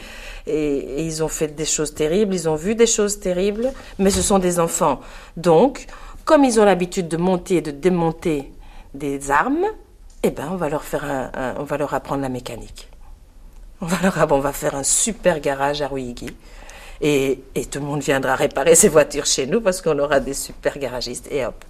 [0.46, 4.22] Et, ils ont fait des choses terribles, ils ont vu des choses terribles, mais ce
[4.22, 5.00] sont des enfants.
[5.36, 5.86] Donc,
[6.24, 8.52] comme ils ont l'habitude de monter et de démonter
[8.94, 9.66] des armes,
[10.22, 12.91] eh ben, on va leur faire un, on va leur apprendre la mécanique.
[13.84, 16.28] On va leur va faire un super garage à Ruigi.
[17.00, 20.34] Et, et tout le monde viendra réparer ses voitures chez nous parce qu'on aura des
[20.34, 21.26] super garagistes.
[21.32, 21.64] Et hop.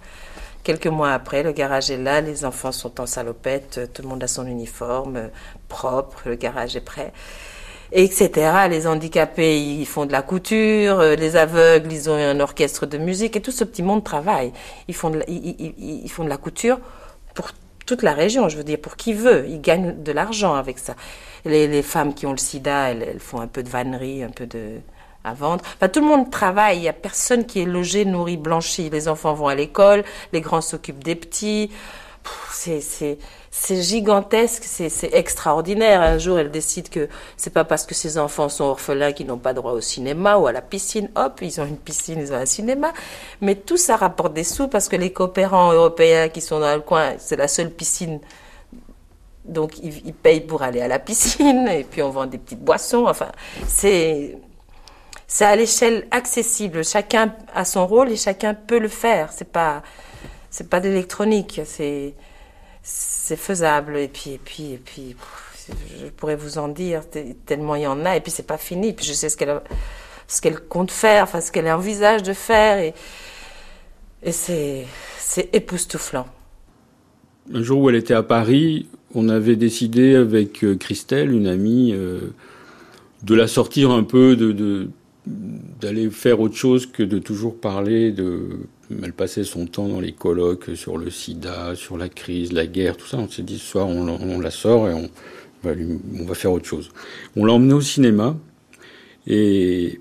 [0.63, 4.23] Quelques mois après, le garage est là, les enfants sont en salopette, tout le monde
[4.23, 5.31] a son uniforme
[5.69, 7.11] propre, le garage est prêt,
[7.91, 8.29] etc.
[8.69, 13.35] Les handicapés, ils font de la couture, les aveugles, ils ont un orchestre de musique,
[13.35, 14.53] et tout ce petit monde travaille.
[14.87, 16.79] Ils font ils font de la couture
[17.33, 17.49] pour
[17.85, 19.45] toute la région, je veux dire, pour qui veut.
[19.49, 20.95] Ils gagnent de l'argent avec ça.
[21.45, 24.29] Les, les, femmes qui ont le sida, elles, elles font un peu de vannerie, un
[24.29, 24.79] peu de
[25.23, 25.63] à vendre.
[25.75, 26.77] Enfin, tout le monde travaille.
[26.77, 28.89] Il n'y a personne qui est logé, nourri, blanchi.
[28.89, 31.71] Les enfants vont à l'école, les grands s'occupent des petits.
[32.53, 36.01] C'est gigantesque, c'est extraordinaire.
[36.01, 39.37] Un jour, elle décide que c'est pas parce que ses enfants sont orphelins qu'ils n'ont
[39.37, 41.09] pas droit au cinéma ou à la piscine.
[41.15, 42.93] Hop, ils ont une piscine, ils ont un cinéma.
[43.41, 46.81] Mais tout ça rapporte des sous parce que les coopérants européens qui sont dans le
[46.81, 48.19] coin, c'est la seule piscine
[49.45, 53.05] donc ils, payent pour aller à la piscine et puis on vend des petites boissons.
[53.07, 53.31] Enfin,
[53.67, 54.37] c'est
[55.41, 56.83] à l'échelle accessible.
[56.83, 59.31] Chacun a son rôle et chacun peut le faire.
[59.31, 59.83] C'est pas,
[60.49, 61.61] c'est pas d'électronique.
[61.65, 62.13] C'est,
[62.81, 63.97] c'est faisable.
[63.97, 65.15] Et puis, et puis, et puis,
[65.99, 67.03] je pourrais vous en dire
[67.45, 68.15] tellement il y en a.
[68.15, 68.93] Et puis c'est pas fini.
[68.93, 69.61] Puis je sais ce qu'elle,
[70.27, 72.77] ce qu'elle compte faire, enfin ce qu'elle envisage de faire.
[72.77, 72.93] Et,
[74.21, 74.85] et c'est,
[75.17, 76.27] c'est époustouflant.
[77.53, 81.91] Un jour où elle était à Paris, on avait décidé avec euh, Christelle, une amie,
[81.93, 82.19] euh,
[83.23, 84.87] de la sortir un peu de,
[85.25, 88.41] d'aller faire autre chose que de toujours parler de.
[89.01, 92.97] Elle passait son temps dans les colloques sur le sida, sur la crise, la guerre,
[92.97, 93.17] tout ça.
[93.17, 95.09] On s'est dit ce soir, on, la sort et on
[95.63, 95.71] va,
[96.19, 96.91] on va faire autre chose.
[97.35, 98.37] On l'a emmenée au cinéma
[99.25, 99.99] et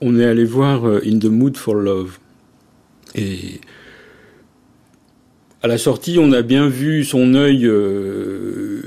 [0.00, 2.18] on est allé voir euh, In the Mood for Love.
[3.14, 3.60] Et
[5.62, 8.80] à la sortie, on a bien vu son œil euh,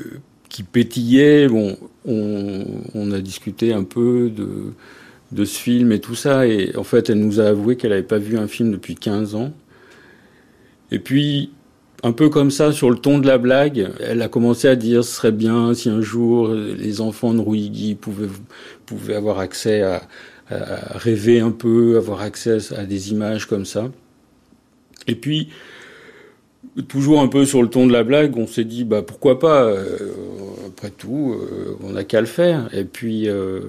[0.49, 1.47] qui pétillait.
[1.47, 4.73] Bon, on, on, a discuté un peu de
[5.31, 6.47] de ce film et tout ça.
[6.47, 9.35] Et en fait, elle nous a avoué qu'elle n'avait pas vu un film depuis 15
[9.35, 9.51] ans.
[10.91, 11.51] Et puis,
[12.03, 15.03] un peu comme ça, sur le ton de la blague, elle a commencé à dire
[15.03, 18.27] ce serait bien si un jour les enfants de Ruigi pouvaient,
[18.85, 20.01] pouvaient avoir accès à,
[20.49, 23.89] à rêver un peu, avoir accès à des images comme ça.
[25.07, 25.49] Et puis,
[26.87, 29.63] toujours un peu sur le ton de la blague, on s'est dit bah pourquoi pas.
[29.63, 29.97] euh,
[30.67, 32.73] après tout, euh, on n'a qu'à le faire.
[32.73, 33.59] Et puis euh,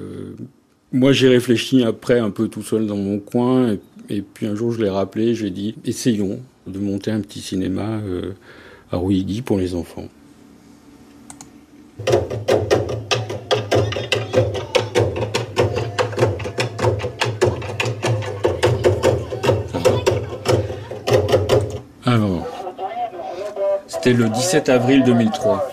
[0.92, 3.76] moi j'ai réfléchi après un peu tout seul dans mon coin.
[4.08, 8.00] Et, puis un jour je l'ai rappelé, j'ai dit essayons de monter un petit cinéma
[8.90, 10.08] à Rouilly pour les enfants.
[24.02, 25.68] C'était le 17 avril 2003.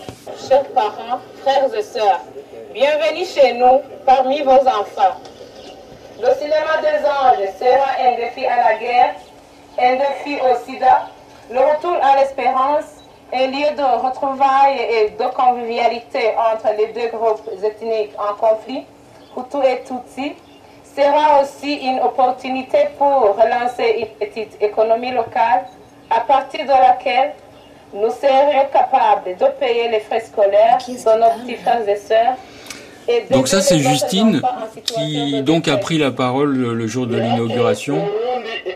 [0.48, 2.20] Chers parents, frères et sœurs,
[2.72, 5.18] bienvenue chez nous parmi vos enfants.
[6.22, 9.14] Le cinéma des anges sera un défi à la guerre,
[9.80, 11.08] un défi au sida,
[11.50, 13.02] le retour à l'espérance,
[13.32, 18.84] un lieu de retrouvailles et de convivialité entre les deux groupes ethniques en conflit,
[19.36, 20.36] Hutu et Tutsi,
[20.84, 25.64] sera aussi une opportunité pour relancer une petite économie locale
[26.10, 27.32] à partir de laquelle
[27.92, 32.36] nous serions capables de payer les frais scolaires de nos petits frères et sœurs.
[33.30, 34.40] Donc ça c'est Justine
[34.84, 38.06] qui donc a pris la parole le, le jour de l'inauguration.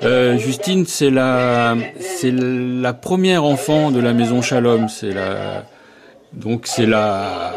[0.03, 5.65] Euh, Justine c'est la c'est la première enfant de la maison Shalom, c'est la
[6.33, 7.53] donc c'est la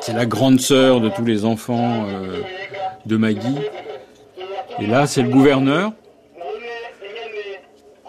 [0.00, 2.40] c'est la grande sœur de tous les enfants euh,
[3.06, 3.60] de Maggie.
[4.80, 5.92] Et là c'est le gouverneur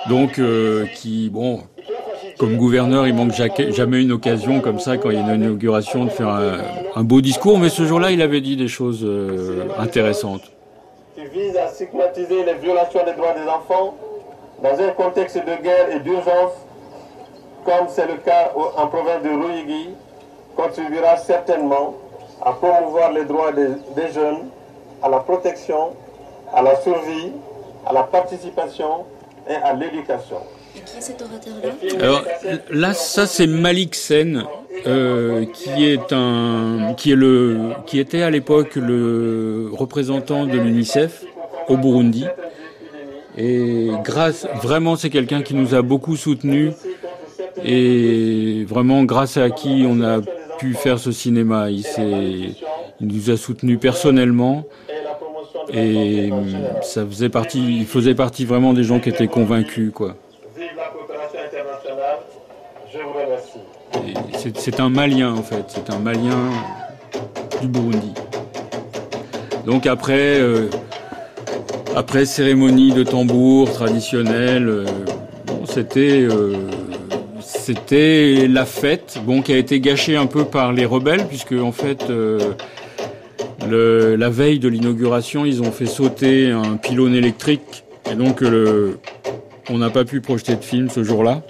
[0.09, 1.61] donc euh, qui bon
[2.37, 5.43] comme gouverneur, il manque ja- jamais une occasion comme ça quand il y a une
[5.43, 6.29] inauguration de faire
[6.95, 10.51] un, beau discours, mais ce jour-là, il avait dit des choses euh, intéressantes.
[11.15, 13.95] qui vise à stigmatiser les violations des droits des enfants
[14.63, 16.53] dans un contexte de guerre et d'urgence,
[17.65, 19.89] comme c'est le cas en province de Ruigi,
[20.55, 21.95] contribuera certainement
[22.41, 24.49] à promouvoir les droits des jeunes,
[25.01, 25.91] à la protection,
[26.53, 27.31] à la survie,
[27.85, 29.05] à la participation
[29.49, 30.37] et à l'éducation.
[31.99, 32.23] Alors
[32.71, 34.43] là, ça c'est Malik Sen,
[34.87, 41.23] euh, qui est un, qui est le, qui était à l'époque le représentant de l'UNICEF
[41.67, 42.25] au Burundi.
[43.37, 46.73] Et grâce, vraiment, c'est quelqu'un qui nous a beaucoup soutenus
[47.63, 50.19] et vraiment grâce à qui on a
[50.59, 51.69] pu faire ce cinéma.
[51.69, 51.83] Il
[52.99, 54.65] il nous a soutenus personnellement
[55.71, 56.47] et hum,
[56.81, 60.15] ça faisait partie, il faisait partie vraiment des gens qui étaient convaincus, quoi.
[60.55, 62.19] Vive la coopération internationale.
[62.91, 63.59] Je vous remercie.
[64.07, 66.49] Et C'est un Malien en fait, c'est un Malien
[67.61, 68.11] du Burundi.
[69.65, 70.67] Donc après, euh,
[72.25, 74.85] cérémonie de tambour traditionnelle, euh,
[75.95, 76.53] euh,
[77.39, 81.71] c'était la fête, bon qui a été gâchée un peu par les rebelles puisque en
[81.71, 82.03] fait
[83.61, 88.43] la veille de l'inauguration, ils ont fait sauter un pylône électrique et donc
[89.69, 91.43] on n'a pas pu projeter de film ce jour-là.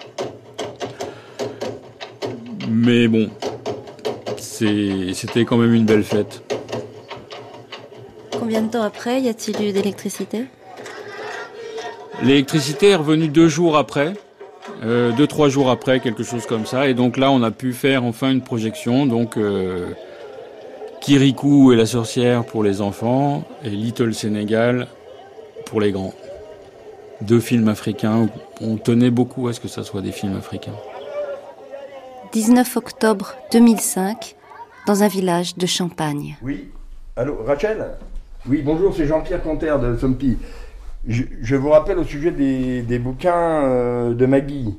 [2.86, 3.30] Mais bon,
[4.36, 6.42] c'était quand même une belle fête.
[8.38, 10.44] Combien de temps après y a-t-il eu d'électricité?
[12.24, 14.16] L'électricité est revenue deux jours après,
[14.84, 16.90] euh, deux trois jours après, quelque chose comme ça.
[16.90, 19.06] Et donc là, on a pu faire enfin une projection.
[19.06, 19.92] Donc euh,
[21.00, 24.88] Kirikou et la sorcière pour les enfants et Little Sénégal
[25.68, 26.14] pour les grands.
[27.22, 28.28] Deux films africains.
[28.60, 30.76] On tenait beaucoup à ce que ça soit des films africains.
[32.34, 34.36] 19 octobre 2005,
[34.88, 36.36] dans un village de Champagne.
[36.42, 36.72] Oui.
[37.16, 37.92] Allô, Rachel?
[38.50, 40.40] Oui, bonjour, c'est Jean-Pierre Conter de Sompi.
[41.06, 44.76] Je, je vous rappelle au sujet des, des bouquins euh, de Maggie.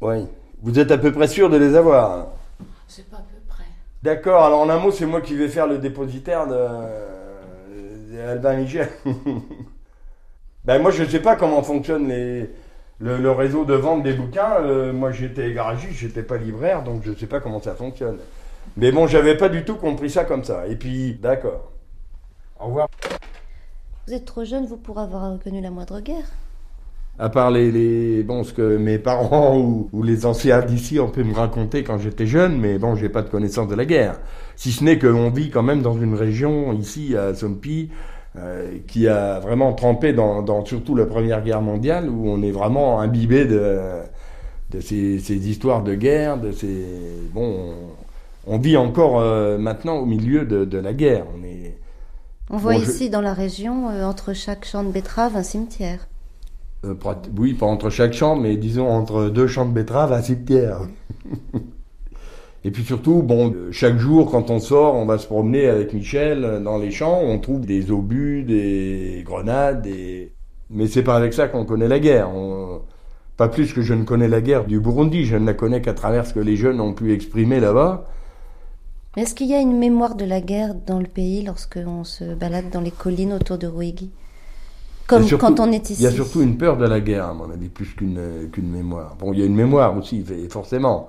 [0.00, 0.28] Oui.
[0.62, 2.28] Vous êtes à peu près sûr de les avoir
[2.86, 3.64] C'est pas à peu près.
[4.04, 8.58] D'accord, alors en un mot, c'est moi qui vais faire le dépositaire de, de Albin
[8.58, 8.88] Michel.
[10.64, 12.48] ben moi, je ne sais pas comment fonctionne les,
[12.98, 14.60] le, le réseau de vente des bouquins.
[14.62, 18.18] Euh, moi, j'étais garagiste, j'étais pas libraire, donc je ne sais pas comment ça fonctionne.
[18.76, 20.66] Mais bon, j'avais pas du tout compris ça comme ça.
[20.66, 21.72] Et puis, d'accord.
[22.60, 22.88] Au revoir.
[24.06, 26.26] Vous êtes trop jeune, vous, pour avoir reconnu la moindre guerre.
[27.18, 31.08] À part les, les bon ce que mes parents ou, ou les anciens d'ici ont
[31.08, 34.20] pu me raconter quand j'étais jeune, mais bon j'ai pas de connaissance de la guerre.
[34.54, 37.90] Si ce n'est qu'on vit quand même dans une région ici à Sompi
[38.38, 42.50] euh, qui a vraiment trempé dans, dans surtout la Première Guerre mondiale où on est
[42.52, 43.78] vraiment imbibé de
[44.70, 47.74] de ces, ces histoires de guerre, de ces bon
[48.46, 51.26] on, on vit encore euh, maintenant au milieu de, de la guerre.
[51.38, 51.78] On est
[52.50, 55.44] On voit Bon, je- ici dans la région, euh, entre chaque champ de betterave, un
[55.44, 56.08] cimetière.
[57.36, 60.80] Oui, pas entre chaque champ, mais disons entre deux champs de betteraves, un cimetière.
[62.66, 65.92] Et puis surtout, bon, euh, chaque jour, quand on sort, on va se promener avec
[65.94, 70.32] Michel euh, dans les champs, on trouve des obus, des grenades, des...
[70.70, 72.28] Mais c'est pas avec ça qu'on connaît la guerre.
[72.34, 72.80] On-
[73.36, 75.94] Pas plus que je ne connais la guerre du Burundi, je ne la connais qu'à
[75.94, 78.06] travers ce que les jeunes ont pu exprimer là-bas.
[79.16, 82.24] Est-ce qu'il y a une mémoire de la guerre dans le pays lorsque on se
[82.34, 84.10] balade dans les collines autour de Ruigi
[85.06, 86.02] Comme surtout- quand on est ici.
[86.02, 88.46] Il y a surtout une peur de la guerre, à mon avis, plus qu'une euh,
[88.48, 89.16] qu'une mémoire.
[89.18, 91.08] Bon, il y a une mémoire aussi, forcément.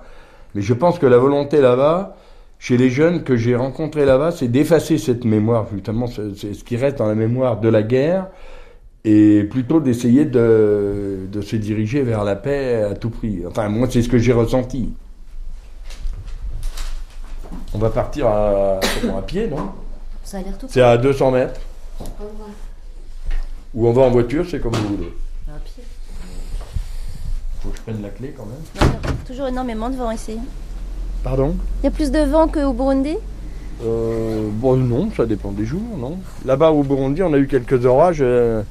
[0.56, 2.16] Mais je pense que la volonté là-bas,
[2.60, 6.78] chez les jeunes que j'ai rencontrés là-bas, c'est d'effacer cette mémoire, justement, c'est ce qui
[6.78, 8.28] reste dans la mémoire de la guerre,
[9.06, 13.44] et plutôt d'essayer de, de se diriger vers la paix à tout prix.
[13.48, 14.94] Enfin, moi, c'est ce que j'ai ressenti.
[17.74, 18.80] On va partir à,
[19.18, 19.70] à pied, non?
[20.24, 21.62] Ça a l'air tout C'est à 200 mètres.
[23.74, 25.14] Ou on va en voiture, c'est comme vous voulez.
[27.68, 28.90] Faut que je prenne la clé quand même.
[29.26, 30.38] Toujours énormément de vent ici.
[31.22, 31.56] Pardon?
[31.82, 33.18] Il y a plus de vent qu'au Burundi?
[33.84, 37.86] Euh, Bon, non, ça dépend des jours, non Là-bas au Burundi, on a eu quelques
[37.86, 38.62] orages euh,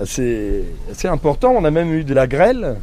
[0.00, 1.52] assez, assez importants.
[1.56, 2.76] On a même eu de la grêle.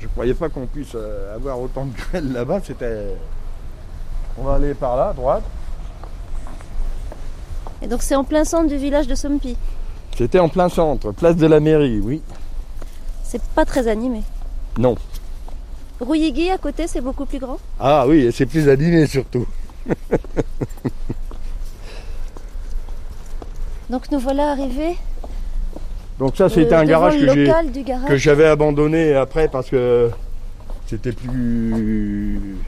[0.00, 2.60] Je croyais pas qu'on puisse euh, avoir autant de grêle là-bas.
[2.64, 3.16] C'était.
[4.38, 5.42] On va aller par là, à droite.
[7.82, 9.56] Et donc c'est en plein centre du village de Sompi?
[10.16, 12.22] C'était en plein centre, place de la mairie, oui.
[13.32, 14.20] C'est pas très animé.
[14.76, 14.94] Non.
[16.02, 17.56] Ruyigi à côté, c'est beaucoup plus grand?
[17.80, 19.46] Ah oui, et c'est plus animé surtout.
[23.88, 24.96] Donc nous voilà arrivés.
[26.18, 28.08] Donc ça, c'était Euh, un garage le que j'ai local du garage.
[28.08, 30.10] que j'avais abandonné après parce que
[30.86, 32.58] c'était plus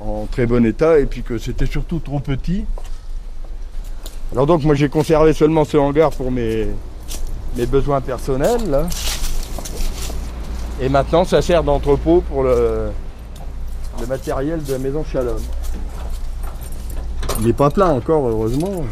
[0.00, 2.64] en très bon état et puis que c'était surtout trop petit.
[4.32, 6.66] Alors donc moi j'ai conservé seulement ce hangar pour mes,
[7.58, 8.88] mes besoins personnels là.
[10.80, 12.90] Et maintenant ça sert d'entrepôt pour le,
[14.00, 15.36] le matériel de la maison Shalom.
[17.40, 18.84] Il n'est pas plein encore heureusement.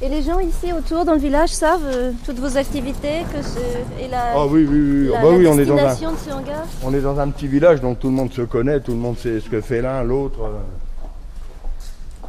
[0.00, 3.58] Et les gens ici autour dans le village savent euh, toutes vos activités que ce...
[4.02, 5.08] et la, Ah oui, oui, oui.
[5.12, 6.64] la, Ah bah la oui, on est dans un- de ce hangar.
[6.84, 9.16] On est dans un petit village, donc tout le monde se connaît, tout le monde
[9.16, 10.40] sait ce que fait l'un, l'autre.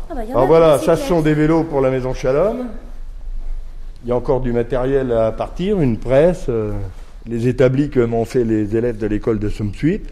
[0.10, 2.68] Ah bah, Alors voilà, ça ce sont des vélos pour la maison Shalom.
[4.04, 6.74] Il y a encore du matériel à partir, une presse, euh,
[7.28, 10.10] les établis que m'ont fait les élèves de l'école de Somsuite.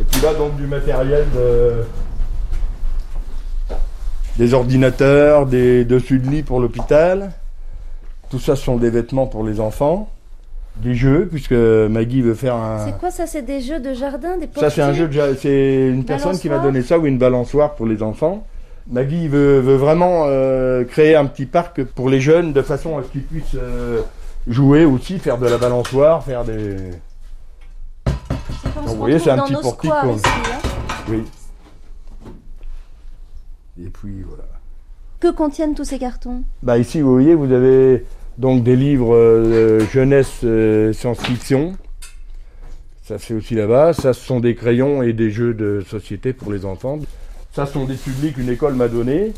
[0.00, 1.84] Et puis là donc du matériel de
[4.36, 7.32] des ordinateurs, des dessus de lit pour l'hôpital.
[8.30, 10.10] Tout ça ce sont des vêtements pour les enfants,
[10.76, 13.26] des jeux puisque Maggie veut faire un C'est quoi ça?
[13.26, 15.02] C'est des jeux de jardin, des ça, c'est un portiers?
[15.02, 18.02] jeu de ja- C'est une personne qui m'a donné ça ou une balançoire pour les
[18.02, 18.46] enfants.
[18.90, 23.02] Maggie veut, veut vraiment euh, créer un petit parc pour les jeunes de façon à
[23.02, 24.00] ce qu'ils puissent euh,
[24.46, 26.76] jouer aussi, faire de la balançoire, faire des.
[28.06, 29.90] Donc, vous voyez, c'est un petit portique.
[29.90, 30.12] squares quoi.
[30.14, 30.68] ici, hein.
[31.08, 31.24] Oui.
[33.84, 34.44] Et puis voilà.
[35.20, 36.42] Que contiennent tous ces cartons?
[36.62, 38.06] Bah ici, vous voyez, vous avez
[38.38, 41.76] donc des livres euh, jeunesse euh, science-fiction.
[43.02, 43.92] Ça c'est aussi là-bas.
[43.92, 46.98] Ça, ce sont des crayons et des jeux de société pour les enfants.
[47.58, 49.32] Ça, ce sont des tubes qu'une école m'a donné.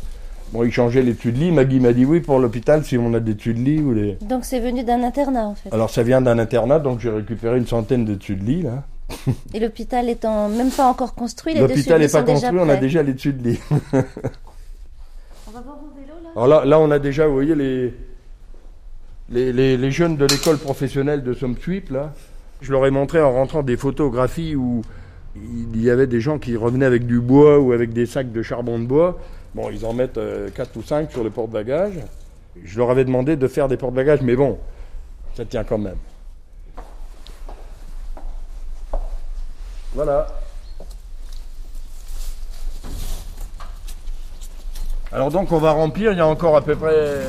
[0.53, 1.51] Bon, ils changeaient les lit.
[1.51, 4.15] Maggie m'a dit oui pour l'hôpital si on a des lit ou les.
[4.21, 5.73] Donc c'est venu d'un internat en fait.
[5.73, 8.83] Alors ça vient d'un internat, donc j'ai récupéré une centaine de lit là.
[9.55, 12.75] Et l'hôpital étant même pas encore construit, les L'hôpital dessus n'est pas construit, on a
[12.75, 13.59] déjà les tubes de lit.
[13.71, 17.91] On va voir vos vélos là Alors là, là, on a déjà, vous voyez, les,
[19.31, 22.13] les, les- les jeunes de l'école professionnelle de Somsweep, là.
[22.61, 24.83] Je leur ai montré en rentrant des photographies où
[25.35, 28.41] il y avait des gens qui revenaient avec du bois ou avec des sacs de
[28.41, 29.17] charbon de bois.
[29.55, 30.19] Bon, ils en mettent
[30.55, 31.99] 4 ou 5 sur le porte-bagages.
[32.63, 34.57] Je leur avais demandé de faire des porte-bagages, mais bon,
[35.35, 35.97] ça tient quand même.
[39.93, 40.27] Voilà.
[45.13, 47.19] Alors donc on va remplir, il y a encore à peu près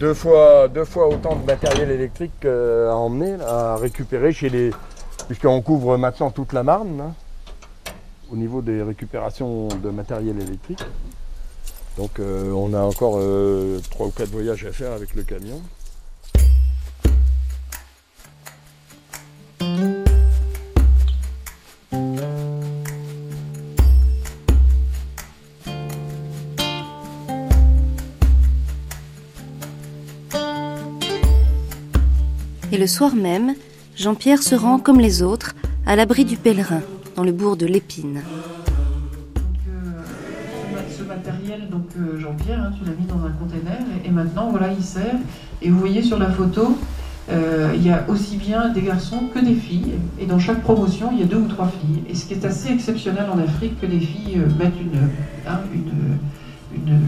[0.00, 4.70] deux fois, deux fois autant de matériel électrique euh, à emmener, à récupérer chez les...
[5.30, 7.14] Puisqu'on couvre maintenant toute la Marne, là,
[8.32, 10.82] au niveau des récupérations de matériel électrique.
[11.96, 15.62] Donc euh, on a encore euh, trois ou quatre voyages à faire avec le camion.
[32.72, 33.54] Et le soir même,
[34.00, 35.54] Jean-Pierre se rend comme les autres
[35.84, 36.80] à l'abri du pèlerin,
[37.16, 38.22] dans le bourg de l'Épine.
[40.96, 44.48] ce matériel, donc euh, Jean-Pierre, hein, tu l'as mis dans un container, et, et maintenant,
[44.48, 45.16] voilà, il sert.
[45.60, 46.78] Et vous voyez sur la photo,
[47.30, 49.92] euh, il y a aussi bien des garçons que des filles.
[50.18, 52.02] Et dans chaque promotion, il y a deux ou trois filles.
[52.08, 54.98] Et ce qui est assez exceptionnel en Afrique, que les filles euh, mettent une,
[55.46, 56.16] hein, une,
[56.74, 57.00] une,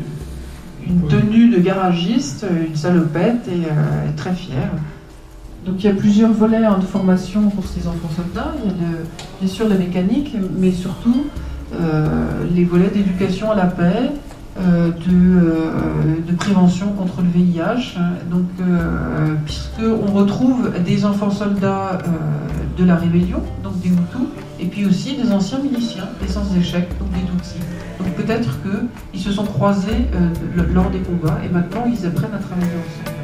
[0.86, 4.72] une tenue de garagiste, une salopette, et euh, est très fière.
[5.64, 8.52] Donc il y a plusieurs volets hein, de formation pour ces enfants soldats.
[8.64, 8.88] Il y a
[9.40, 11.26] bien sûr la mécanique, mais surtout
[11.80, 14.10] euh, les volets d'éducation à la paix,
[14.60, 15.70] euh, de, euh,
[16.26, 17.96] de prévention contre le VIH.
[18.30, 18.46] Donc,
[19.44, 21.98] puisqu'on retrouve des enfants soldats
[22.76, 24.28] de la rébellion, donc des Hutus,
[24.58, 27.60] et puis aussi des anciens miliciens, des sans-échec, donc des Tutsis.
[27.98, 30.08] Donc peut-être qu'ils se sont croisés
[30.72, 33.21] lors des combats et maintenant ils apprennent à travailler ensemble.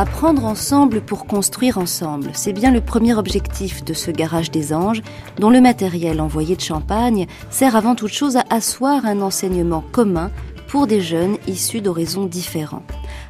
[0.00, 5.02] Apprendre ensemble pour construire ensemble, c'est bien le premier objectif de ce garage des anges,
[5.38, 10.30] dont le matériel envoyé de Champagne sert avant toute chose à asseoir un enseignement commun
[10.68, 12.82] pour des jeunes issus d'horizons différents.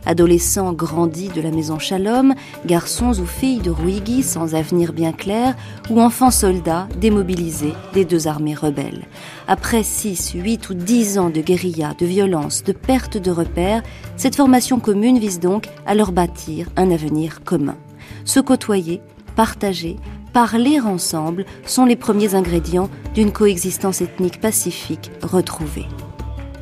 [0.07, 2.35] Adolescents grandis de la maison Shalom,
[2.67, 5.55] garçons ou filles de Ruigi sans avenir bien clair,
[5.91, 9.07] ou enfants soldats démobilisés des deux armées rebelles.
[9.47, 13.83] Après 6, 8 ou 10 ans de guérilla, de violence, de perte de repères,
[14.17, 17.77] cette formation commune vise donc à leur bâtir un avenir commun.
[18.25, 19.01] Se côtoyer,
[19.37, 19.97] partager,
[20.33, 25.87] parler ensemble sont les premiers ingrédients d'une coexistence ethnique pacifique retrouvée.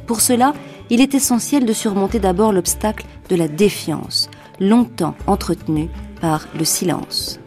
[0.06, 0.54] Pour cela,
[0.90, 5.88] il est essentiel de surmonter d'abord l'obstacle de la défiance, longtemps entretenu
[6.20, 7.38] par le silence.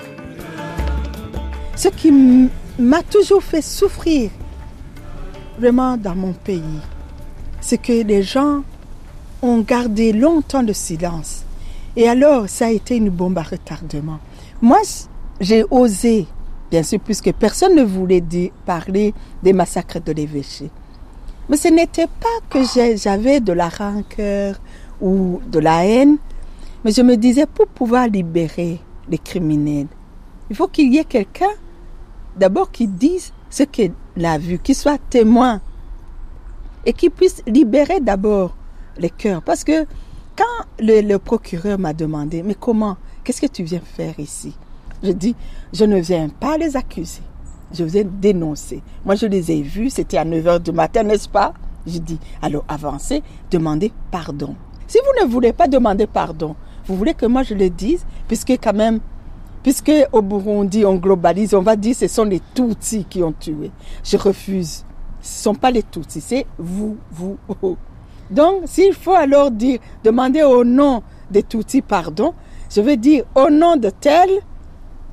[1.75, 2.11] Ce qui
[2.79, 4.29] m'a toujours fait souffrir,
[5.57, 6.61] vraiment dans mon pays,
[7.59, 8.63] c'est que les gens
[9.41, 11.43] ont gardé longtemps le silence.
[11.95, 14.19] Et alors, ça a été une bombe à retardement.
[14.61, 14.79] Moi,
[15.39, 16.27] j'ai osé,
[16.69, 18.23] bien sûr, puisque personne ne voulait
[18.65, 19.13] parler
[19.43, 20.69] des massacres de l'évêché.
[21.49, 22.59] Mais ce n'était pas que
[22.95, 24.59] j'avais de la rancœur
[25.01, 26.17] ou de la haine,
[26.83, 29.87] mais je me disais, pour pouvoir libérer les criminels,
[30.49, 31.51] il faut qu'il y ait quelqu'un,
[32.35, 33.93] d'abord, qui dise ce qu'il
[34.23, 35.61] a vu, qui soit témoin,
[36.85, 38.55] et qui puisse libérer d'abord
[38.97, 39.41] les cœurs.
[39.41, 39.85] Parce que
[40.35, 44.55] quand le procureur m'a demandé, mais comment, qu'est-ce que tu viens faire ici?
[45.03, 45.35] Je dis,
[45.73, 47.21] je ne viens pas les accuser,
[47.73, 48.81] je viens dénoncer.
[49.05, 51.53] Moi, je les ai vus, c'était à 9 h du matin, n'est-ce pas?
[51.85, 54.55] Je dis, alors avancez, demandez pardon.
[54.87, 58.51] Si vous ne voulez pas demander pardon, vous voulez que moi je le dise, puisque
[58.61, 58.99] quand même,
[59.63, 63.71] puisque au Burundi on globalise, on va dire ce sont les Tutsis qui ont tué.
[64.03, 64.83] Je refuse.
[65.21, 67.37] Ce ne sont pas les Tutsis, c'est vous, vous.
[67.61, 67.77] oh.
[68.31, 72.33] Donc, s'il faut alors dire, demander au nom des Tutsis pardon,
[72.69, 74.29] je veux dire au nom de tel,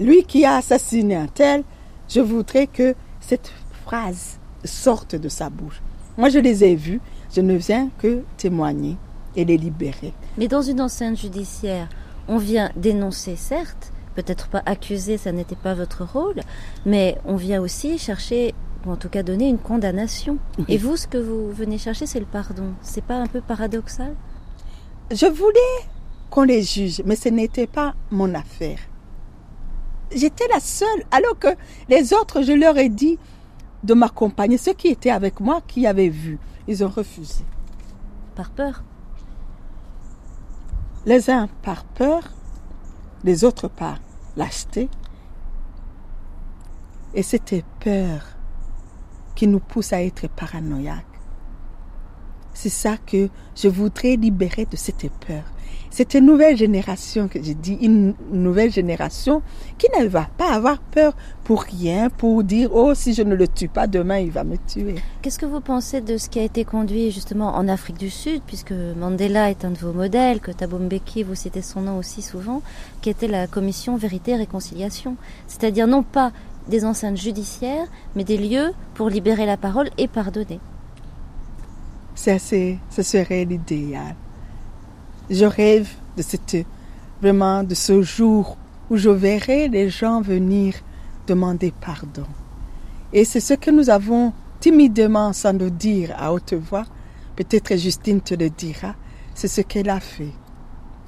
[0.01, 1.64] lui qui a assassiné un tel,
[2.09, 3.52] je voudrais que cette
[3.85, 5.80] phrase sorte de sa bouche.
[6.16, 7.01] Moi, je les ai vus,
[7.35, 8.97] je ne viens que témoigner
[9.36, 10.12] et les libérer.
[10.36, 11.89] Mais dans une enceinte judiciaire,
[12.26, 16.40] on vient dénoncer, certes, peut-être pas accuser, ça n'était pas votre rôle,
[16.85, 18.55] mais on vient aussi chercher,
[18.85, 20.39] ou en tout cas donner une condamnation.
[20.66, 22.72] Et vous, ce que vous venez chercher, c'est le pardon.
[22.82, 24.14] C'est pas un peu paradoxal?
[25.10, 25.89] Je voulais
[26.30, 28.78] qu'on les juge, mais ce n'était pas mon affaire.
[30.14, 31.48] J'étais la seule, alors que
[31.89, 33.18] les autres, je leur ai dit
[33.82, 34.59] de m'accompagner.
[34.59, 37.44] Ceux qui étaient avec moi, qui avaient vu, ils ont refusé.
[38.35, 38.82] Par peur?
[41.06, 42.22] Les uns par peur,
[43.24, 43.98] les autres par
[44.36, 44.89] lâcheté.
[47.14, 48.22] Et c'était peur
[49.35, 51.05] qui nous pousse à être paranoïaques.
[52.52, 55.44] C'est ça que je voudrais libérer de cette peur.
[55.90, 59.43] Cette nouvelle génération que j'ai dit, une nouvelle génération
[59.78, 63.48] qui ne va pas avoir peur pour rien, pour dire oh si je ne le
[63.48, 64.97] tue pas demain il va me tuer.
[65.23, 68.43] Qu'est-ce que vous pensez de ce qui a été conduit justement en Afrique du Sud,
[68.47, 72.23] puisque Mandela est un de vos modèles, que Thabo Mbeki, vous citez son nom aussi
[72.23, 72.62] souvent,
[73.01, 75.16] qui était la commission Vérité Réconciliation,
[75.47, 76.32] c'est-à-dire non pas
[76.69, 80.60] des enceintes judiciaires, mais des lieux pour libérer la parole et pardonner.
[82.15, 84.15] C'est assez, ce serait l'idéal.
[85.30, 86.56] Je rêve de cette,
[87.20, 88.56] vraiment de ce jour
[88.90, 90.74] où je verrai les gens venir
[91.26, 92.26] demander pardon.
[93.12, 96.84] Et c'est ce que nous avons timidement, sans le dire à haute voix,
[97.36, 98.94] peut-être Justine te le dira,
[99.34, 100.32] c'est ce qu'elle a fait.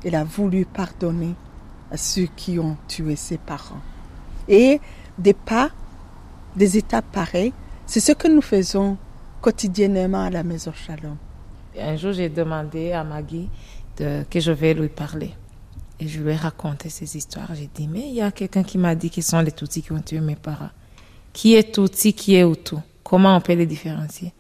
[0.05, 1.35] Elle a voulu pardonner
[1.91, 3.81] à ceux qui ont tué ses parents.
[4.49, 4.81] Et
[5.19, 5.71] des pas,
[6.57, 7.53] des étapes pareilles,
[7.87, 8.97] c'est ce que nous faisons
[9.41, 11.17] quotidiennement à la Maison Shalom.
[11.79, 13.49] Un jour, j'ai demandé à Maggie
[13.99, 15.31] de, que je vais lui parler.
[15.99, 17.55] Et je lui ai raconté ces histoires.
[17.55, 19.93] J'ai dit, mais il y a quelqu'un qui m'a dit qu'ils sont les Tutsis qui
[19.93, 20.71] ont tué mes parents.
[21.33, 22.77] Qui est Tutsi, qui est Hutu?
[23.03, 24.33] Comment on peut les différencier?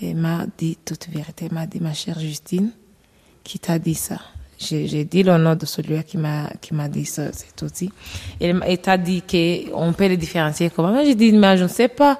[0.00, 1.46] Et il m'a dit toute vérité.
[1.50, 2.70] Il m'a dit, ma chère Justine,
[3.44, 4.18] qui t'a dit ça?
[4.58, 7.90] J'ai dit le nom de celui qui m'a qui m'a dit ça, c'est Tutsi.
[8.40, 11.02] Et il t'a dit qu'on peut les différencier comment?
[11.04, 12.18] J'ai dit, mais je ne sais pas.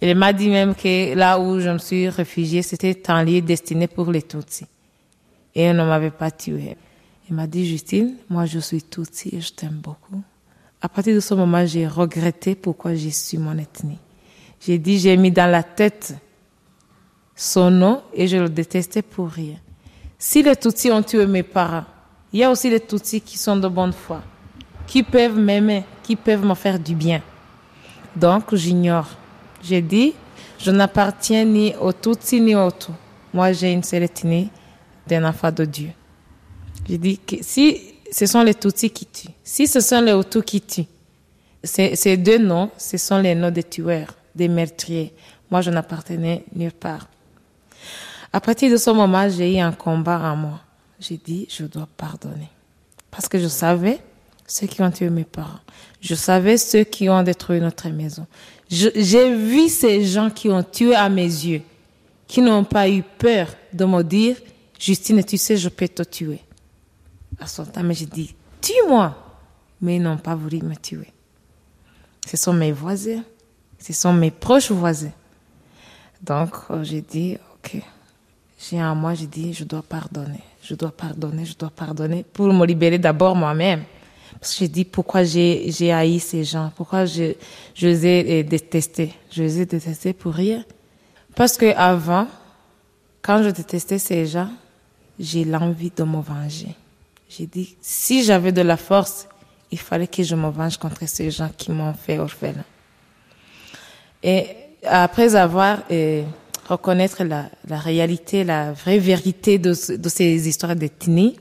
[0.00, 3.86] Il m'a dit même que là où je me suis réfugiée, c'était un lieu destiné
[3.88, 4.66] pour les Tutsis.
[5.54, 6.76] Et on ne m'avait pas tué.
[7.28, 10.22] Il m'a dit, Justine, moi je suis Tutsi et je t'aime beaucoup.
[10.82, 13.98] À partir de ce moment, j'ai regretté pourquoi j'ai su mon ethnie.
[14.60, 16.14] J'ai dit, j'ai mis dans la tête
[17.34, 19.56] son nom et je le détestais pour rien.
[20.18, 21.84] Si les Tutsis ont tué mes parents,
[22.32, 24.22] il y a aussi les Tutsis qui sont de bonne foi,
[24.86, 27.22] qui peuvent m'aimer, qui peuvent me faire du bien.
[28.14, 29.08] Donc, j'ignore.
[29.62, 30.14] J'ai dit,
[30.58, 32.94] je n'appartiens ni aux Tutsis ni aux tout.
[33.32, 34.50] Moi, j'ai une seule ethnie
[35.10, 35.90] d'un enfant de Dieu.
[36.88, 37.80] J'ai dit que si
[38.10, 40.86] ce sont les Tutsis qui tuent, si ce sont les Hutus qui tuent,
[41.62, 45.12] ces deux noms, ce sont les noms des tueurs, des meurtriers.
[45.50, 47.06] Moi, je n'appartenais nulle part.
[48.32, 50.60] À partir de ce moment, j'ai eu un combat en moi.
[50.98, 52.48] J'ai dit, je dois pardonner.
[53.10, 53.98] Parce que je savais
[54.46, 55.60] ceux qui ont tué mes parents.
[56.00, 58.26] Je savais ceux qui ont détruit notre maison.
[58.70, 61.62] J'ai vu ces gens qui ont tué à mes yeux,
[62.26, 64.36] qui n'ont pas eu peur de me dire,
[64.80, 66.40] Justine, tu sais, je peux te tuer.
[67.38, 69.14] À son temps, mais j'ai dit, tue-moi.
[69.82, 71.12] Mais ils n'ont pas voulu me tuer.
[72.26, 73.22] Ce sont mes voisins.
[73.78, 75.12] Ce sont mes proches voisins.
[76.22, 77.82] Donc, j'ai dit, OK.
[78.58, 80.40] J'ai un moi, j'ai dit, je dois pardonner.
[80.62, 83.84] Je dois pardonner, je dois pardonner pour me libérer d'abord moi-même.
[84.38, 86.72] Parce que j'ai dit, pourquoi j'ai haï ces gens?
[86.74, 87.34] Pourquoi je,
[87.74, 89.14] je les ai détestés?
[89.30, 90.64] Je les ai détestés pour rien.
[91.34, 92.26] Parce que avant,
[93.22, 94.50] quand je détestais ces gens,
[95.20, 96.74] j'ai l'envie de me venger.
[97.28, 99.28] J'ai dit, si j'avais de la force,
[99.70, 102.64] il fallait que je me venge contre ces gens qui m'ont fait orphelin.
[104.22, 104.46] Et
[104.84, 106.24] après avoir euh,
[106.68, 111.38] reconnaître la, la, réalité, la vraie vérité de, de ces histoires d'ethnie,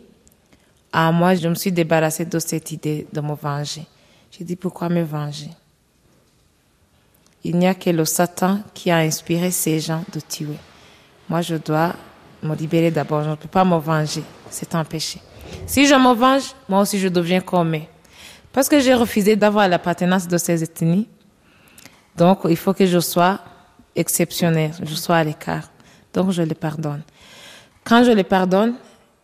[0.92, 3.86] à moi, je me suis débarrassée de cette idée de me venger.
[4.32, 5.50] J'ai dit, pourquoi me venger?
[7.46, 10.58] Il n'y a que le Satan qui a inspiré ces gens de tuer.
[11.30, 11.96] Moi, je dois
[12.44, 13.24] me libérer d'abord.
[13.24, 14.24] Je ne peux pas me venger.
[14.50, 15.22] C'est un péché.
[15.66, 17.76] Si je me venge, moi aussi je deviens comme.
[18.52, 21.08] Parce que j'ai refusé d'avoir l'appartenance de ces ethnies.
[22.16, 23.40] Donc, il faut que je sois
[23.96, 25.70] exceptionnel, je sois à l'écart.
[26.14, 27.02] Donc, je les pardonne.
[27.84, 28.76] Quand je les pardonne,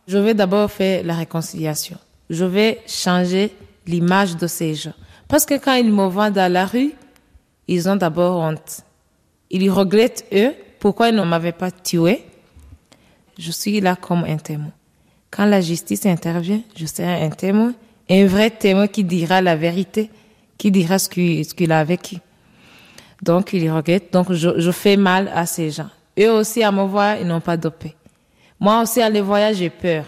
[0.07, 1.97] je vais d'abord faire la réconciliation.
[2.29, 3.51] Je vais changer
[3.87, 4.93] l'image de ces gens.
[5.27, 6.93] Parce que quand ils me voient dans la rue,
[7.67, 8.81] ils ont d'abord honte.
[9.49, 12.23] Ils regrettent, eux, pourquoi ils ne m'avaient pas tué.
[13.37, 14.71] Je suis là comme un témoin.
[15.31, 17.73] Quand la justice intervient, je serai un témoin,
[18.09, 20.09] un vrai témoin qui dira la vérité,
[20.57, 22.17] qui dira ce qu'il a vécu.
[23.21, 24.13] Donc, ils regrettent.
[24.13, 25.89] Donc, je, fais mal à ces gens.
[26.17, 27.95] Eux aussi, à me voir, ils n'ont pas paix.
[28.59, 30.05] Moi aussi, à les voir, j'ai peur.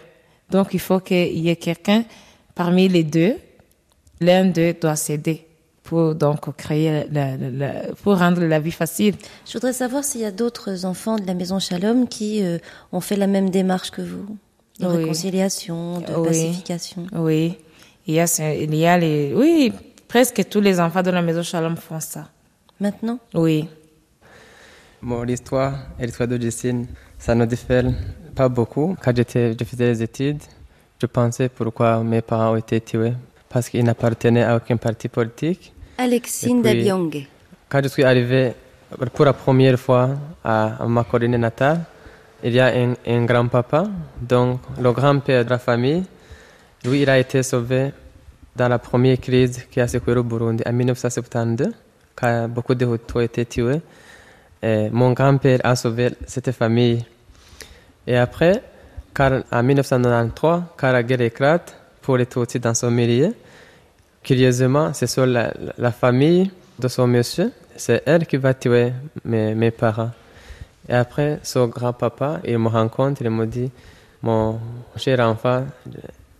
[0.49, 2.06] Donc, il faut qu'il y ait quelqu'un
[2.56, 3.36] parmi les deux.
[4.22, 5.47] L'un d'eux doit céder
[5.88, 7.72] pour donc créer la, la, la,
[8.04, 9.16] pour rendre la vie facile.
[9.48, 12.58] Je voudrais savoir s'il y a d'autres enfants de la maison Shalom qui euh,
[12.92, 14.28] ont fait la même démarche que vous,
[14.80, 14.98] de Oui.
[14.98, 16.28] réconciliation, de Oui.
[16.28, 17.02] pacification.
[17.14, 17.58] Oui,
[18.06, 19.72] il y a, il y a les, oui,
[20.08, 22.24] presque tous les enfants de la maison Shalom font ça.
[22.80, 23.18] Maintenant?
[23.34, 23.68] Oui.
[25.02, 26.86] Bon, l'histoire et l'histoire de Justine,
[27.18, 27.86] ça ne diffère
[28.36, 28.96] pas beaucoup.
[29.02, 30.42] Quand j'étais, je faisais les études,
[31.02, 33.14] je pensais pourquoi mes parents ont été tués.
[33.50, 35.72] Parce qu'ils n'appartenaient à aucun parti politique.
[35.98, 37.26] Alexine Dabiong.
[37.68, 38.53] Quand je suis arrivé
[39.14, 40.11] pour la première fois
[40.44, 41.82] à, à ma colonie natale,
[42.44, 43.86] il y a un, un grand-papa,
[44.22, 46.03] donc le grand-père de la famille.
[46.86, 47.91] Lui, il a été sauvé
[48.56, 51.72] dans la première crise qui a secoué le Burundi en 1972,
[52.15, 53.82] quand beaucoup de Hutus ont été tués.
[54.61, 57.03] Et mon grand-père a sauvé cette famille.
[58.06, 58.61] Et après,
[59.15, 63.34] car, en 1993, quand la guerre éclate pour les Tutsis dans son milieu,
[64.28, 68.91] curieusement, c'est sur la, famille de son monsieur, c'est elle qui va tuer
[69.24, 70.12] mes, mes parents.
[70.90, 73.72] Et après, son grand-papa, il me rencontre, il me dit,
[74.22, 74.60] mon
[74.98, 75.66] cher enfant,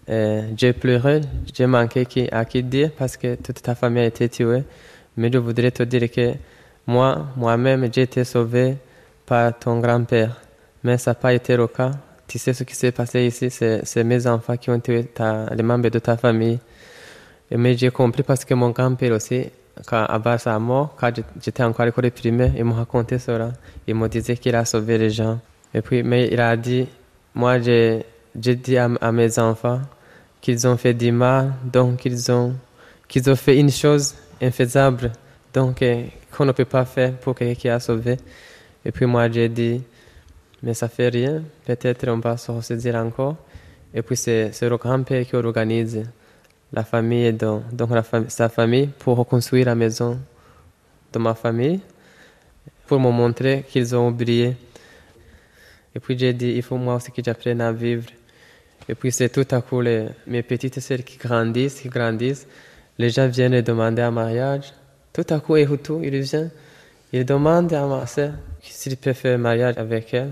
[0.10, 1.22] euh, j'ai pleuré,
[1.54, 4.64] j'ai manqué à qui dire parce que toute ta famille a été tuée.
[5.16, 6.34] Mais je voudrais te dire que
[6.86, 8.76] moi, moi-même, j'ai été sauvé
[9.26, 10.42] par ton grand-père.
[10.84, 11.92] Mais ça n'a pas été le cas.
[12.28, 15.10] Tu sais ce qui s'est passé ici, c'est mes enfants qui ont tué
[15.56, 16.60] les membres de ta famille.
[17.50, 19.46] Et mais j'ai compris parce que mon grand-père aussi,
[19.86, 21.12] quand avant sa mort, quand
[21.42, 23.54] j'étais encore à l'école primaire, il me racontait cela.
[23.88, 25.40] Il me disait qu'il a sauvé les gens.
[25.74, 26.88] Et puis, mais il a dit,
[27.36, 28.04] moi, j'ai
[28.36, 29.82] dit à, mes enfants
[30.42, 32.54] qu'ils ont fait du mal, donc ils ont,
[33.08, 35.12] qu'ils ont fait une chose infaisable,
[35.54, 35.84] donc
[36.36, 38.18] qu'on ne peut pas faire pour quelqu'un qui a sauvé.
[38.86, 39.84] Et puis moi, j'ai dit,
[40.64, 43.36] mais ça fait rien, peut-être on va se ressaisir encore.
[43.94, 46.04] Et puis c'est le grand-père qui organise
[46.72, 47.90] la famille, donc, donc
[48.28, 50.20] sa famille, pour reconstruire la maison
[51.14, 51.80] de ma famille,
[52.86, 54.56] pour me montrer qu'ils ont oublié.
[55.96, 58.06] Et puis j'ai dit, il faut moi aussi que j'apprenne à vivre.
[58.90, 62.48] Et puis c'est tout à coup les, mes petites sœurs qui grandissent, qui grandissent.
[62.98, 64.74] Les gens viennent demander un mariage.
[65.14, 66.50] Tout à coup, Ehutu, il vient,
[67.12, 70.32] il demande à ma sœur s'il peut faire mariage avec elle.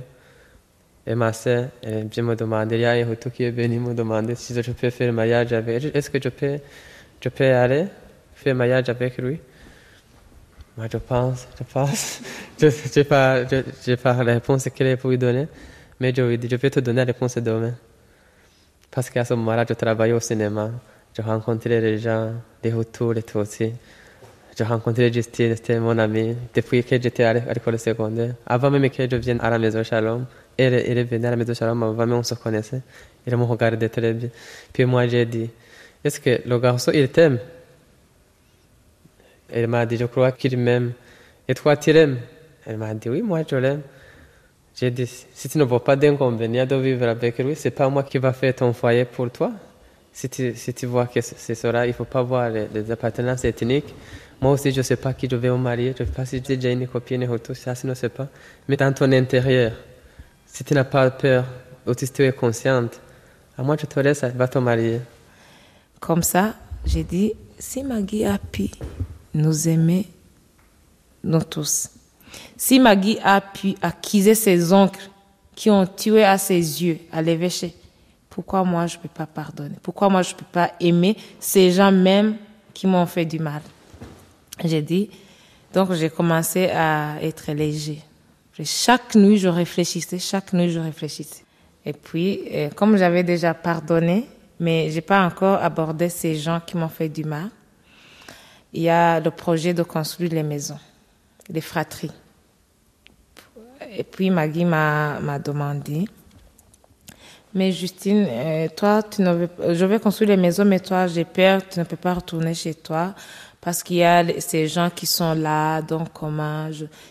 [1.07, 4.33] Et ma sœur, vient me demander, il y a Ehutu qui est venu me demander
[4.35, 5.95] si je peux faire un mariage avec.
[5.95, 6.59] Est-ce que je peux,
[7.21, 7.85] je peux aller
[8.33, 9.39] faire un mariage avec lui
[10.75, 12.21] Moi, je pense, je pense.
[12.59, 12.67] je
[12.97, 13.43] n'ai pas,
[14.01, 15.47] pas la réponse qu'elle peut lui donner,
[15.99, 17.75] mais je lui dis, je peux te donner la réponse demain.
[18.89, 20.71] Parce qu'à ce moment-là, je travaillais au cinéma.
[21.15, 22.31] Je rencontrais les gens,
[22.63, 23.73] des Hutus, les Tutsis.
[24.57, 28.35] Je rencontrais Justine, c'était mon amie, depuis que j'étais à l'école secondaire.
[28.47, 30.25] Avant même que je vienne à la maison Shalom,
[30.57, 32.81] elle, elle venait à la maison Shalom, avant même on se connaissait.
[33.25, 34.29] Elle me regardait très bien.
[34.71, 35.49] Puis moi, j'ai dit,
[36.03, 37.39] est-ce que le garçon, il t'aime?
[39.51, 40.93] Elle m'a dit, je crois qu'il m'aime.
[41.47, 42.19] Et toi, tu l'aimes?
[42.65, 43.81] Elle m'a dit, oui, moi, je l'aime.
[44.75, 48.03] J'ai dit, si tu ne vois pas d'inconvénient de vivre avec lui, c'est pas moi
[48.03, 49.51] qui va faire ton foyer pour toi.
[50.11, 52.91] Si tu, si tu vois que c'est cela, il ne faut pas voir les, les,
[52.91, 53.93] appartenances ethniques.
[54.41, 55.93] Moi aussi, je ne sais pas qui je vais me marier.
[55.97, 58.09] Je ne sais pas si j'ai déjà une copine ou tout ça, je ne sais
[58.09, 58.27] pas.
[58.67, 59.73] Mais dans ton intérieur,
[60.55, 61.43] si tu n'as pas peur,
[61.85, 63.01] ou si tu es consciente,
[63.57, 65.01] à moi, je te laisse, va te marier.
[65.99, 66.53] Comme ça,
[66.85, 68.69] j'ai dit, si Maggie a pu
[69.33, 70.07] nous aimer,
[71.25, 71.89] nous tous,
[72.55, 75.09] si Maggie a pu accuser ses oncles
[75.55, 77.75] qui ont tué à ses yeux, à l'évêché,
[78.29, 79.75] pourquoi moi je ne peux pas pardonner?
[79.81, 82.37] Pourquoi moi je ne peux pas aimer ces gens même
[82.73, 83.61] qui m'ont fait du mal?
[84.63, 85.09] J'ai dit,
[85.73, 88.01] donc j'ai commencé à être léger.
[88.63, 91.43] Chaque nuit je réfléchissais, chaque nuit je réfléchissais.
[91.85, 92.41] Et puis,
[92.75, 94.27] comme j'avais déjà pardonné,
[94.59, 97.49] mais je n'ai pas encore abordé ces gens qui m'ont fait du mal,
[98.73, 100.79] il y a le projet de construire les maisons,
[101.49, 102.11] les fratries.
[103.91, 106.05] Et puis Maggie m'a demandé,
[107.55, 111.23] mais Justine, euh, toi, tu ne veux, je vais construire les maisons, mais toi, j'ai
[111.23, 113.15] peur, tu ne peux pas retourner chez toi
[113.65, 116.69] parce qu'il y a ces gens qui sont là, donc comment,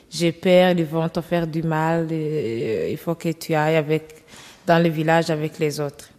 [0.08, 4.24] j'ai peur, ils vont te faire du mal, il faut que tu ailles avec,
[4.64, 6.10] dans le village avec les autres.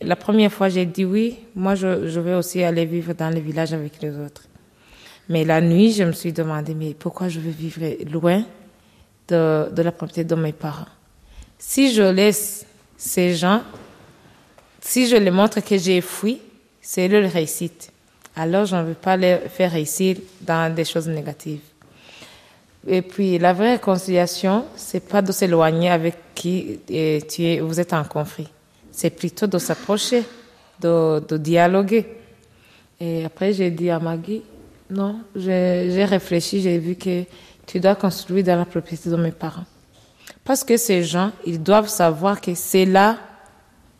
[0.00, 3.40] La première fois, j'ai dit oui, moi, je, je vais aussi aller vivre dans le
[3.40, 4.44] village avec les autres.
[5.28, 8.42] Mais la nuit, je me suis demandé, mais pourquoi je veux vivre loin
[9.28, 10.88] de, de la propriété de mes parents?
[11.58, 12.64] Si je laisse
[12.96, 13.60] ces gens,
[14.80, 16.40] si je les montre que j'ai fui,
[16.80, 17.92] c'est leur réussite.
[18.38, 21.58] Alors, je ne veux pas les faire réussir dans des choses négatives.
[22.86, 27.92] Et puis, la vraie réconciliation, c'est pas de s'éloigner avec qui tu es, vous êtes
[27.92, 28.46] en conflit.
[28.92, 30.22] C'est plutôt de s'approcher,
[30.80, 32.06] de, dialoguer.
[33.00, 34.42] Et après, j'ai dit à Maggie,
[34.88, 37.24] non, j'ai réfléchi, j'ai vu que
[37.66, 39.66] tu dois construire dans la propriété de mes parents.
[40.44, 43.18] Parce que ces gens, ils doivent savoir que c'est là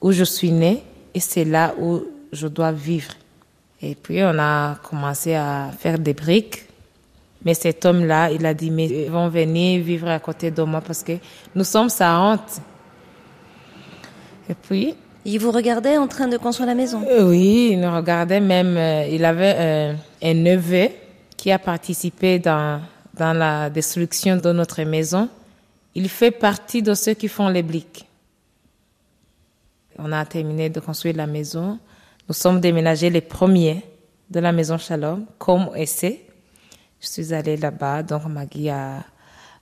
[0.01, 3.15] où je suis née et c'est là où je dois vivre.
[3.80, 6.64] Et puis on a commencé à faire des briques.
[7.44, 10.80] Mais cet homme-là, il a dit, mais ils vont venir vivre à côté de moi
[10.80, 11.12] parce que
[11.55, 12.60] nous sommes sa honte.
[14.48, 14.94] Et puis...
[15.24, 18.76] Il vous regardait en train de construire la maison Oui, il nous regardait même.
[18.78, 20.88] Euh, il avait euh, un neveu
[21.36, 22.80] qui a participé dans,
[23.14, 25.28] dans la destruction de notre maison.
[25.94, 28.06] Il fait partie de ceux qui font les briques.
[29.98, 31.78] On a terminé de construire la maison.
[32.28, 33.82] Nous sommes déménagés les premiers
[34.28, 36.26] de la maison Shalom, comme essai.
[37.00, 39.02] Je suis allée là-bas, donc Maggie a,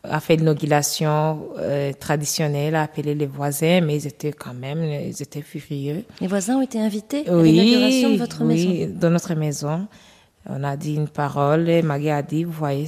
[0.02, 5.22] a fait l'inaugulation euh, traditionnelle, a appelé les voisins, mais ils étaient quand même, ils
[5.22, 6.02] étaient furieux.
[6.20, 9.86] Les voisins ont été invités à oui, l'inauguration de votre maison Oui, de notre maison.
[10.48, 12.86] On a dit une parole et Maggie a dit, vous voyez,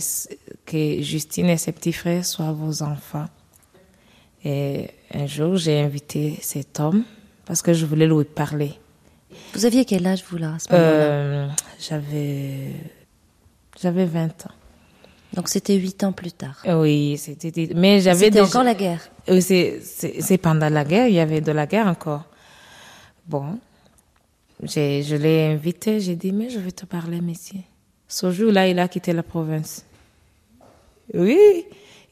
[0.67, 3.27] que Justine et ses petits frères soient vos enfants.
[4.45, 7.05] Et un jour, j'ai invité cet homme
[7.45, 8.73] parce que je voulais lui parler.
[9.55, 11.49] Vous aviez quel âge, vous, là, à ce moment-là Euh,
[11.81, 12.73] j'avais,
[13.81, 14.51] j'avais 20 ans.
[15.35, 16.63] Donc c'était huit ans plus tard.
[16.67, 19.01] Oui, c'était, mais j'avais C'était déjà- encore la guerre.
[19.29, 22.25] Oui, c'est, c'est, pendant la guerre, il y avait de la guerre encore.
[23.27, 23.59] Bon,
[24.63, 27.61] je l'ai invité, j'ai dit, mais je vais te parler, monsieur.
[28.07, 29.85] Ce jour-là, il a quitté la province.
[31.13, 31.39] Oui,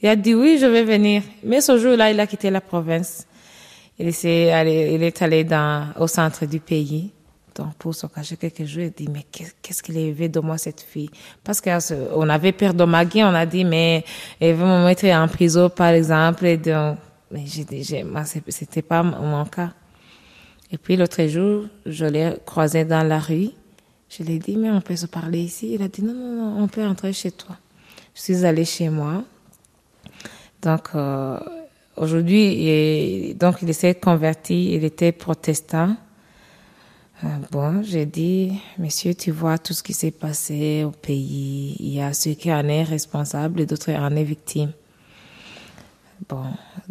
[0.02, 1.22] il a dit, oui, je vais venir.
[1.42, 3.26] Mais ce jour-là, il a quitté la province.
[3.98, 7.10] Il, est allé, il est allé dans, au centre du pays.
[7.78, 10.80] Pour se cacher quelques jours, il dit, mais qu'est-ce qu'il est veut de moi, cette
[10.80, 11.10] fille?
[11.42, 14.04] Parce qu'on avait peur de Maggie, on a dit, mais
[14.40, 16.44] elle veut me mettre en prison, par exemple.
[16.46, 16.98] Et donc,
[17.30, 17.44] mais
[18.48, 19.72] c'était pas mon cas.
[20.70, 23.50] Et puis, l'autre jour, je l'ai croisé dans la rue.
[24.08, 25.74] Je lui ai dit, mais on peut se parler ici?
[25.74, 27.56] Il a dit, non, non, non, on peut entrer chez toi.
[28.14, 29.24] Je suis allée chez moi.
[30.62, 31.38] Donc, euh,
[31.96, 35.96] aujourd'hui, donc, il s'est converti, il était protestant.
[37.24, 41.74] Euh, bon, j'ai dit, monsieur, tu vois tout ce qui s'est passé au pays.
[41.78, 44.72] Il y a ceux qui en est responsable et d'autres en est victime.
[46.28, 46.44] Bon,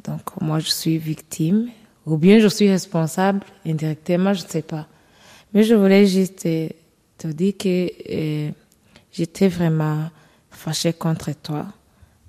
[0.03, 1.69] donc moi je suis victime,
[2.06, 4.88] ou bien je suis responsable indirectement, je ne sais pas.
[5.53, 6.69] Mais je voulais juste te,
[7.18, 8.52] te dire que euh,
[9.11, 10.10] j'étais vraiment
[10.52, 11.65] fâchée contre toi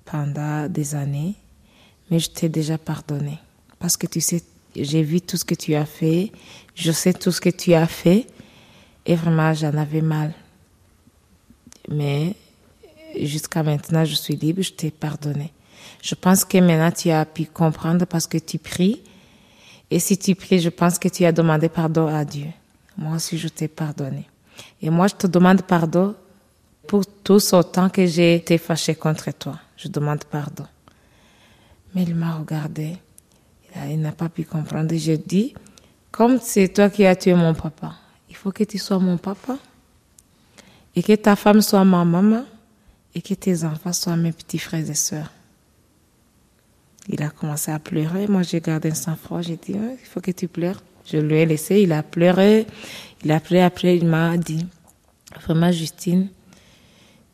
[0.05, 1.35] pendant des années,
[2.09, 3.37] mais je t'ai déjà pardonné.
[3.79, 4.41] Parce que tu sais,
[4.75, 6.31] j'ai vu tout ce que tu as fait,
[6.77, 8.27] je sais tout ce que tu as fait,
[9.05, 10.33] et vraiment j'en avais mal.
[11.89, 12.35] Mais
[13.19, 15.51] jusqu'à maintenant, je suis libre, je t'ai pardonné.
[16.01, 19.01] Je pense que maintenant tu as pu comprendre parce que tu pries.
[19.89, 22.47] Et si tu pries, je pense que tu as demandé pardon à Dieu.
[22.97, 24.25] Moi aussi, je t'ai pardonné.
[24.81, 26.13] Et moi, je te demande pardon
[26.87, 29.57] pour tout ce temps que j'ai été fâchée contre toi.
[29.77, 30.65] Je demande pardon.
[31.95, 32.97] Mais il m'a regardé.
[33.89, 34.95] Il n'a pas pu comprendre.
[34.95, 35.53] Je dis,
[36.11, 37.95] comme c'est toi qui as tué mon papa,
[38.29, 39.57] il faut que tu sois mon papa.
[40.95, 42.43] Et que ta femme soit ma maman.
[43.13, 45.31] Et que tes enfants soient mes petits frères et sœurs.
[47.07, 48.27] Il a commencé à pleurer.
[48.27, 49.41] Moi, j'ai gardé un sang-froid.
[49.41, 50.81] J'ai dit, il faut que tu pleures.
[51.05, 51.81] Je lui ai laissé.
[51.81, 52.67] Il a pleuré.
[53.23, 53.63] Il a pleuré.
[53.63, 54.65] Après, il m'a dit,
[55.41, 56.29] vraiment, Justine,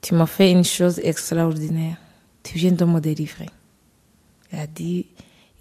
[0.02, 1.98] tu m'as fait une chose extraordinaire.
[2.44, 3.50] Tu viens de me délivrer.
[4.52, 5.08] Il a dit,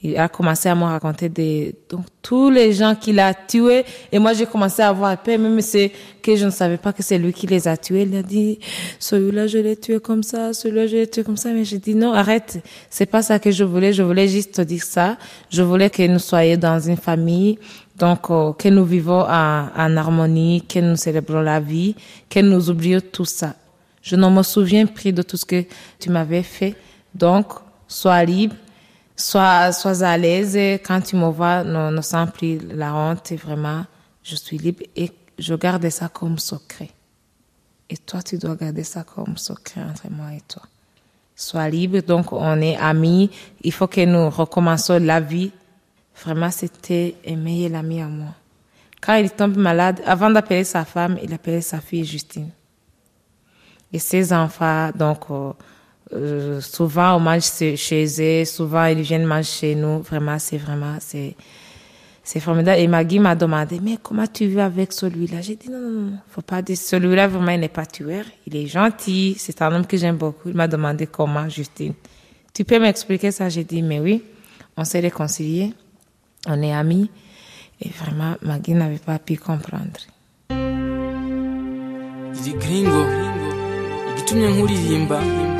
[0.04, 3.84] il a commencé à me raconter des, donc, tous les gens qu'il a tués.
[4.10, 7.04] Et moi, j'ai commencé à avoir peur, même c'est que je ne savais pas que
[7.04, 8.02] c'est lui qui les a tués.
[8.02, 8.58] Il a dit,
[8.98, 11.50] celui-là, je l'ai tué comme ça, celui-là, je l'ai tué comme ça.
[11.50, 12.58] Mais j'ai dit, non, arrête.
[12.90, 13.92] C'est pas ça que je voulais.
[13.92, 15.18] Je voulais juste te dire ça.
[15.50, 17.60] Je voulais que nous soyons dans une famille.
[17.96, 21.94] Donc, euh, que nous vivons en, en harmonie, que nous célébrons la vie,
[22.28, 23.54] que nous oublions tout ça.
[24.02, 25.64] Je ne me souviens plus de tout ce que
[26.00, 26.74] tu m'avais fait.
[27.14, 27.52] Donc,
[27.86, 28.56] sois libre
[29.16, 30.56] sois, sois à l'aise.
[30.84, 33.32] Quand tu me vois, ne, ne sens plus la honte.
[33.32, 33.84] Et vraiment,
[34.22, 36.90] je suis libre et je garde ça comme secret.
[37.90, 40.62] Et toi, tu dois garder ça comme secret entre moi et toi.
[41.34, 43.30] Sois libre, donc on est amis.
[43.62, 45.50] Il faut que nous recommencions la vie.
[46.24, 48.34] Vraiment, c'était un meilleur ami à moi.
[49.00, 52.50] Quand il tombe malade, avant d'appeler sa femme, il appelait sa fille Justine.
[53.92, 55.26] Et ses enfants, donc,
[56.12, 57.42] euh, souvent on mange
[57.76, 60.00] chez eux, souvent ils viennent manger chez nous.
[60.02, 61.34] Vraiment, c'est vraiment, c'est,
[62.40, 62.80] formidable.
[62.80, 65.40] Et Maggie m'a demandé, mais comment tu vis avec celui-là?
[65.40, 68.24] J'ai dit, non, non, non, faut pas dire, celui-là vraiment, il n'est pas tueur.
[68.46, 69.34] Il est gentil.
[69.38, 70.48] C'est un homme que j'aime beaucoup.
[70.48, 71.94] Il m'a demandé comment, Justine.
[72.54, 73.48] Tu peux m'expliquer ça?
[73.48, 74.22] J'ai dit, mais oui,
[74.76, 75.72] on s'est réconciliés.
[76.46, 77.10] On est amis.
[77.80, 80.00] Et vraiment, Maggie n'avait pas pu comprendre.
[82.42, 83.02] iri gringo
[84.10, 85.51] igitumye nkuririmba ni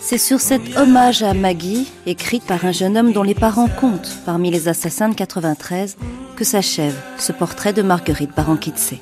[0.00, 4.18] C'est sur cet hommage à Maggie, écrit par un jeune homme dont les parents comptent
[4.26, 5.96] parmi les assassins de 93,
[6.34, 8.94] que s'achève ce portrait de Marguerite Barankitse.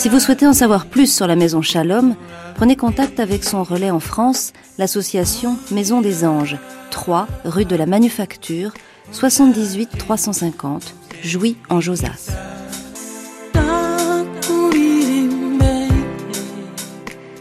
[0.00, 2.14] Si vous souhaitez en savoir plus sur la maison Shalom,
[2.54, 6.56] prenez contact avec son relais en France, l'association Maison des Anges,
[6.90, 8.72] 3 rue de la Manufacture,
[9.12, 12.30] 78 350, Jouy en Josas.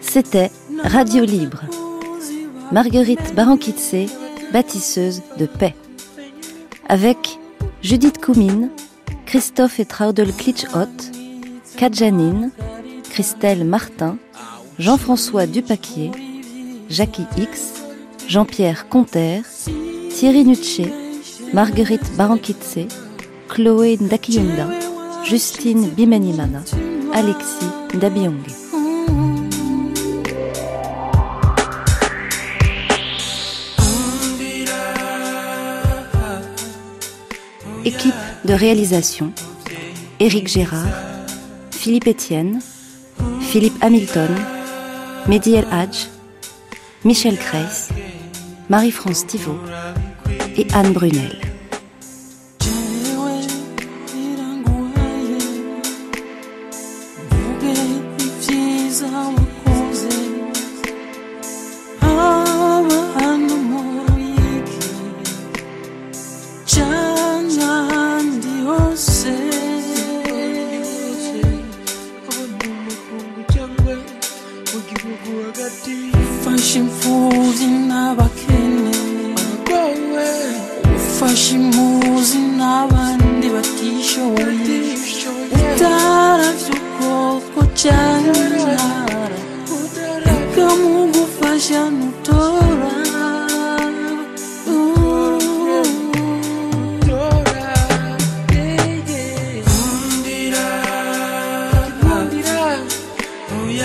[0.02, 0.52] C'était
[0.84, 1.61] Radio Libre.
[2.73, 4.11] Marguerite Barankitse,
[4.52, 5.76] bâtisseuse de paix.
[6.90, 7.40] Avec
[7.81, 8.69] Judith Koumine,
[9.26, 11.18] Christophe et Traudel Klitschhott,
[11.80, 12.51] Kadjanine,
[13.10, 14.18] Christelle Martin,
[14.80, 16.11] Jean-François Dupaquier,
[16.89, 17.85] Jackie X,
[18.27, 19.43] Jean-Pierre Conter,
[20.10, 20.88] Thierry Nucci,
[21.53, 22.80] Marguerite Barankitse,
[23.47, 24.68] Chloé Ndakiyunda,
[25.23, 26.64] Justine Bimenimana,
[27.14, 28.51] Alexis Dabiongé.
[37.85, 39.31] Équipe de réalisation
[40.19, 41.09] Éric Gérard,
[41.80, 42.60] Philippe Etienne,
[43.39, 44.27] Philippe Hamilton,
[45.27, 46.10] Mehdi El Hadj,
[47.06, 47.88] Michel Kreis,
[48.68, 49.57] Marie-France Thivaud
[50.57, 51.48] et Anne Brunel.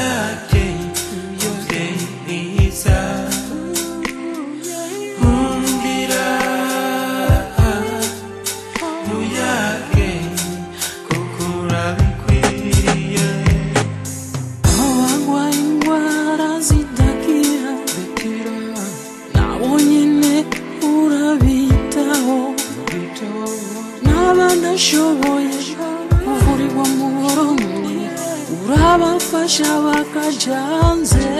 [0.04, 0.73] aqui.
[30.32, 31.33] Joneses.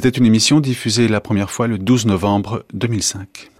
[0.00, 3.50] C'était une émission diffusée la première fois le 12 novembre 2005.